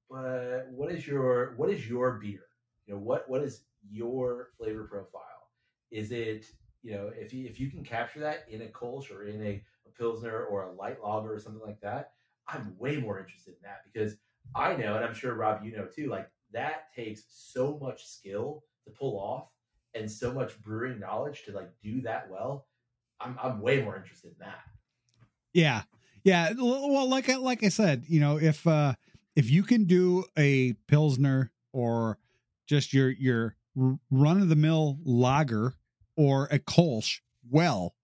but 0.10 0.68
what 0.72 0.92
is 0.92 1.06
your 1.06 1.54
what 1.58 1.70
is 1.70 1.88
your 1.88 2.14
beer? 2.14 2.46
You 2.86 2.94
know 2.94 3.00
what 3.00 3.30
what 3.30 3.44
is 3.44 3.64
your 3.90 4.50
flavor 4.58 4.86
profile? 4.86 5.50
Is 5.92 6.12
it 6.12 6.46
you 6.84 6.94
know 6.94 7.12
if 7.16 7.34
you 7.34 7.46
if 7.46 7.60
you 7.60 7.70
can 7.70 7.84
capture 7.84 8.22
that 8.22 8.46
in 8.50 8.62
a 8.62 8.66
Kolsch 8.66 9.12
or 9.12 9.26
in 9.26 9.42
a, 9.42 9.64
a 9.86 9.92
pilsner 9.98 10.46
or 10.46 10.64
a 10.64 10.74
light 10.74 11.02
lager 11.04 11.34
or 11.34 11.40
something 11.40 11.62
like 11.66 11.82
that 11.82 12.12
i'm 12.48 12.76
way 12.78 12.98
more 12.98 13.20
interested 13.20 13.52
in 13.52 13.62
that 13.64 13.82
because 13.92 14.16
i 14.56 14.76
know 14.76 14.96
and 14.96 15.06
i'm 15.06 15.14
sure 15.14 15.36
rob 15.36 15.64
you 15.64 15.76
know 15.76 15.86
too 15.86 16.08
like 16.08 16.30
that 16.52 16.94
takes 16.96 17.24
so 17.30 17.78
much 17.82 18.06
skill 18.06 18.64
to 18.84 18.92
pull 18.92 19.20
off 19.20 19.50
and 19.96 20.10
so 20.10 20.34
much 20.34 20.60
brewing 20.62 21.00
knowledge 21.00 21.44
to 21.44 21.52
like 21.52 21.70
do 21.82 22.02
that 22.02 22.30
well 22.30 22.68
i'm, 23.20 23.38
I'm 23.42 23.62
way 23.62 23.82
more 23.82 23.96
interested 23.98 24.32
in 24.32 24.38
that 24.40 24.60
Yeah. 25.54 25.84
Yeah. 26.24 26.52
Well, 26.58 27.10
like 27.10 27.30
I 27.30 27.38
like 27.38 27.64
I 27.64 27.70
said, 27.70 28.04
you 28.08 28.20
know, 28.20 28.38
if 28.38 28.68
uh 28.68 28.94
if 29.36 29.50
you 29.50 29.64
can 29.64 29.86
do 29.86 30.26
a 30.38 30.74
Pilsner 30.88 31.52
or 31.74 32.18
just 32.68 32.94
your 32.94 33.10
your 33.10 33.56
run 33.76 34.42
of 34.42 34.50
the 34.50 34.56
mill 34.56 35.00
lager 35.04 35.76
or 36.16 36.46
a 36.52 36.60
Kolsch 36.60 37.20
well, 37.50 37.96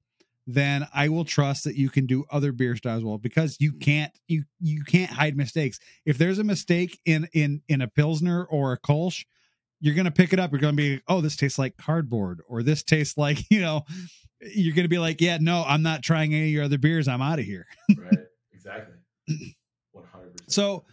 then 0.45 0.87
I 0.93 1.09
will 1.09 1.25
trust 1.25 1.63
that 1.63 1.75
you 1.75 1.89
can 1.89 2.05
do 2.05 2.25
other 2.29 2.51
beer 2.51 2.75
styles 2.75 3.03
well 3.03 3.17
because 3.17 3.57
you 3.59 3.73
can't 3.73 4.11
you 4.27 4.43
you 4.59 4.83
can't 4.83 5.11
hide 5.11 5.37
mistakes. 5.37 5.79
If 6.05 6.17
there's 6.17 6.39
a 6.39 6.43
mistake 6.43 6.99
in 7.05 7.27
in 7.33 7.61
in 7.67 7.81
a 7.81 7.87
Pilsner 7.87 8.43
or 8.45 8.73
a 8.73 8.79
Kolsch, 8.79 9.25
you're 9.79 9.95
gonna 9.95 10.11
pick 10.11 10.33
it 10.33 10.39
up. 10.39 10.51
You're 10.51 10.61
gonna 10.61 10.73
be, 10.73 11.01
oh, 11.07 11.21
this 11.21 11.35
tastes 11.35 11.59
like 11.59 11.77
cardboard, 11.77 12.41
or 12.47 12.63
this 12.63 12.83
tastes 12.83 13.17
like, 13.17 13.39
you 13.49 13.61
know, 13.61 13.83
you're 14.41 14.75
gonna 14.75 14.87
be 14.87 14.99
like, 14.99 15.21
yeah, 15.21 15.37
no, 15.39 15.63
I'm 15.65 15.81
not 15.81 16.03
trying 16.03 16.33
any 16.33 16.45
of 16.45 16.49
your 16.49 16.63
other 16.63 16.77
beers. 16.77 17.07
I'm 17.07 17.21
out 17.21 17.39
of 17.39 17.45
here. 17.45 17.65
right 17.97 18.17
exactly 18.53 18.95
100% 19.95 20.03
So 20.47 20.85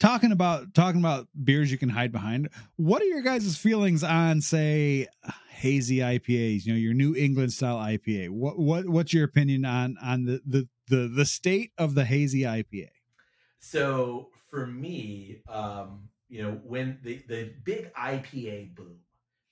talking 0.00 0.32
about 0.32 0.74
talking 0.74 1.00
about 1.00 1.28
beers 1.44 1.70
you 1.70 1.78
can 1.78 1.88
hide 1.88 2.12
behind, 2.12 2.48
what 2.76 3.02
are 3.02 3.06
your 3.06 3.22
guys' 3.22 3.56
feelings 3.56 4.02
on 4.02 4.40
say 4.40 5.06
hazy 5.62 5.98
IPAs, 5.98 6.66
you 6.66 6.72
know, 6.72 6.78
your 6.78 6.92
New 6.92 7.14
England 7.14 7.52
style 7.52 7.76
IPA? 7.76 8.30
What 8.30 8.58
what 8.58 8.88
what's 8.88 9.14
your 9.14 9.24
opinion 9.24 9.64
on 9.64 9.96
on 10.02 10.24
the 10.24 10.42
the 10.44 10.68
the, 10.88 11.08
the 11.08 11.24
state 11.24 11.70
of 11.78 11.94
the 11.94 12.04
hazy 12.04 12.42
IPA? 12.42 12.90
So 13.60 14.30
for 14.50 14.66
me, 14.66 15.38
um, 15.48 16.08
you 16.28 16.42
know, 16.42 16.60
when 16.64 16.98
the 17.02 17.22
the 17.28 17.52
big 17.62 17.94
IPA 17.94 18.74
boom, 18.74 18.98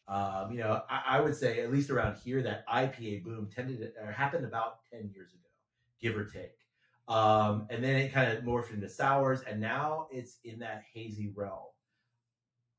um, 0.08 0.50
you 0.50 0.58
know, 0.58 0.82
I, 0.90 1.02
I 1.06 1.20
would 1.20 1.36
say 1.36 1.60
at 1.60 1.70
least 1.70 1.90
around 1.90 2.16
here 2.24 2.42
that 2.42 2.66
IPA 2.68 3.22
boom 3.22 3.48
tended 3.54 3.78
to, 3.78 3.92
or 4.04 4.10
happened 4.10 4.44
about 4.44 4.80
ten 4.90 5.10
years 5.14 5.32
ago, 5.32 5.48
give 6.00 6.16
or 6.16 6.24
take. 6.24 6.56
Um, 7.06 7.66
and 7.70 7.82
then 7.82 7.96
it 7.96 8.12
kind 8.12 8.36
of 8.36 8.42
morphed 8.42 8.72
into 8.72 8.88
sours, 8.88 9.42
and 9.42 9.60
now 9.60 10.08
it's 10.10 10.38
in 10.44 10.58
that 10.58 10.82
hazy 10.92 11.32
realm. 11.36 11.68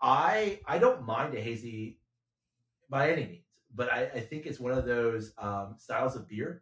I 0.01 0.59
I 0.65 0.79
don't 0.79 1.05
mind 1.05 1.33
a 1.33 1.39
hazy 1.39 2.00
by 2.91 3.09
any 3.09 3.25
means, 3.25 3.45
but 3.73 3.91
I, 3.91 4.03
I 4.13 4.19
think 4.19 4.45
it's 4.45 4.59
one 4.59 4.73
of 4.73 4.85
those 4.85 5.33
um, 5.37 5.75
styles 5.77 6.15
of 6.15 6.27
beer 6.27 6.61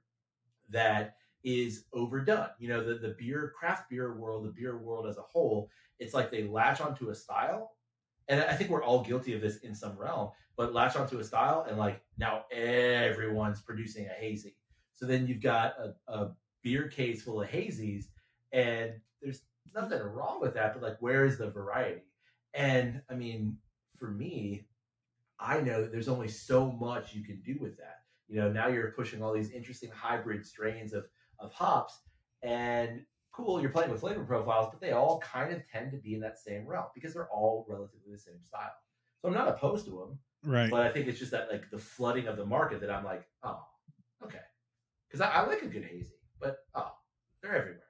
that 0.70 1.16
is 1.44 1.86
overdone. 1.92 2.50
You 2.60 2.70
know, 2.70 2.84
the 2.84 2.96
the 2.96 3.16
beer 3.18 3.52
craft 3.58 3.90
beer 3.90 4.16
world, 4.16 4.46
the 4.46 4.52
beer 4.52 4.78
world 4.78 5.08
as 5.08 5.18
a 5.18 5.24
whole, 5.24 5.70
it's 5.98 6.14
like 6.14 6.32
they 6.32 6.44
latch 6.44 6.80
onto 6.80 7.10
a 7.10 7.16
style, 7.16 7.72
and 8.28 8.42
I 8.42 8.54
think 8.54 8.70
we're 8.70 8.84
all 8.84 9.04
guilty 9.04 9.34
of 9.34 9.42
this 9.42 9.58
in 9.58 9.76
some 9.76 9.98
realm. 9.98 10.30
But 10.56 10.74
latch 10.74 10.96
onto 10.96 11.20
a 11.20 11.24
style, 11.24 11.66
and 11.68 11.78
like 11.78 12.02
now 12.18 12.44
everyone's 12.52 13.62
producing 13.62 14.06
a 14.08 14.14
hazy. 14.14 14.56
So 14.94 15.06
then 15.06 15.26
you've 15.26 15.42
got 15.42 15.76
a, 15.80 16.14
a 16.14 16.32
beer 16.62 16.90
case 16.90 17.24
full 17.24 17.42
of 17.42 17.50
hazies, 17.50 18.06
and 18.52 18.92
there's 19.22 19.42
nothing 19.74 20.02
wrong 20.02 20.40
with 20.42 20.54
that. 20.54 20.74
But 20.74 20.84
like, 20.84 21.02
where 21.02 21.26
is 21.26 21.38
the 21.38 21.50
variety? 21.50 22.04
And 22.54 23.02
I 23.10 23.16
mean, 23.16 23.58
for 23.98 24.12
me, 24.12 24.66
I 25.40 25.62
know 25.62 25.82
that 25.82 25.92
there's 25.92 26.10
only 26.10 26.28
so 26.28 26.72
much 26.72 27.14
you 27.14 27.24
can 27.24 27.42
do 27.42 27.58
with 27.60 27.78
that. 27.78 28.02
You 28.28 28.42
know, 28.42 28.52
now 28.52 28.68
you're 28.68 28.92
pushing 28.92 29.24
all 29.24 29.34
these 29.34 29.52
interesting 29.52 29.90
hybrid 29.90 30.46
strains 30.46 30.94
of 30.94 31.06
of 31.40 31.54
hops, 31.54 32.00
and 32.44 33.06
cool, 33.32 33.62
you're 33.62 33.70
playing 33.70 33.90
with 33.90 34.02
flavor 34.02 34.24
profiles, 34.26 34.70
but 34.72 34.82
they 34.82 34.92
all 34.92 35.20
kind 35.20 35.54
of 35.54 35.62
tend 35.72 35.92
to 35.92 35.98
be 35.98 36.14
in 36.14 36.20
that 36.20 36.38
same 36.38 36.68
realm 36.68 36.88
because 36.94 37.14
they're 37.14 37.30
all 37.30 37.66
relatively 37.70 38.12
the 38.12 38.20
same 38.20 38.44
style. 38.44 38.72
So 39.22 39.30
I'm 39.30 39.34
not 39.34 39.48
opposed 39.48 39.86
to 39.86 39.92
them, 39.92 40.20
Right. 40.44 40.70
but 40.70 40.82
I 40.82 40.90
think 40.90 41.08
it's 41.08 41.20
just 41.20 41.32
that 41.32 41.50
like 41.52 41.70
the 41.72 41.78
flooding 41.78 42.28
of 42.28 42.36
the 42.38 42.46
market 42.46 42.82
that 42.82 42.92
I'm 42.92 43.06
like, 43.06 43.26
oh, 43.44 43.64
okay, 44.24 44.40
because 45.08 45.22
I, 45.22 45.30
I 45.30 45.48
like 45.48 45.62
a 45.62 45.68
good 45.68 45.86
hazy, 45.86 46.16
but 46.40 46.58
oh, 46.76 46.92
they're 47.42 47.56
everywhere. 47.56 47.84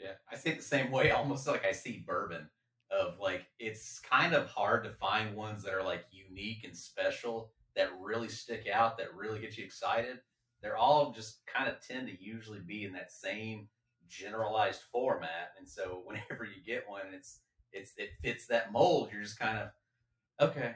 Yeah, 0.00 0.12
I 0.30 0.36
see 0.36 0.50
it 0.50 0.58
the 0.58 0.64
same 0.64 0.90
way. 0.90 1.10
Almost 1.12 1.46
like 1.46 1.64
I 1.64 1.72
see 1.72 2.02
bourbon. 2.06 2.48
Of 2.90 3.20
like, 3.20 3.46
it's 3.58 4.00
kind 4.00 4.34
of 4.34 4.46
hard 4.46 4.84
to 4.84 4.90
find 4.90 5.36
ones 5.36 5.62
that 5.62 5.74
are 5.74 5.84
like 5.84 6.04
unique 6.10 6.64
and 6.64 6.76
special 6.76 7.50
that 7.76 7.88
really 8.00 8.28
stick 8.28 8.66
out, 8.72 8.98
that 8.98 9.14
really 9.14 9.40
get 9.40 9.56
you 9.56 9.64
excited. 9.64 10.18
They're 10.62 10.76
all 10.76 11.12
just 11.12 11.40
kind 11.46 11.68
of 11.68 11.80
tend 11.80 12.08
to 12.08 12.22
usually 12.22 12.58
be 12.58 12.84
in 12.84 12.92
that 12.92 13.12
same 13.12 13.68
generalized 14.08 14.82
format, 14.92 15.52
and 15.58 15.68
so 15.68 16.02
whenever 16.04 16.44
you 16.44 16.62
get 16.64 16.84
one, 16.88 17.02
it's 17.14 17.40
it's 17.72 17.92
it 17.96 18.10
fits 18.22 18.46
that 18.48 18.72
mold. 18.72 19.10
You're 19.12 19.22
just 19.22 19.38
kind 19.38 19.58
of 19.58 20.48
okay. 20.48 20.74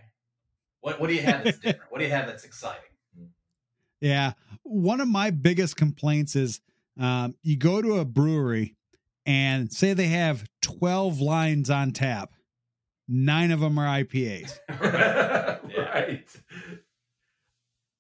What 0.81 1.01
what 1.01 1.09
do 1.09 1.15
you 1.15 1.23
have 1.23 1.45
that's 1.45 1.59
different? 1.61 1.91
what 1.91 1.99
do 1.99 2.05
you 2.05 2.13
have 2.13 2.27
that's 2.27 2.45
exciting? 2.45 2.83
Yeah. 4.01 4.33
One 4.63 5.01
of 5.01 5.09
my 5.09 5.31
biggest 5.31 5.77
complaints 5.77 6.37
is 6.37 6.61
um, 6.99 7.35
you 7.43 7.57
go 7.57 7.81
to 7.81 7.99
a 7.99 8.05
brewery 8.05 8.77
and 9.27 9.73
say 9.73 9.93
they 9.93 10.09
have 10.09 10.45
12 10.63 11.21
lines 11.21 11.71
on 11.71 11.93
tap, 11.93 12.33
nine 13.09 13.51
of 13.51 13.61
them 13.61 13.79
are 13.79 14.03
IPAs. 14.03 14.59
right. 14.81 16.27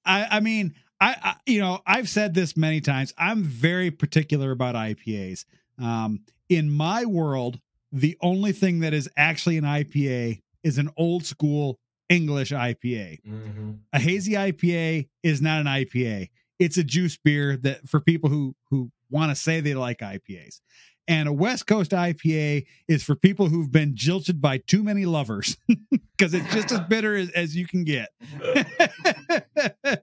I, 0.04 0.26
I 0.30 0.40
mean, 0.40 0.74
I, 1.00 1.16
I, 1.22 1.34
you 1.46 1.60
know, 1.60 1.80
I've 1.86 2.08
said 2.08 2.34
this 2.34 2.56
many 2.56 2.80
times. 2.80 3.14
I'm 3.18 3.42
very 3.42 3.90
particular 3.90 4.50
about 4.50 4.74
IPAs. 4.74 5.44
Um, 5.80 6.20
in 6.48 6.70
my 6.70 7.04
world, 7.04 7.58
the 7.90 8.16
only 8.20 8.52
thing 8.52 8.80
that 8.80 8.92
is 8.92 9.08
actually 9.16 9.56
an 9.56 9.64
IPA 9.64 10.40
is 10.62 10.78
an 10.78 10.90
old 10.96 11.24
school 11.24 11.78
English 12.08 12.52
IPA. 12.52 13.20
Mm-hmm. 13.22 13.70
a 13.92 13.98
hazy 13.98 14.32
IPA 14.32 15.08
is 15.22 15.40
not 15.40 15.60
an 15.60 15.66
IPA. 15.66 16.28
It's 16.58 16.76
a 16.76 16.84
juice 16.84 17.16
beer 17.16 17.56
that 17.58 17.88
for 17.88 18.00
people 18.00 18.30
who 18.30 18.54
who 18.70 18.90
want 19.10 19.30
to 19.30 19.36
say 19.36 19.60
they 19.60 19.74
like 19.74 19.98
IPAs. 19.98 20.60
And 21.06 21.28
a 21.28 21.32
West 21.32 21.66
Coast 21.66 21.90
IPA 21.90 22.64
is 22.88 23.02
for 23.02 23.14
people 23.14 23.48
who've 23.48 23.70
been 23.70 23.94
jilted 23.94 24.40
by 24.40 24.58
too 24.58 24.82
many 24.82 25.04
lovers 25.04 25.56
because 26.16 26.32
it's 26.32 26.50
just 26.52 26.72
as 26.72 26.80
bitter 26.88 27.14
as, 27.14 27.30
as 27.30 27.54
you 27.54 27.66
can 27.66 27.84
get. 27.84 28.08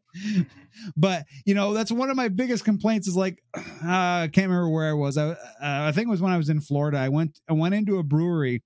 but 0.95 1.25
you 1.45 1.55
know 1.55 1.73
that's 1.73 1.91
one 1.91 2.09
of 2.09 2.15
my 2.15 2.27
biggest 2.27 2.63
complaints 2.63 3.07
is 3.07 3.15
like 3.15 3.41
uh, 3.57 3.61
I 3.83 4.29
can't 4.31 4.47
remember 4.47 4.69
where 4.69 4.89
I 4.89 4.93
was. 4.93 5.17
I 5.17 5.29
uh, 5.29 5.35
I 5.61 5.91
think 5.91 6.07
it 6.07 6.11
was 6.11 6.21
when 6.21 6.33
I 6.33 6.37
was 6.37 6.49
in 6.49 6.61
Florida. 6.61 6.99
I 6.99 7.09
went 7.09 7.39
I 7.49 7.53
went 7.53 7.73
into 7.73 7.97
a 7.97 8.03
brewery 8.03 8.61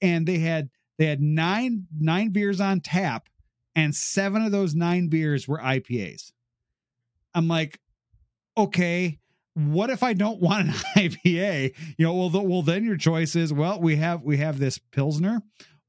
and 0.00 0.26
they 0.26 0.38
had 0.38 0.70
they 0.98 1.06
had 1.06 1.20
nine 1.20 1.86
nine 1.98 2.30
beers 2.30 2.60
on 2.60 2.80
tap 2.80 3.28
and 3.74 3.94
seven 3.94 4.42
of 4.42 4.50
those 4.52 4.74
nine 4.74 5.08
beers 5.08 5.46
were 5.46 5.58
IPAs. 5.58 6.32
I'm 7.34 7.48
like, 7.48 7.78
okay, 8.56 9.18
what 9.56 9.88
if 9.88 10.02
I 10.02 10.12
don't 10.12 10.40
want 10.40 10.68
an 10.68 10.74
IPA? 10.96 11.74
You 11.96 12.06
know, 12.06 12.14
well, 12.14 12.30
th- 12.30 12.44
well, 12.44 12.62
then 12.62 12.84
your 12.84 12.98
choice 12.98 13.34
is, 13.34 13.52
well, 13.52 13.80
we 13.80 13.96
have 13.96 14.22
we 14.22 14.36
have 14.36 14.58
this 14.58 14.78
pilsner, 14.78 15.42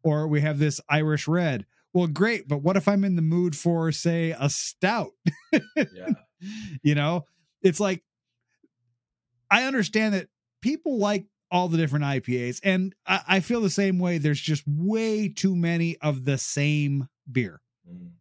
or 0.03 0.27
we 0.27 0.41
have 0.41 0.57
this 0.57 0.79
Irish 0.89 1.27
red. 1.27 1.65
Well, 1.93 2.07
great, 2.07 2.47
but 2.47 2.61
what 2.61 2.77
if 2.77 2.87
I'm 2.87 3.03
in 3.03 3.15
the 3.15 3.21
mood 3.21 3.55
for, 3.55 3.91
say, 3.91 4.33
a 4.37 4.49
stout? 4.49 5.11
Yeah. 5.75 6.09
you 6.83 6.95
know, 6.95 7.25
it's 7.61 7.79
like 7.79 8.03
I 9.51 9.63
understand 9.63 10.13
that 10.13 10.27
people 10.61 10.97
like 10.97 11.25
all 11.51 11.67
the 11.67 11.77
different 11.77 12.05
IPAs, 12.05 12.61
and 12.63 12.95
I, 13.05 13.21
I 13.27 13.39
feel 13.41 13.59
the 13.59 13.69
same 13.69 13.99
way. 13.99 14.17
There's 14.17 14.39
just 14.39 14.63
way 14.65 15.27
too 15.27 15.55
many 15.55 15.97
of 15.97 16.23
the 16.23 16.37
same 16.37 17.09
beer. 17.29 17.61
Mm. 17.89 18.11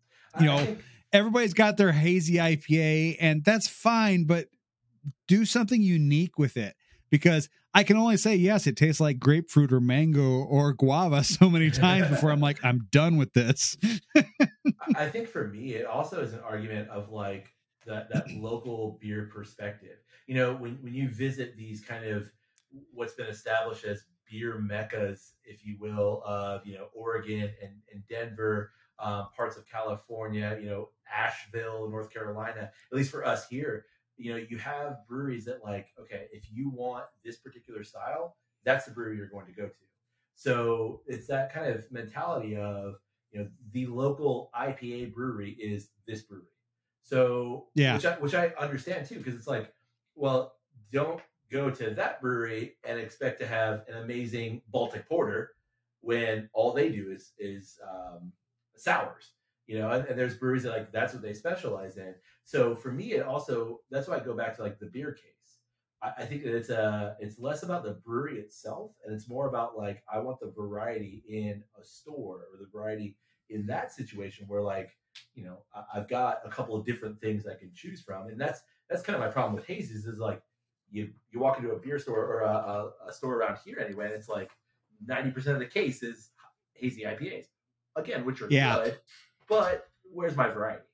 You 0.41 0.51
I 0.51 0.65
know, 0.65 0.77
everybody's 1.13 1.55
got 1.55 1.77
their 1.77 1.93
hazy 1.93 2.35
IPA, 2.35 3.19
and 3.21 3.45
that's 3.45 3.69
fine, 3.69 4.25
but 4.25 4.47
do 5.27 5.45
something 5.45 5.83
unique 5.83 6.39
with 6.39 6.57
it 6.57 6.75
because 7.11 7.49
I 7.75 7.83
can 7.83 7.97
only 7.97 8.17
say 8.17 8.37
yes, 8.37 8.67
it 8.67 8.77
tastes 8.77 9.01
like 9.01 9.19
grapefruit 9.19 9.73
or 9.73 9.81
mango 9.81 10.45
or 10.45 10.73
guava 10.73 11.23
so 11.25 11.51
many 11.51 11.71
times 11.71 12.09
before 12.09 12.31
I'm 12.31 12.41
like, 12.41 12.65
I'm 12.65 12.89
done 12.91 13.17
with 13.17 13.33
this. 13.35 13.77
I- 14.97 15.09
think 15.09 15.29
for 15.29 15.49
me, 15.49 15.75
it 15.75 15.87
also 15.87 16.21
is 16.23 16.33
an 16.33 16.41
argument 16.41 16.89
of 16.89 17.11
like 17.11 17.53
that 17.87 18.11
that 18.13 18.31
local 18.33 18.99
beer 19.01 19.31
perspective. 19.33 19.99
You 20.27 20.35
know, 20.37 20.55
when 20.55 20.79
when 20.83 20.95
you 20.95 21.09
visit 21.09 21.57
these 21.57 21.81
kind 21.83 22.05
of 22.05 22.31
what's 22.93 23.15
been 23.15 23.29
established 23.29 23.85
as 23.85 24.05
beer 24.29 24.59
meccas, 24.59 25.33
if 25.45 25.65
you 25.65 25.77
will, 25.81 26.23
of 26.25 26.67
you 26.67 26.75
know 26.75 26.89
Oregon 26.95 27.51
and, 27.63 27.75
and 27.93 28.03
Denver, 28.09 28.73
um, 28.99 29.29
parts 29.37 29.57
of 29.57 29.69
California, 29.69 30.59
you 30.61 30.69
know 30.69 30.89
Asheville, 31.15 31.89
North 31.89 32.11
Carolina. 32.11 32.71
At 32.91 32.97
least 32.97 33.11
for 33.11 33.25
us 33.25 33.47
here, 33.49 33.85
you 34.17 34.33
know, 34.33 34.45
you 34.49 34.59
have 34.59 35.07
breweries 35.09 35.45
that 35.47 35.63
like, 35.65 35.89
okay, 36.01 36.27
if 36.33 36.45
you 36.51 36.71
want 36.71 37.05
this 37.25 37.37
particular 37.37 37.85
style, 37.85 38.37
that's 38.65 38.87
the 38.87 38.91
brewery 38.93 39.17
you're 39.17 39.29
going 39.29 39.47
to 39.47 39.53
go 39.53 39.69
to. 39.69 39.75
So 40.35 41.01
it's 41.07 41.27
that 41.29 41.53
kind 41.53 41.75
of 41.75 41.91
mentality 41.91 42.57
of 42.57 42.97
you 43.33 43.41
know 43.41 43.49
the 43.73 43.87
local 43.87 44.51
IPA 44.59 45.15
brewery 45.15 45.53
is 45.53 45.91
this 46.07 46.23
brewery. 46.23 46.45
So 47.03 47.69
Yeah. 47.75 47.95
which 47.95 48.05
I, 48.05 48.13
which 48.15 48.35
I 48.35 48.49
understand 48.59 49.07
too 49.07 49.19
because 49.19 49.35
it's 49.35 49.47
like, 49.47 49.73
well, 50.15 50.57
don't 50.93 51.21
go 51.51 51.71
to 51.71 51.91
that 51.91 52.21
brewery 52.21 52.77
and 52.85 52.99
expect 52.99 53.39
to 53.41 53.47
have 53.47 53.85
an 53.89 53.97
amazing 53.99 54.63
Baltic 54.69 55.09
porter 55.09 55.53
when 56.01 56.49
all 56.53 56.73
they 56.73 56.91
do 56.91 57.11
is 57.11 57.33
is 57.39 57.79
um, 57.89 58.33
sours. 58.77 59.33
You 59.67 59.79
know, 59.79 59.91
and, 59.91 60.07
and 60.07 60.19
there's 60.19 60.37
breweries 60.37 60.63
that 60.65 60.71
like 60.71 60.93
that's 60.93 61.13
what 61.13 61.23
they 61.23 61.35
specialize 61.35 61.97
in. 61.97 62.15
So 62.47 62.77
for 62.77 62.93
me, 62.93 63.13
it 63.15 63.27
also 63.27 63.81
that's 63.91 64.07
why 64.07 64.17
I 64.17 64.21
go 64.21 64.35
back 64.35 64.57
to 64.57 64.63
like 64.63 64.79
the 64.79 64.87
beer 64.87 65.13
case. 65.13 65.59
I, 66.01 66.13
I 66.19 66.25
think 66.25 66.45
that 66.45 66.55
it's 66.55 66.71
a 66.71 67.17
it's 67.19 67.41
less 67.41 67.65
about 67.65 67.83
the 67.83 67.95
brewery 68.05 68.39
itself 68.39 68.93
and 69.05 69.13
it's 69.13 69.29
more 69.29 69.49
about 69.49 69.77
like 69.77 70.03
I 70.11 70.21
want 70.21 70.39
the 70.41 70.53
variety 70.57 71.25
in 71.29 71.65
a 71.79 71.85
store 71.85 72.47
or 72.53 72.59
the 72.61 72.69
variety 72.73 73.17
in 73.51 73.67
that 73.67 73.93
situation 73.93 74.47
where 74.47 74.63
like 74.63 74.91
you 75.35 75.43
know 75.45 75.59
I, 75.75 75.83
I've 75.99 76.09
got 76.09 76.39
a 76.45 76.49
couple 76.49 76.77
of 76.77 76.87
different 76.87 77.21
things 77.21 77.47
I 77.49 77.59
can 77.59 77.73
choose 77.75 78.01
from 78.01 78.29
and 78.29 78.41
that's 78.41 78.63
that's 78.89 79.03
kind 79.03 79.17
of 79.17 79.21
my 79.21 79.29
problem 79.31 79.57
with 79.57 79.67
hazes 79.67 80.07
is 80.07 80.19
like 80.21 80.41
you 80.89 81.11
you 81.33 81.41
walk 81.41 81.59
into 81.59 81.73
a 81.73 81.79
beer 81.81 81.99
store 81.99 82.25
or 82.25 82.41
a, 82.43 82.49
a, 82.49 83.09
a 83.09 83.13
store 83.13 83.35
around 83.35 83.59
here 83.65 83.81
anyway 83.85 84.07
and 84.07 84.15
it's 84.15 84.29
like 84.29 84.51
90% 85.05 85.35
of 85.49 85.59
the 85.59 85.67
case 85.67 86.05
is 86.05 86.31
hazy 86.75 87.03
IPAs 87.03 87.47
again 87.97 88.25
which 88.25 88.41
are 88.41 88.47
Yeah. 88.49 88.77
good 88.85 88.99
but 89.49 89.89
where's 90.13 90.37
my 90.37 90.49
variety 90.49 90.85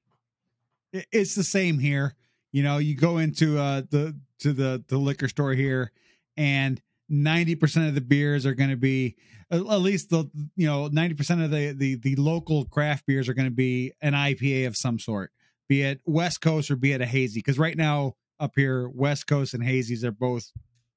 It's 0.93 1.34
the 1.34 1.45
same 1.45 1.78
here. 1.78 2.14
You 2.53 2.62
know, 2.62 2.78
you 2.78 2.95
go 2.95 3.18
into 3.18 3.59
uh 3.59 3.82
the 3.90 4.16
to 4.40 4.53
the 4.53 4.84
the 4.88 4.99
liquor 4.99 5.28
store 5.28 5.53
here 5.53 5.93
and 6.36 6.80
90% 7.11 7.88
of 7.88 7.95
the 7.95 8.01
beers 8.01 8.47
are 8.47 8.55
going 8.55 8.70
to 8.70 8.76
be 8.76 9.16
at 9.51 9.61
least 9.61 10.09
the 10.09 10.30
you 10.57 10.66
know 10.66 10.88
90% 10.88 11.45
of 11.45 11.51
the 11.51 11.72
the 11.72 11.97
the 11.97 12.16
local 12.16 12.64
craft 12.64 13.07
beers 13.07 13.28
are 13.28 13.34
going 13.34 13.49
to 13.49 13.55
be 13.55 13.93
an 14.01 14.14
IPA 14.14 14.66
of 14.66 14.76
some 14.76 14.99
sort 14.99 15.30
be 15.68 15.82
it 15.82 16.01
west 16.05 16.40
coast 16.40 16.70
or 16.70 16.76
be 16.76 16.93
it 16.93 17.01
a 17.01 17.07
hazy 17.07 17.43
cuz 17.43 17.59
right 17.59 17.76
now 17.76 18.14
up 18.40 18.53
here 18.57 18.88
west 18.88 19.26
coast 19.26 19.55
and 19.55 19.62
hazies 19.62 20.05
are 20.05 20.12
both 20.12 20.53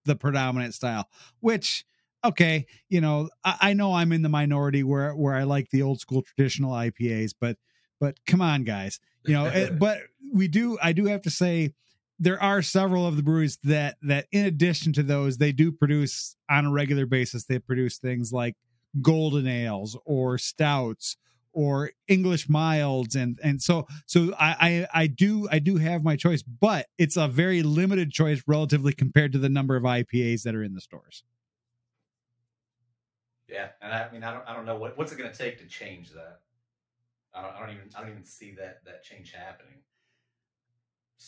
the 0.05 0.15
predominant 0.15 0.73
style 0.73 1.09
which 1.39 1.85
okay 2.23 2.65
you 2.89 3.01
know 3.01 3.29
I, 3.43 3.57
I 3.61 3.73
know 3.73 3.93
i'm 3.93 4.11
in 4.11 4.21
the 4.21 4.29
minority 4.29 4.83
where 4.83 5.15
where 5.15 5.35
i 5.35 5.43
like 5.43 5.69
the 5.69 5.81
old 5.81 5.99
school 5.99 6.21
traditional 6.21 6.71
ipas 6.71 7.33
but 7.39 7.57
but 7.99 8.17
come 8.25 8.41
on 8.41 8.63
guys 8.63 8.99
you 9.27 9.33
know 9.33 9.45
it, 9.45 9.71
eh, 9.71 9.75
but 9.79 9.99
we 10.33 10.47
do 10.47 10.77
i 10.81 10.91
do 10.91 11.05
have 11.05 11.21
to 11.21 11.29
say 11.29 11.73
there 12.19 12.41
are 12.41 12.61
several 12.61 13.05
of 13.05 13.17
the 13.17 13.23
breweries 13.23 13.57
that 13.63 13.97
that 14.01 14.25
in 14.31 14.45
addition 14.45 14.93
to 14.93 15.03
those 15.03 15.37
they 15.37 15.51
do 15.51 15.71
produce 15.71 16.35
on 16.49 16.65
a 16.65 16.71
regular 16.71 17.05
basis 17.05 17.45
they 17.45 17.59
produce 17.59 17.97
things 17.97 18.31
like 18.31 18.55
golden 19.01 19.47
ales 19.47 19.97
or 20.05 20.37
stouts 20.37 21.17
or 21.53 21.91
english 22.07 22.47
milds 22.49 23.15
and 23.15 23.39
and 23.43 23.61
so 23.61 23.85
so 24.05 24.33
I, 24.39 24.87
I 24.93 25.01
i 25.01 25.07
do 25.07 25.47
i 25.51 25.59
do 25.59 25.77
have 25.77 26.03
my 26.03 26.15
choice 26.15 26.43
but 26.43 26.87
it's 26.97 27.17
a 27.17 27.27
very 27.27 27.63
limited 27.63 28.11
choice 28.11 28.41
relatively 28.47 28.93
compared 28.93 29.31
to 29.33 29.39
the 29.39 29.49
number 29.49 29.75
of 29.75 29.83
ipas 29.83 30.43
that 30.43 30.55
are 30.55 30.63
in 30.63 30.73
the 30.73 30.81
stores 30.81 31.23
Yeah, 33.47 33.69
and 33.81 33.93
I 33.93 34.09
mean, 34.11 34.23
I 34.23 34.33
don't, 34.33 34.43
I 34.47 34.53
don't 34.53 34.65
know 34.65 34.75
what 34.75 34.97
what's 34.97 35.11
it 35.11 35.17
going 35.17 35.31
to 35.31 35.37
take 35.37 35.59
to 35.59 35.67
change 35.67 36.11
that. 36.13 36.39
I 37.35 37.41
don't, 37.41 37.55
I 37.55 37.59
don't 37.59 37.69
even, 37.71 37.89
I 37.95 38.01
don't 38.01 38.11
even 38.11 38.25
see 38.25 38.55
that 38.55 38.83
that 38.85 39.03
change 39.03 39.33
happening. 39.33 39.79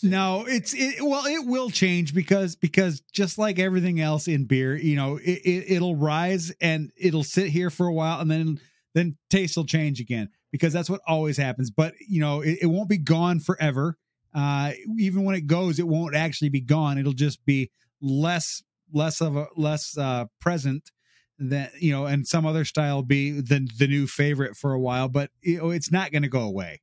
No, 0.03 0.45
it's 0.47 0.74
it, 0.76 1.01
well, 1.01 1.26
it 1.26 1.47
will 1.47 1.70
change 1.70 2.14
because 2.14 2.55
because 2.55 3.01
just 3.14 3.38
like 3.38 3.58
everything 3.58 3.99
else 3.99 4.28
in 4.28 4.45
beer, 4.45 4.76
you 4.76 4.95
know, 4.95 5.18
it, 5.18 5.39
it 5.43 5.72
it'll 5.72 5.95
rise 5.95 6.51
and 6.62 6.91
it'll 6.95 7.24
sit 7.24 7.47
here 7.47 7.70
for 7.70 7.88
a 7.88 7.93
while 7.93 8.20
and 8.20 8.30
then 8.30 8.60
then 8.93 9.18
taste 9.30 9.58
will 9.58 9.66
change 9.66 9.99
again 9.99 10.30
because 10.51 10.72
that's 10.72 10.89
what 10.89 11.01
always 11.08 11.38
happens. 11.38 11.72
But 11.72 11.93
you 12.08 12.22
know, 12.22 12.41
it, 12.41 12.60
it 12.64 12.66
won't 12.68 12.89
be 12.89 12.97
gone 12.97 13.39
forever. 13.39 13.97
Uh, 14.34 14.74
even 14.97 15.24
when 15.24 15.36
it 15.36 15.47
goes, 15.47 15.80
it 15.80 15.88
won't 15.88 16.16
actually 16.16 16.49
be 16.49 16.62
gone. 16.62 16.97
It'll 16.99 17.14
just 17.14 17.43
be 17.45 17.72
less 17.99 18.62
less 18.93 19.20
of 19.20 19.36
a 19.36 19.47
less 19.55 19.97
uh, 19.97 20.26
present 20.39 20.91
than 21.40 21.70
you 21.80 21.92
know, 21.92 22.06
and 22.06 22.28
some 22.28 22.46
other 22.46 22.66
style 22.66 23.02
be 23.04 23.32
the 23.32 23.68
the 23.78 23.88
new 23.88 24.08
favorite 24.08 24.56
for 24.56 24.74
a 24.74 24.80
while. 24.80 25.08
But 25.10 25.32
you 25.42 25.58
know, 25.58 25.70
it's 25.72 25.92
not 25.92 26.12
going 26.12 26.24
to 26.24 26.30
go 26.30 26.42
away. 26.42 26.82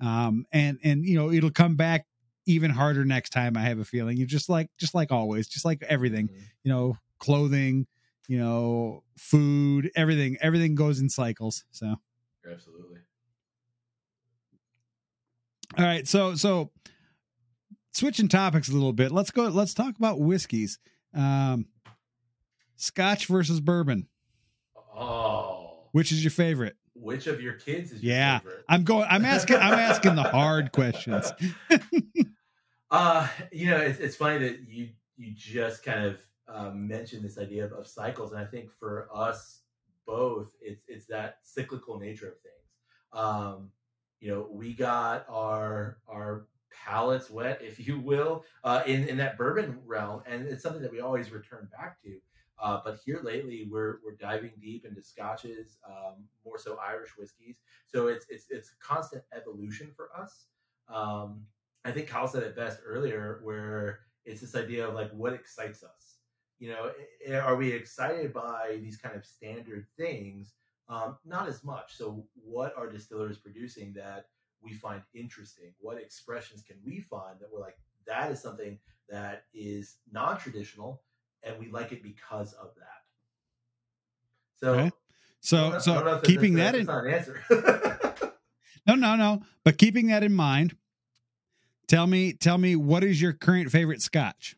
Um, 0.00 0.46
and 0.52 0.78
and 0.82 1.04
you 1.04 1.16
know, 1.16 1.30
it'll 1.30 1.50
come 1.50 1.76
back 1.76 2.06
even 2.46 2.70
harder 2.70 3.04
next 3.04 3.30
time. 3.30 3.56
I 3.56 3.62
have 3.62 3.78
a 3.78 3.84
feeling 3.84 4.16
you 4.16 4.26
just 4.26 4.48
like 4.48 4.70
just 4.78 4.94
like 4.94 5.12
always, 5.12 5.48
just 5.48 5.64
like 5.64 5.82
everything, 5.84 6.28
Mhm. 6.28 6.42
you 6.64 6.72
know, 6.72 6.96
clothing, 7.18 7.86
you 8.28 8.38
know, 8.38 9.02
food, 9.16 9.90
everything, 9.96 10.36
everything 10.40 10.74
goes 10.74 11.00
in 11.00 11.08
cycles. 11.08 11.64
So, 11.70 11.96
Absolutely. 12.50 13.00
all 15.78 15.84
right, 15.84 16.06
so 16.06 16.34
so 16.34 16.70
switching 17.92 18.28
topics 18.28 18.68
a 18.68 18.72
little 18.72 18.92
bit. 18.92 19.12
Let's 19.12 19.30
go. 19.30 19.44
Let's 19.44 19.74
talk 19.74 19.96
about 19.96 20.20
whiskeys. 20.20 20.78
Um, 21.14 21.66
Scotch 22.76 23.26
versus 23.26 23.60
bourbon. 23.60 24.08
Oh, 24.96 25.88
Which 25.92 26.12
is 26.12 26.22
your 26.24 26.30
favorite? 26.30 26.76
which 26.96 27.26
of 27.26 27.40
your 27.40 27.54
kids 27.54 27.90
is 27.90 28.02
your 28.02 28.14
Yeah, 28.14 28.38
favorite? 28.38 28.64
I'm 28.68 28.84
going. 28.84 29.06
I'm 29.10 29.24
asking. 29.24 29.56
I'm 29.56 29.74
asking 29.74 30.14
the 30.14 30.22
hard 30.22 30.72
questions. 30.72 31.32
Uh, 32.90 33.26
you 33.50 33.66
know, 33.70 33.76
it's, 33.78 33.98
it's 33.98 34.14
funny 34.14 34.38
that 34.38 34.68
you 34.68 34.90
you 35.16 35.32
just 35.34 35.82
kind 35.82 36.04
of 36.04 36.20
um, 36.46 36.86
mentioned 36.86 37.24
this 37.24 37.38
idea 37.38 37.64
of, 37.64 37.72
of 37.72 37.86
cycles, 37.88 38.30
and 38.30 38.40
I 38.40 38.44
think 38.44 38.70
for 38.70 39.08
us 39.12 39.62
both, 40.06 40.48
it's 40.60 40.84
it's 40.86 41.06
that 41.06 41.38
cyclical 41.42 41.98
nature 41.98 42.28
of 42.28 42.34
things. 42.40 42.54
Um, 43.12 43.70
you 44.20 44.30
know, 44.30 44.46
we 44.48 44.74
got 44.74 45.26
our 45.28 45.98
our 46.06 46.46
palates 46.84 47.30
wet, 47.30 47.60
if 47.62 47.84
you 47.84 47.98
will, 47.98 48.44
uh, 48.62 48.82
in 48.86 49.08
in 49.08 49.16
that 49.16 49.36
bourbon 49.38 49.80
realm, 49.84 50.22
and 50.26 50.46
it's 50.46 50.62
something 50.62 50.82
that 50.82 50.92
we 50.92 51.00
always 51.00 51.32
return 51.32 51.68
back 51.76 52.00
to. 52.02 52.16
Uh, 52.62 52.80
but 52.84 53.00
here 53.04 53.20
lately, 53.22 53.68
we're 53.70 53.98
we're 54.04 54.16
diving 54.18 54.52
deep 54.60 54.84
into 54.84 55.02
scotches, 55.02 55.78
um, 55.86 56.24
more 56.44 56.58
so 56.58 56.78
Irish 56.84 57.10
whiskeys. 57.18 57.56
So 57.86 58.06
it's 58.06 58.26
it's 58.28 58.46
it's 58.50 58.72
constant 58.80 59.22
evolution 59.36 59.90
for 59.94 60.10
us. 60.16 60.46
Um, 60.88 61.42
I 61.84 61.90
think 61.90 62.08
Kyle 62.08 62.28
said 62.28 62.42
it 62.42 62.56
best 62.56 62.80
earlier, 62.84 63.40
where 63.42 64.00
it's 64.24 64.40
this 64.40 64.54
idea 64.54 64.86
of 64.86 64.94
like 64.94 65.10
what 65.12 65.32
excites 65.32 65.82
us. 65.82 66.18
You 66.58 66.70
know, 66.70 66.92
are 67.40 67.56
we 67.56 67.72
excited 67.72 68.32
by 68.32 68.78
these 68.80 68.96
kind 68.96 69.16
of 69.16 69.26
standard 69.26 69.86
things? 69.96 70.54
Um, 70.88 71.16
not 71.24 71.48
as 71.48 71.64
much. 71.64 71.96
So, 71.96 72.26
what 72.34 72.74
are 72.76 72.88
distillers 72.88 73.38
producing 73.38 73.92
that 73.94 74.26
we 74.62 74.72
find 74.72 75.02
interesting? 75.14 75.72
What 75.80 75.98
expressions 75.98 76.62
can 76.62 76.76
we 76.84 77.00
find 77.00 77.38
that 77.40 77.48
we're 77.52 77.60
like, 77.60 77.76
that 78.06 78.30
is 78.30 78.40
something 78.40 78.78
that 79.08 79.44
is 79.52 79.96
non 80.10 80.38
traditional 80.38 81.02
and 81.44 81.58
we 81.58 81.70
like 81.70 81.92
it 81.92 82.02
because 82.02 82.52
of 82.54 82.70
that? 82.76 83.02
So, 84.56 84.74
Okay. 84.74 84.90
So 85.40 85.70
know- 85.70 85.78
so 85.78 85.94
don't 85.94 86.04
know 86.06 86.14
if 86.16 86.22
keeping 86.22 86.54
that 86.54 86.74
in 86.74 86.88
an 86.88 87.06
answer. 87.06 87.42
no 88.86 88.94
no 88.94 89.14
no, 89.14 89.42
but 89.62 89.76
keeping 89.76 90.06
that 90.06 90.22
in 90.22 90.32
mind. 90.34 90.76
Tell 91.86 92.06
me 92.06 92.32
tell 92.32 92.56
me 92.56 92.76
what 92.76 93.04
is 93.04 93.20
your 93.20 93.34
current 93.34 93.70
favorite 93.70 94.00
Scotch? 94.00 94.56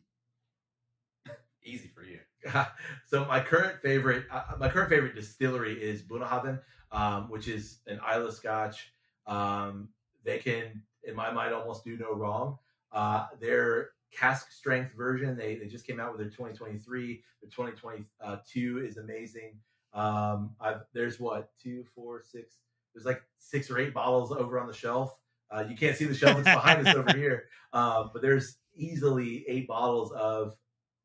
Easy 1.63 1.89
for 1.89 2.03
you. 2.03 2.19
so 3.05 3.25
my 3.25 3.41
current 3.41 3.81
favorite, 3.81 4.25
uh, 4.31 4.43
my 4.57 4.69
current 4.69 4.89
favorite 4.89 5.13
distillery 5.13 5.73
is 5.73 6.01
Bunnahabhain, 6.01 6.61
um, 6.93 7.29
which 7.29 7.49
is 7.49 7.79
an 7.87 7.99
Islay 8.09 8.31
Scotch. 8.31 8.93
Um, 9.25 9.89
they 10.23 10.37
can, 10.37 10.83
in 11.03 11.15
my 11.15 11.31
mind, 11.31 11.53
almost 11.53 11.83
do 11.83 11.97
no 11.97 12.13
wrong. 12.13 12.59
Uh, 12.93 13.27
their 13.41 13.89
cask 14.11 14.51
strength 14.51 14.95
version, 14.95 15.35
they 15.37 15.55
they 15.55 15.67
just 15.67 15.85
came 15.85 15.99
out 15.99 16.11
with 16.11 16.19
their 16.19 16.29
2023. 16.29 17.23
The 17.41 17.47
2022 17.47 18.85
is 18.85 18.97
amazing. 18.97 19.57
Um, 19.93 20.55
I've, 20.59 20.81
there's 20.93 21.19
what 21.19 21.49
two, 21.61 21.83
four, 21.95 22.21
six. 22.23 22.57
There's 22.93 23.05
like 23.05 23.21
six 23.39 23.69
or 23.69 23.77
eight 23.79 23.93
bottles 23.93 24.31
over 24.31 24.59
on 24.59 24.67
the 24.67 24.73
shelf. 24.73 25.17
Uh, 25.51 25.63
you 25.69 25.77
can't 25.77 25.95
see 25.95 26.05
the 26.05 26.13
shelf; 26.15 26.37
it's 26.37 26.43
behind 26.45 26.87
us 26.87 26.95
over 26.95 27.13
here. 27.17 27.45
Um, 27.73 28.09
but 28.13 28.21
there's 28.21 28.57
easily 28.75 29.45
eight 29.47 29.67
bottles 29.67 30.11
of. 30.11 30.55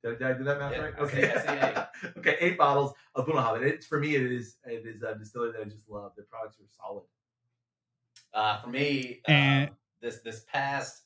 Did, 0.02 0.18
did 0.18 0.26
I 0.26 0.32
do 0.32 0.42
that 0.44 0.58
math 0.58 0.72
Yeah, 0.72 0.78
right? 0.80 0.94
I 0.98 1.08
see- 2.02 2.08
okay, 2.18 2.36
eight 2.40 2.58
bottles 2.58 2.92
of 3.14 3.26
Bunnahabhain. 3.26 3.62
It's 3.62 3.86
for 3.86 4.00
me. 4.00 4.16
It 4.16 4.22
is 4.32 4.56
it 4.64 4.84
is 4.84 5.02
a 5.02 5.14
distillery 5.14 5.52
that 5.52 5.60
I 5.60 5.64
just 5.64 5.88
love. 5.88 6.12
The 6.16 6.24
products 6.24 6.56
are 6.58 6.64
solid. 6.76 7.04
Uh, 8.34 8.60
for 8.62 8.68
me, 8.68 9.20
And- 9.26 9.70
um, 9.70 9.76
this 10.00 10.18
this 10.24 10.44
past 10.52 11.02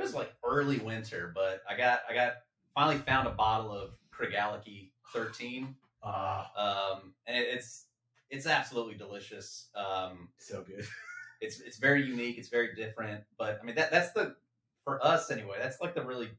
it 0.00 0.04
was 0.04 0.14
like 0.14 0.32
early 0.44 0.78
winter, 0.78 1.30
but 1.34 1.62
I 1.68 1.76
got 1.76 2.00
I 2.08 2.14
got 2.14 2.32
finally 2.74 2.96
found 2.98 3.28
a 3.28 3.32
bottle 3.32 3.72
of 3.72 3.90
Craigellachie 4.12 4.90
13, 5.12 5.74
Ah, 6.02 6.50
um, 6.94 7.12
and 7.26 7.36
it, 7.36 7.48
it's 7.52 7.86
it's 8.30 8.46
absolutely 8.46 8.94
delicious. 8.94 9.68
Um, 9.74 10.28
so 10.38 10.62
good. 10.62 10.86
it's 11.40 11.60
it's 11.60 11.76
very 11.78 12.02
unique. 12.04 12.38
It's 12.38 12.48
very 12.48 12.74
different. 12.74 13.24
But 13.38 13.58
I 13.62 13.64
mean 13.66 13.74
that 13.76 13.90
that's 13.90 14.12
the 14.12 14.36
for 14.84 15.04
us 15.04 15.30
anyway. 15.30 15.58
That's 15.60 15.80
like 15.80 15.94
the 15.94 16.04
really 16.04 16.30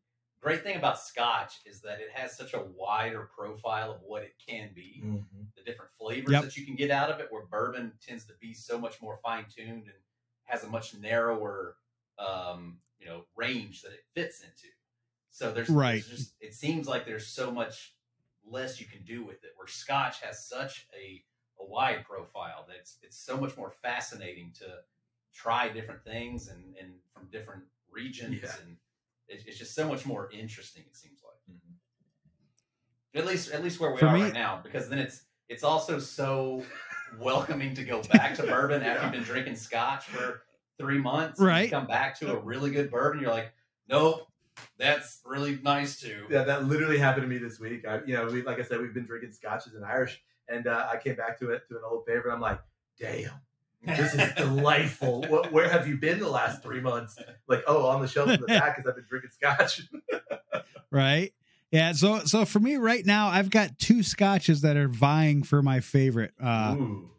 great 0.42 0.64
thing 0.64 0.76
about 0.78 1.00
Scotch 1.00 1.60
is 1.68 1.82
that 1.82 2.00
it 2.00 2.10
has 2.12 2.36
such 2.36 2.56
a 2.56 2.64
wider 2.76 3.30
profile 3.38 3.92
of 3.92 4.02
what 4.02 4.24
it 4.24 4.34
can 4.48 4.72
be, 4.74 5.04
the 5.56 5.62
different 5.64 5.92
flavors 5.92 6.32
Yep. 6.32 6.44
that 6.46 6.58
you 6.58 6.66
can 6.66 6.76
get 6.76 6.90
out 6.90 7.12
of 7.12 7.20
it. 7.20 7.28
Where 7.30 7.46
bourbon 7.46 7.92
tends 8.04 8.26
to 8.26 8.34
be 8.42 8.52
so 8.56 8.80
much 8.80 9.00
more 9.04 9.20
fine 9.24 9.46
tuned 9.56 9.84
and 9.84 9.94
has 10.46 10.64
a 10.64 10.68
much 10.68 10.96
narrower, 10.96 11.76
um, 12.18 12.78
you 13.02 13.08
know, 13.08 13.26
range 13.36 13.82
that 13.82 13.92
it 13.92 14.04
fits 14.14 14.42
into. 14.42 14.68
So 15.32 15.52
there's, 15.52 15.70
Right. 15.70 16.04
there's 16.06 16.08
just 16.20 16.34
it 16.40 16.54
seems 16.54 16.88
like 16.88 17.06
there's 17.06 17.28
so 17.28 17.52
much 17.52 17.94
less 18.46 18.80
you 18.80 18.86
can 18.86 19.04
do 19.04 19.26
with 19.26 19.44
it. 19.44 19.52
Where 19.56 19.68
Scotch 19.68 20.22
has 20.22 20.48
such 20.48 20.88
a 20.98 21.24
a 21.60 21.66
wide 21.66 22.04
profile 22.06 22.66
that 22.68 22.76
it's 22.78 22.98
it's 23.02 23.18
so 23.18 23.38
much 23.38 23.56
more 23.58 23.70
fascinating 23.70 24.52
to 24.60 24.66
try 25.34 25.70
different 25.70 26.04
things 26.04 26.48
and 26.48 26.76
and 26.80 26.94
from 27.14 27.28
different 27.32 27.64
regions 27.90 28.40
Yeah. 28.42 28.56
and 28.62 28.78
it's, 29.28 29.46
it's 29.46 29.58
just 29.58 29.76
so 29.76 29.88
much 29.88 30.06
more 30.06 30.30
interesting 30.32 30.84
it 30.88 30.96
seems 30.98 31.22
like 31.24 31.38
Mhm. 31.56 31.76
at 33.20 33.26
least 33.26 33.52
at 33.52 33.64
least 33.64 33.80
where 33.80 33.92
we 33.92 34.00
For 34.00 34.08
are 34.08 34.16
me- 34.18 34.24
right 34.24 34.34
now 34.34 34.60
because 34.64 34.90
then 34.90 35.00
it's 35.00 35.22
it's 35.50 35.64
also 35.64 36.00
so 36.00 36.66
welcoming 37.20 37.76
to 37.76 37.84
go 37.84 38.02
back 38.04 38.36
to 38.36 38.44
bourbon 38.54 38.82
after 38.84 39.04
you've 39.04 39.12
been 39.12 39.24
drinking 39.24 39.56
scotch 39.56 40.06
for 40.06 40.44
three 40.80 40.98
months 41.00 41.40
and 41.40 41.46
you 41.48 41.52
Right. 41.54 41.70
come 41.72 41.88
back 41.88 42.20
to 42.20 42.32
a 42.32 42.40
really 42.40 42.72
good 42.72 42.90
bourbon 42.92 43.20
you're 43.22 43.30
like 43.32 43.54
nope 43.90 44.28
that's 44.78 45.20
really 45.26 45.60
nice 45.64 46.00
too 46.00 46.26
Yeah, 46.30 46.44
that 46.44 46.66
literally 46.68 46.98
happened 46.98 47.24
to 47.24 47.28
me 47.30 47.38
this 47.38 47.60
week. 47.60 47.86
I, 47.88 48.02
you 48.06 48.14
know, 48.14 48.26
we 48.28 48.42
like 48.44 48.60
I 48.60 48.64
said, 48.64 48.80
we've 48.82 48.94
been 48.94 49.06
drinking 49.06 49.32
scotches 49.32 49.74
and 49.76 49.84
Irish, 49.86 50.22
and 50.50 50.68
uh, 50.68 50.88
I 50.92 50.98
came 50.98 51.16
back 51.16 51.40
to 51.40 51.50
it 51.52 51.64
to 51.70 51.76
an 51.78 51.82
old 51.90 52.06
favorite. 52.06 52.34
I'm 52.34 52.42
like, 52.42 52.60
damn, 53.00 53.32
this 53.84 54.14
is 54.14 54.34
delightful. 54.38 55.24
what, 55.30 55.52
where 55.52 55.68
have 55.70 55.88
you 55.88 55.98
been 55.98 56.20
the 56.20 56.30
last 56.30 56.62
three 56.62 56.82
months? 56.82 57.18
Like, 57.48 57.64
oh, 57.66 57.88
on 57.88 58.02
the 58.02 58.08
shelf 58.08 58.30
in 58.30 58.42
the 58.42 58.48
back 58.60 58.76
because 58.76 58.88
I've 58.90 58.96
been 58.96 59.06
drinking 59.08 59.32
scotch. 59.32 59.82
right? 60.92 61.32
Yeah. 61.72 61.94
So 61.94 62.20
so 62.26 62.46
for 62.46 62.60
me 62.60 62.76
right 62.76 63.06
now, 63.06 63.28
I've 63.30 63.50
got 63.50 63.80
two 63.80 64.04
scotches 64.04 64.62
that 64.62 64.76
are 64.78 64.90
vying 64.90 65.44
for 65.44 65.62
my 65.64 65.80
favorite. 65.80 66.34
Uh, 66.42 66.76
Ooh, 66.78 67.10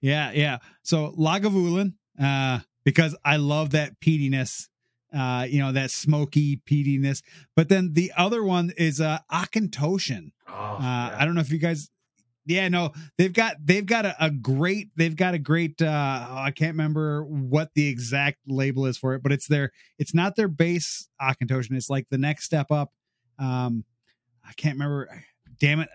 yeah, 0.00 0.32
yeah. 0.32 0.58
So 0.82 1.12
Lagavulin, 1.18 1.94
uh, 2.20 2.60
because 2.84 3.16
I 3.24 3.36
love 3.36 3.70
that 3.70 4.00
peatiness, 4.00 4.68
uh, 5.14 5.46
you 5.48 5.58
know, 5.58 5.72
that 5.72 5.90
smoky 5.90 6.60
peatiness. 6.68 7.22
But 7.54 7.68
then 7.68 7.92
the 7.94 8.12
other 8.16 8.42
one 8.44 8.72
is 8.76 9.00
uh 9.00 9.18
Auchentoshan. 9.32 10.32
oh, 10.48 10.52
Uh, 10.52 10.80
yeah. 10.80 11.16
I 11.18 11.24
don't 11.24 11.34
know 11.34 11.40
if 11.40 11.50
you 11.50 11.58
guys 11.58 11.90
Yeah, 12.48 12.68
no, 12.68 12.92
they've 13.18 13.32
got 13.32 13.56
they've 13.64 13.84
got 13.86 14.06
a, 14.06 14.14
a 14.24 14.30
great 14.30 14.90
they've 14.96 15.16
got 15.16 15.34
a 15.34 15.38
great 15.38 15.82
uh 15.82 16.26
I 16.30 16.52
can't 16.54 16.74
remember 16.74 17.24
what 17.24 17.70
the 17.74 17.88
exact 17.88 18.38
label 18.46 18.86
is 18.86 18.96
for 18.96 19.14
it, 19.14 19.22
but 19.22 19.32
it's 19.32 19.48
their 19.48 19.72
it's 19.98 20.14
not 20.14 20.36
their 20.36 20.48
base 20.48 21.08
Auchentoshan, 21.20 21.76
it's 21.76 21.90
like 21.90 22.06
the 22.10 22.18
next 22.18 22.44
step 22.44 22.70
up. 22.70 22.92
Um 23.38 23.84
I 24.44 24.52
can't 24.52 24.74
remember 24.76 25.08
damn 25.58 25.80
it. 25.80 25.88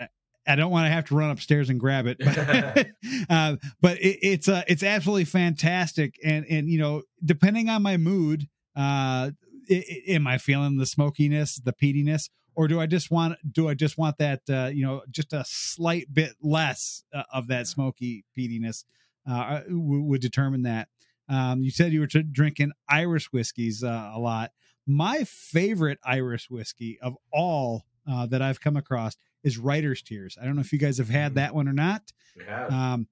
I 0.48 0.56
don't 0.56 0.72
want 0.72 0.86
to 0.86 0.90
have 0.90 1.06
to 1.06 1.16
run 1.16 1.30
upstairs 1.30 1.70
and 1.70 1.80
grab 1.80 2.08
it, 2.08 2.18
but, 2.20 2.88
uh, 3.30 3.56
but 3.82 3.98
it, 4.00 4.20
it's 4.22 4.48
uh, 4.48 4.64
it's 4.68 4.84
absolutely 4.84 5.26
fantastic. 5.26 6.20
And 6.24 6.46
and 6.50 6.70
you 6.70 6.80
know, 6.80 7.04
depending 7.24 7.70
on 7.70 7.82
my 7.82 7.98
mood, 7.98 8.48
uh, 8.76 9.32
it, 9.68 9.86
it, 9.88 10.16
am 10.16 10.28
I 10.28 10.38
feeling 10.38 10.78
the 10.78 10.86
smokiness, 10.86 11.62
the 11.64 11.74
peatiness, 11.74 12.30
or 12.56 12.68
do 12.68 12.80
I 12.80 12.86
just 12.86 13.12
want 13.12 13.38
do 13.50 13.70
I 13.70 13.74
just 13.74 13.98
want 13.98 14.18
that 14.18 14.42
uh, 14.50 14.72
you 14.74 14.86
know 14.86 15.04
just 15.10 15.34
a 15.34 15.44
slight 15.48 16.14
bit 16.14 16.34
less 16.42 17.04
uh, 17.14 17.24
of 17.32 17.48
that 17.48 17.68
smoky 17.68 18.26
peatiness 18.38 18.84
uh, 19.30 19.62
w- 19.62 20.04
would 20.04 20.22
determine 20.22 20.64
that. 20.64 20.88
Um, 21.30 21.62
you 21.62 21.72
said 21.72 21.94
you 21.94 22.02
were 22.02 22.08
t- 22.08 22.24
drinking 22.24 22.72
Irish 22.90 23.32
whiskeys 23.32 23.84
uh, 23.84 24.12
a 24.14 24.20
lot. 24.20 24.52
My 24.88 25.24
favorite 25.24 26.00
Irish 26.04 26.50
whiskey 26.50 27.00
of 27.02 27.16
all 27.32 27.86
uh, 28.10 28.26
that 28.26 28.42
I've 28.42 28.60
come 28.60 28.76
across 28.76 29.16
is 29.44 29.58
Writer's 29.58 30.02
Tears. 30.02 30.38
I 30.42 30.46
don't 30.46 30.56
know 30.56 30.62
if 30.62 30.72
you 30.74 30.80
guys 30.80 30.98
have 30.98 31.10
had 31.10 31.32
Mhm. 31.34 31.36
that 31.36 31.56
one 31.56 31.68
or 31.68 31.74
not. 31.74 32.12
Have. 32.48 32.72
Um, 32.72 33.08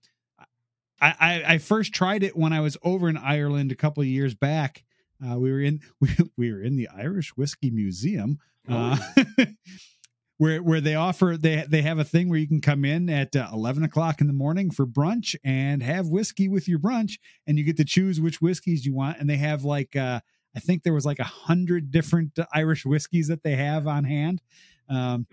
I, 1.02 1.14
I, 1.20 1.44
I 1.54 1.58
first 1.60 1.94
tried 1.94 2.24
it 2.24 2.36
when 2.36 2.52
I 2.54 2.60
was 2.60 2.78
over 2.84 3.08
in 3.10 3.18
Ireland 3.18 3.72
a 3.72 3.76
couple 3.76 4.02
of 4.02 4.08
years 4.08 4.36
back. 4.36 4.84
Uh, 5.26 5.38
we 5.38 5.52
were 5.52 5.62
in 5.62 5.82
we, 6.02 6.10
we 6.38 6.52
were 6.52 6.62
in 6.62 6.76
the 6.78 6.88
Irish 6.90 7.30
Whiskey 7.38 7.70
Museum, 7.72 8.40
uh, 8.68 8.98
where 10.38 10.64
where 10.64 10.80
they 10.82 10.96
offer 10.96 11.36
they 11.38 11.66
they 11.68 11.82
have 11.82 12.00
a 12.00 12.04
thing 12.06 12.30
where 12.30 12.40
you 12.40 12.48
can 12.48 12.62
come 12.62 12.86
in 12.86 13.10
at 13.10 13.36
uh, 13.36 13.48
eleven 13.52 13.84
o'clock 13.84 14.22
in 14.22 14.28
the 14.28 14.34
morning 14.34 14.72
for 14.72 14.86
brunch 14.86 15.36
and 15.44 15.84
have 15.84 16.08
whiskey 16.08 16.48
with 16.48 16.68
your 16.68 16.80
brunch, 16.80 17.18
and 17.48 17.58
you 17.58 17.64
get 17.66 17.78
to 17.78 17.86
choose 17.86 18.22
which 18.22 18.42
whiskeys 18.42 18.86
you 18.86 18.94
want, 18.94 19.18
and 19.20 19.30
they 19.30 19.38
have 19.38 19.64
like 19.66 19.96
uh, 19.96 20.20
I 20.56 20.60
think 20.60 20.84
there 20.84 20.94
was 20.94 21.06
like 21.06 21.20
a 21.20 21.24
hundred 21.26 21.92
different 21.92 22.38
Irish 22.54 22.86
whiskeys 22.86 23.28
that 23.28 23.44
they 23.44 23.56
have 23.58 23.88
on 23.88 24.06
hand. 24.06 24.42
Um, 24.90 25.28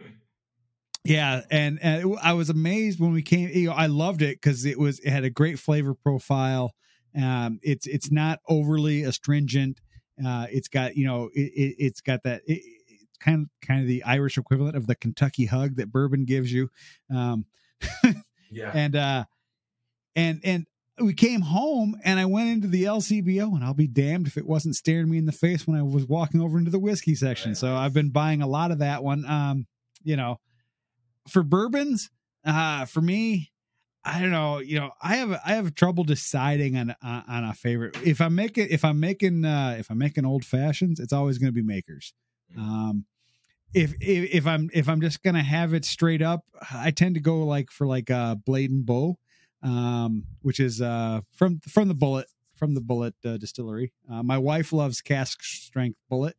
yeah, 1.09 1.43
and, 1.51 1.79
and 1.83 2.05
it- 2.11 2.19
I 2.23 2.33
was 2.35 2.51
amazed 2.51 3.01
when 3.01 3.13
we 3.13 3.23
came. 3.23 3.49
You 3.51 3.69
know, 3.69 3.73
I 3.75 3.87
loved 3.87 4.23
it 4.23 4.41
because 4.41 4.65
it 4.65 4.79
was 4.79 4.99
it 5.01 5.11
had 5.11 5.25
a 5.25 5.31
great 5.31 5.59
flavor 5.59 5.95
profile. 5.95 6.75
Um, 7.17 7.61
it's 7.63 7.87
it's 7.87 8.11
not 8.11 8.41
overly 8.49 9.03
astringent. 9.03 9.81
Uh, 10.25 10.47
it's 10.51 10.69
got 10.69 10.97
you 10.97 11.07
know 11.07 11.31
it, 11.35 11.53
it 11.55 11.77
it's 11.79 12.01
got 12.01 12.23
that 12.25 12.43
it, 12.47 12.63
it's 12.89 13.19
kind 13.19 13.43
of 13.43 13.67
kind 13.67 13.81
of 13.81 13.87
the 13.87 14.03
Irish 14.05 14.39
equivalent 14.39 14.77
of 14.77 14.87
the 14.87 14.95
Kentucky 14.95 15.47
hug 15.47 15.77
that 15.77 15.91
bourbon 15.91 16.25
gives 16.25 16.53
you. 16.53 16.69
Um, 17.15 17.47
yeah. 18.51 18.71
and 18.75 18.97
uh, 18.97 19.25
and 20.15 20.41
and 20.45 20.67
we 20.99 21.13
came 21.13 21.43
home 21.43 21.95
and 22.05 22.19
I 22.19 22.25
went 22.25 22.49
into 22.49 22.69
the 22.69 22.85
LCBO 22.85 23.55
and 23.55 23.63
I'll 23.63 23.75
be 23.75 23.87
damned 23.87 24.27
if 24.27 24.39
it 24.39 24.47
wasn't 24.47 24.77
staring 24.77 25.11
me 25.11 25.19
in 25.19 25.27
the 25.27 25.33
face 25.33 25.67
when 25.67 25.79
I 25.79 25.83
was 25.83 26.07
walking 26.07 26.41
over 26.41 26.59
into 26.59 26.71
the 26.71 26.79
whiskey 26.79 27.15
section. 27.15 27.51
Right. 27.51 27.57
So 27.59 27.75
I've 27.75 27.93
been 27.93 28.09
buying 28.11 28.41
a 28.41 28.47
lot 28.47 28.71
of 28.71 28.79
that 28.79 29.05
one. 29.05 29.27
Um, 29.27 29.67
you 30.03 30.17
know, 30.17 30.41
for 31.29 31.43
bourbons, 31.43 32.11
uh, 32.45 32.85
for 32.87 33.01
me, 33.01 33.51
I 34.05 34.21
don't 34.21 34.31
know. 34.31 34.59
You 34.59 34.81
know, 34.81 34.91
I 35.03 35.17
have 35.17 35.33
I 35.45 35.55
have 35.55 35.75
trouble 35.75 36.05
deciding 36.05 36.77
on 36.77 36.95
on, 37.03 37.25
on 37.29 37.45
a 37.45 37.55
favorite. 37.55 37.97
If 38.05 38.21
I'm 38.21 38.35
making 38.35 38.69
if 38.71 38.85
I'm 38.85 39.01
making 39.01 39.45
uh, 39.45 39.77
if 39.79 39.91
I'm 39.91 39.99
making 39.99 40.25
old 40.25 40.45
fashions, 40.45 41.01
it's 41.01 41.13
always 41.13 41.39
going 41.39 41.49
to 41.49 41.53
be 41.53 41.63
makers. 41.63 42.13
Mhm. 42.57 42.61
Um, 42.61 43.07
if, 43.75 43.95
if 44.01 44.35
if 44.35 44.47
I'm 44.47 44.71
if 44.73 44.89
I'm 44.89 45.01
just 45.01 45.23
gonna 45.23 45.43
have 45.43 45.75
it 45.75 45.85
straight 45.85 46.23
up, 46.23 46.45
I 46.73 46.91
tend 46.91 47.17
to 47.17 47.21
go 47.21 47.45
like 47.45 47.71
for 47.71 47.87
like 47.87 48.11
uh 48.11 48.37
Blade 48.37 48.71
and 48.71 48.87
Bow, 48.87 49.19
um, 49.63 50.25
which 50.43 50.61
is 50.61 50.81
uh 50.81 51.21
from 51.33 51.61
from 51.61 51.89
the 51.89 51.95
Bulleit 51.95 52.25
from 52.55 52.75
the 52.75 52.81
Bulleit 52.81 53.13
uh, 53.25 53.37
distillery. 53.37 53.93
Uh, 54.11 54.23
my 54.23 54.39
wife 54.39 54.73
loves 54.73 55.03
cask 55.03 55.43
strength 55.43 55.99
Bulleit, 56.11 56.35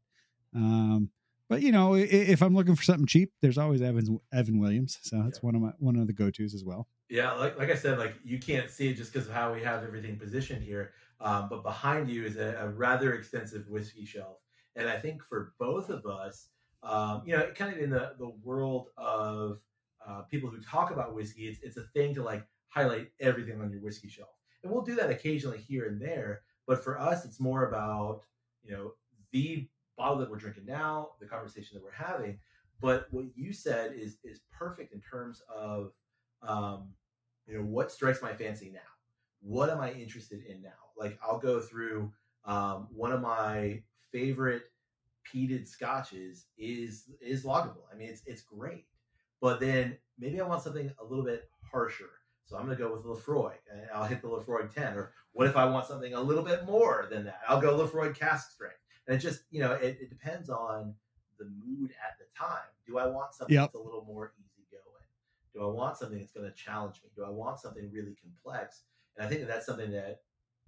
um, 0.56 1.12
but 1.50 1.62
you 1.62 1.72
know 1.72 1.96
if 1.96 2.42
I'm 2.42 2.56
looking 2.56 2.76
for 2.76 2.84
something 2.84 3.06
cheap, 3.06 3.32
there's 3.42 3.58
always 3.58 3.82
Evan 3.82 4.20
Evan 4.34 4.60
Williams, 4.60 4.98
so 5.02 5.22
that's 5.24 5.38
Yeah. 5.40 5.46
one 5.48 5.56
of 5.56 5.62
my 5.62 5.72
one 5.80 5.96
of 5.96 6.08
the 6.08 6.14
go 6.14 6.30
tos 6.30 6.54
as 6.54 6.64
well. 6.64 6.88
Yeah, 7.10 7.34
like 7.34 7.58
like 7.58 7.70
I 7.72 7.76
said, 7.76 7.98
like 8.00 8.16
you 8.24 8.40
can't 8.40 8.70
see 8.70 8.90
it 8.90 8.96
just 8.96 9.14
because 9.14 9.28
of 9.28 9.34
how 9.34 9.54
we 9.54 9.62
have 9.64 9.84
everything 9.84 10.18
positioned 10.18 10.64
here. 10.64 10.94
Um, 11.20 11.48
but 11.50 11.64
behind 11.64 12.10
you 12.10 12.26
is 12.26 12.36
a, 12.38 12.58
a 12.60 12.70
rather 12.70 13.14
extensive 13.16 13.68
whiskey 13.70 14.06
shelf, 14.06 14.38
and 14.76 14.88
I 14.90 14.98
think 15.00 15.24
for 15.24 15.54
both 15.58 15.90
of 15.90 16.06
us, 16.06 16.50
um, 16.84 17.24
you 17.26 17.36
know, 17.36 17.50
kind 17.56 17.74
of 17.74 17.80
in 17.82 17.90
the 17.90 18.14
the 18.20 18.30
world 18.44 18.90
of 18.98 19.60
uh, 20.06 20.22
people 20.24 20.50
who 20.50 20.62
talk 20.62 20.92
about 20.92 21.16
whiskey, 21.16 21.48
it's 21.48 21.60
it's 21.64 21.78
a 21.78 21.84
thing 21.94 22.14
to 22.16 22.24
like 22.24 22.46
highlight 22.70 23.08
everything 23.20 23.60
on 23.62 23.72
your 23.72 23.82
whiskey 23.82 24.10
shelf, 24.10 24.30
and 24.64 24.72
we'll 24.72 24.84
do 24.84 24.96
that 24.96 25.10
occasionally 25.10 25.58
here 25.60 25.86
and 25.88 26.00
there. 26.02 26.42
But 26.68 26.84
for 26.84 27.00
us, 27.00 27.24
it's 27.26 27.40
more 27.40 27.68
about 27.70 28.22
you 28.64 28.74
know 28.74 28.92
the 29.32 29.68
bottle 29.98 30.18
that 30.20 30.30
we're 30.30 30.38
drinking 30.38 30.66
now, 30.66 31.10
the 31.20 31.26
conversation 31.26 31.76
that 31.76 31.84
we're 31.84 31.92
having. 31.92 32.40
But 32.80 33.08
what 33.12 33.26
you 33.36 33.54
said 33.54 33.94
is 33.94 34.18
is 34.24 34.42
perfect 34.52 34.94
in 34.94 35.02
terms 35.02 35.42
of 35.54 35.92
um, 36.44 36.90
you 37.48 37.58
know 37.58 37.64
what 37.64 37.92
strikes 37.92 38.22
my 38.22 38.34
fancy 38.34 38.70
now 38.72 38.80
what 39.42 39.70
am 39.70 39.80
i 39.80 39.92
interested 39.94 40.44
in 40.46 40.62
now 40.62 40.70
like 40.98 41.18
i'll 41.24 41.40
go 41.40 41.60
through 41.60 42.12
um, 42.46 42.88
one 42.92 43.12
of 43.12 43.22
my 43.22 43.82
favorite 44.12 44.64
peated 45.32 45.68
scotches 45.68 46.46
is 46.58 47.10
is 47.22 47.44
Lagavulin. 47.44 47.88
i 47.94 47.96
mean 47.96 48.10
it's 48.10 48.22
it's 48.26 48.42
great 48.42 48.86
but 49.42 49.60
then 49.60 49.98
maybe 50.20 50.40
i 50.40 50.48
want 50.48 50.62
something 50.62 50.92
a 51.00 51.04
little 51.04 51.26
bit 51.26 51.50
harsher 51.72 52.10
so 52.46 52.56
i'm 52.58 52.66
going 52.66 52.78
to 52.78 52.84
go 52.84 52.92
with 52.92 53.04
Laphroaig 53.04 53.58
and 53.72 53.82
i'll 53.94 54.06
hit 54.06 54.22
the 54.22 54.28
Laphroaig 54.28 54.74
10 54.74 54.96
or 54.96 55.12
what 55.34 55.48
if 55.48 55.58
i 55.58 55.66
want 55.66 55.86
something 55.86 56.14
a 56.14 56.22
little 56.22 56.44
bit 56.44 56.66
more 56.66 57.08
than 57.12 57.26
that 57.26 57.42
i'll 57.48 57.62
go 57.62 57.78
Laphroaig 57.78 58.16
cask 58.16 58.52
strength 58.52 58.76
and 59.08 59.16
it 59.16 59.20
just 59.20 59.44
you 59.52 59.60
know 59.60 59.74
it, 59.74 59.98
it 60.02 60.10
depends 60.10 60.50
on 60.50 60.94
the 61.40 61.46
mood 61.46 61.92
at 61.92 62.18
the 62.20 62.26
time 62.38 62.70
do 62.86 62.98
i 62.98 63.06
want 63.06 63.34
something 63.34 63.54
Yep. 63.56 63.64
that's 63.66 63.76
a 63.76 63.80
little 63.80 64.06
more 64.06 64.34
easygoing 64.40 64.98
do 65.58 65.64
I 65.64 65.68
want 65.68 65.98
something 65.98 66.20
that's 66.20 66.32
going 66.32 66.48
to 66.48 66.56
challenge 66.56 67.02
me? 67.04 67.10
Do 67.16 67.24
I 67.26 67.30
want 67.30 67.60
something 67.60 67.90
really 67.92 68.16
complex? 68.22 68.84
And 69.16 69.26
I 69.26 69.30
think 69.30 69.42
that 69.42 69.48
that's 69.48 69.66
something 69.66 69.90
that 69.92 70.22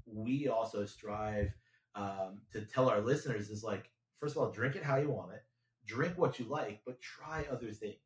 we 0.08 0.48
also 0.48 0.86
strive 0.86 1.54
um, 1.94 2.42
to 2.54 2.62
tell 2.62 2.90
our 2.90 3.00
listeners 3.00 3.52
is 3.52 3.64
like, 3.64 3.92
first 4.16 4.36
of 4.36 4.42
all, 4.42 4.50
drink 4.50 4.76
it 4.76 4.84
how 4.84 4.98
you 4.98 5.10
want 5.12 5.34
it, 5.34 5.44
drink 5.86 6.18
what 6.18 6.40
you 6.40 6.46
like, 6.46 6.82
but 6.88 7.00
try 7.02 7.46
other 7.52 7.72
things. 7.72 7.98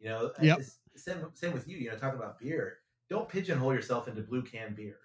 You 0.00 0.08
know, 0.08 0.30
Yep. 0.40 0.62
same, 0.96 1.26
same 1.34 1.52
with 1.52 1.68
you. 1.68 1.76
You 1.76 1.90
know, 1.90 1.96
talking 1.96 2.18
about 2.18 2.38
beer, 2.38 2.78
don't 3.10 3.28
pigeonhole 3.28 3.74
yourself 3.74 4.08
into 4.08 4.22
blue 4.22 4.42
can 4.42 4.74
beer. 4.74 4.98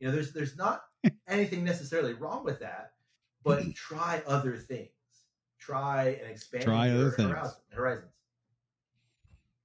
You 0.00 0.08
know, 0.08 0.12
there's 0.12 0.32
there's 0.32 0.56
not 0.56 0.82
anything 1.28 1.62
necessarily 1.62 2.14
wrong 2.14 2.44
with 2.44 2.58
that, 2.60 2.94
but 3.44 3.74
try 3.74 4.22
other 4.26 4.56
things. 4.56 4.88
Try 5.58 6.18
and 6.20 6.30
expand 6.30 6.64
Try 6.64 6.88
your 6.88 6.96
other 6.96 7.10
things. 7.10 7.30
horizon- 7.30 7.56
horizons. 7.70 8.12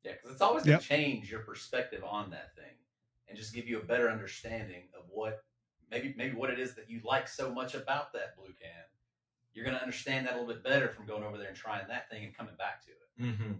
Yeah, 0.03 0.13
because 0.13 0.31
it's 0.31 0.41
always 0.41 0.63
going 0.63 0.73
Yep. 0.73 0.81
to 0.81 0.87
change 0.87 1.31
your 1.31 1.41
perspective 1.41 2.03
on 2.03 2.29
that 2.31 2.55
thing, 2.55 2.73
and 3.27 3.37
just 3.37 3.53
give 3.53 3.67
you 3.67 3.79
a 3.79 3.83
better 3.83 4.09
understanding 4.09 4.83
of 4.97 5.05
what 5.09 5.43
maybe 5.91 6.13
maybe 6.17 6.35
what 6.35 6.49
it 6.49 6.59
is 6.59 6.75
that 6.75 6.89
you 6.89 7.01
like 7.03 7.27
so 7.27 7.51
much 7.53 7.73
about 7.75 8.13
that 8.13 8.35
blue 8.37 8.53
can. 8.61 8.83
You're 9.53 9.65
going 9.65 9.75
to 9.75 9.81
understand 9.81 10.27
that 10.27 10.33
a 10.35 10.37
little 10.39 10.53
bit 10.53 10.63
better 10.63 10.89
from 10.89 11.07
going 11.07 11.23
over 11.23 11.37
there 11.37 11.47
and 11.47 11.57
trying 11.57 11.87
that 11.87 12.09
thing 12.11 12.23
and 12.25 12.37
coming 12.37 12.53
back 12.57 12.83
to 12.85 12.91
it. 12.91 13.25
Mm-hmm. 13.33 13.53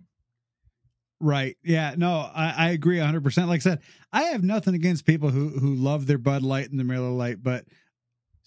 Right. 1.20 1.57
Yeah. 1.63 1.95
No, 1.97 2.30
I, 2.34 2.53
I 2.55 2.70
agree 2.70 2.97
100%. 2.97 3.47
Like 3.47 3.61
I 3.61 3.63
said, 3.63 3.80
I 4.13 4.24
have 4.26 4.43
nothing 4.43 4.76
against 4.76 5.07
people 5.07 5.30
who, 5.30 5.49
who 5.49 5.74
love 5.74 6.05
their 6.05 6.20
Bud 6.20 6.43
Light 6.43 6.70
and 6.70 6.80
the 6.80 6.84
Miller 6.84 7.09
Lite, 7.09 7.41
but 7.41 7.65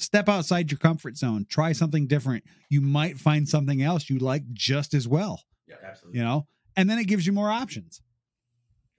step 0.00 0.28
outside 0.28 0.70
your 0.70 0.78
comfort 0.78 1.16
zone. 1.16 1.46
Try 1.48 1.72
something 1.72 2.06
different. 2.06 2.44
You 2.68 2.80
might 2.80 3.18
find 3.18 3.48
something 3.48 3.82
else 3.82 4.08
you 4.10 4.18
like 4.18 4.42
just 4.52 4.94
as 4.94 5.06
well, 5.08 5.42
Yeah, 5.68 5.76
absolutely. 5.84 6.18
you 6.18 6.24
know? 6.24 6.46
And 6.76 6.88
then 6.88 6.98
it 6.98 7.04
gives 7.04 7.26
you 7.26 7.32
more 7.32 7.50
options. 7.50 8.00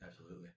Absolutely. 0.05 0.49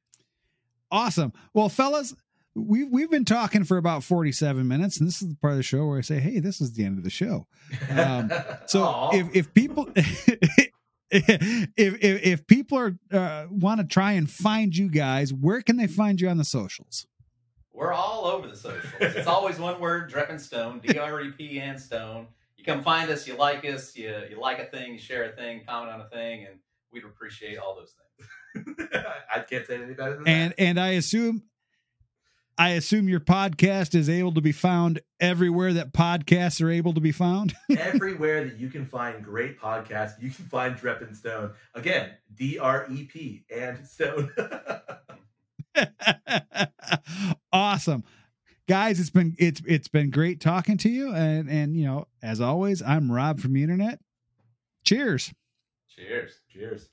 Awesome. 0.90 1.32
Well, 1.52 1.68
fellas, 1.68 2.14
we've, 2.54 2.88
we've 2.90 3.10
been 3.10 3.24
talking 3.24 3.64
for 3.64 3.76
about 3.76 4.04
47 4.04 4.66
minutes, 4.66 4.98
and 4.98 5.06
this 5.08 5.22
is 5.22 5.28
the 5.28 5.36
part 5.36 5.52
of 5.52 5.56
the 5.58 5.62
show 5.62 5.86
where 5.86 5.98
I 5.98 6.02
say, 6.02 6.18
hey, 6.20 6.38
this 6.40 6.60
is 6.60 6.72
the 6.74 6.84
end 6.84 6.98
of 6.98 7.04
the 7.04 7.10
show. 7.10 7.46
Um, 7.90 8.30
So 8.66 9.10
if, 9.12 9.34
if 9.34 9.54
people. 9.54 9.88
If, 11.10 11.76
if 11.76 11.96
if 12.02 12.46
people 12.48 12.76
are 12.78 12.96
uh, 13.12 13.46
want 13.48 13.78
to 13.80 13.86
try 13.86 14.12
and 14.12 14.28
find 14.28 14.76
you 14.76 14.88
guys, 14.88 15.32
where 15.32 15.60
can 15.62 15.76
they 15.76 15.86
find 15.86 16.20
you 16.20 16.28
on 16.28 16.38
the 16.38 16.44
socials? 16.44 17.06
We're 17.74 17.92
all 17.92 18.26
over 18.26 18.46
the 18.46 18.56
socials. 18.56 18.92
It's 19.00 19.26
always 19.26 19.58
one 19.58 19.80
word: 19.80 20.10
Dreppen 20.10 20.40
Stone, 20.40 20.80
D 20.86 20.96
R 20.96 21.20
E 21.20 21.32
P 21.32 21.60
N 21.60 21.76
Stone. 21.76 22.28
You 22.56 22.64
come 22.64 22.82
find 22.82 23.10
us, 23.10 23.26
you 23.26 23.36
like 23.36 23.64
us, 23.64 23.96
you 23.96 24.14
you 24.30 24.40
like 24.40 24.60
a 24.60 24.66
thing, 24.66 24.92
you 24.92 24.98
share 24.98 25.24
a 25.24 25.32
thing, 25.32 25.62
comment 25.66 25.92
on 25.92 26.00
a 26.00 26.08
thing, 26.08 26.46
and 26.46 26.60
we'd 26.92 27.04
appreciate 27.04 27.58
all 27.58 27.74
those 27.74 27.92
things. 27.92 28.78
I 29.34 29.40
can't 29.40 29.66
say 29.66 29.74
it 29.74 29.82
any 29.82 29.94
better 29.94 30.14
than 30.14 30.24
that. 30.24 30.30
And 30.30 30.54
and 30.56 30.80
I 30.80 30.90
assume 30.90 31.42
I 32.56 32.70
assume 32.70 33.08
your 33.08 33.18
podcast 33.18 33.96
is 33.96 34.08
able 34.08 34.32
to 34.34 34.40
be 34.40 34.52
found 34.52 35.00
everywhere 35.18 35.72
that 35.72 35.92
podcasts 35.92 36.62
are 36.62 36.70
able 36.70 36.94
to 36.94 37.00
be 37.00 37.10
found. 37.10 37.56
Everywhere 37.76 38.44
that 38.44 38.60
you 38.60 38.68
can 38.68 38.84
find 38.84 39.24
great 39.24 39.58
podcasts, 39.58 40.22
you 40.22 40.30
can 40.30 40.44
find 40.44 40.76
Drep 40.76 41.02
and 41.02 41.16
Stone. 41.16 41.50
Again, 41.74 42.12
D 42.32 42.58
R 42.60 42.86
E 42.88 43.04
P 43.04 43.44
and 43.52 43.84
Stone. 43.84 44.30
awesome. 47.52 48.04
Guys, 48.68 48.98
it's 48.98 49.10
been 49.10 49.34
it's 49.38 49.60
it's 49.66 49.88
been 49.88 50.10
great 50.10 50.40
talking 50.40 50.78
to 50.78 50.88
you. 50.88 51.12
And 51.12 51.50
and 51.50 51.76
you 51.76 51.84
know, 51.86 52.06
as 52.22 52.40
always, 52.40 52.82
I'm 52.82 53.10
Rob 53.12 53.40
from 53.40 53.52
the 53.52 53.62
internet. 53.62 54.00
Cheers. 54.84 55.32
Cheers. 55.88 56.40
Cheers. 56.50 56.88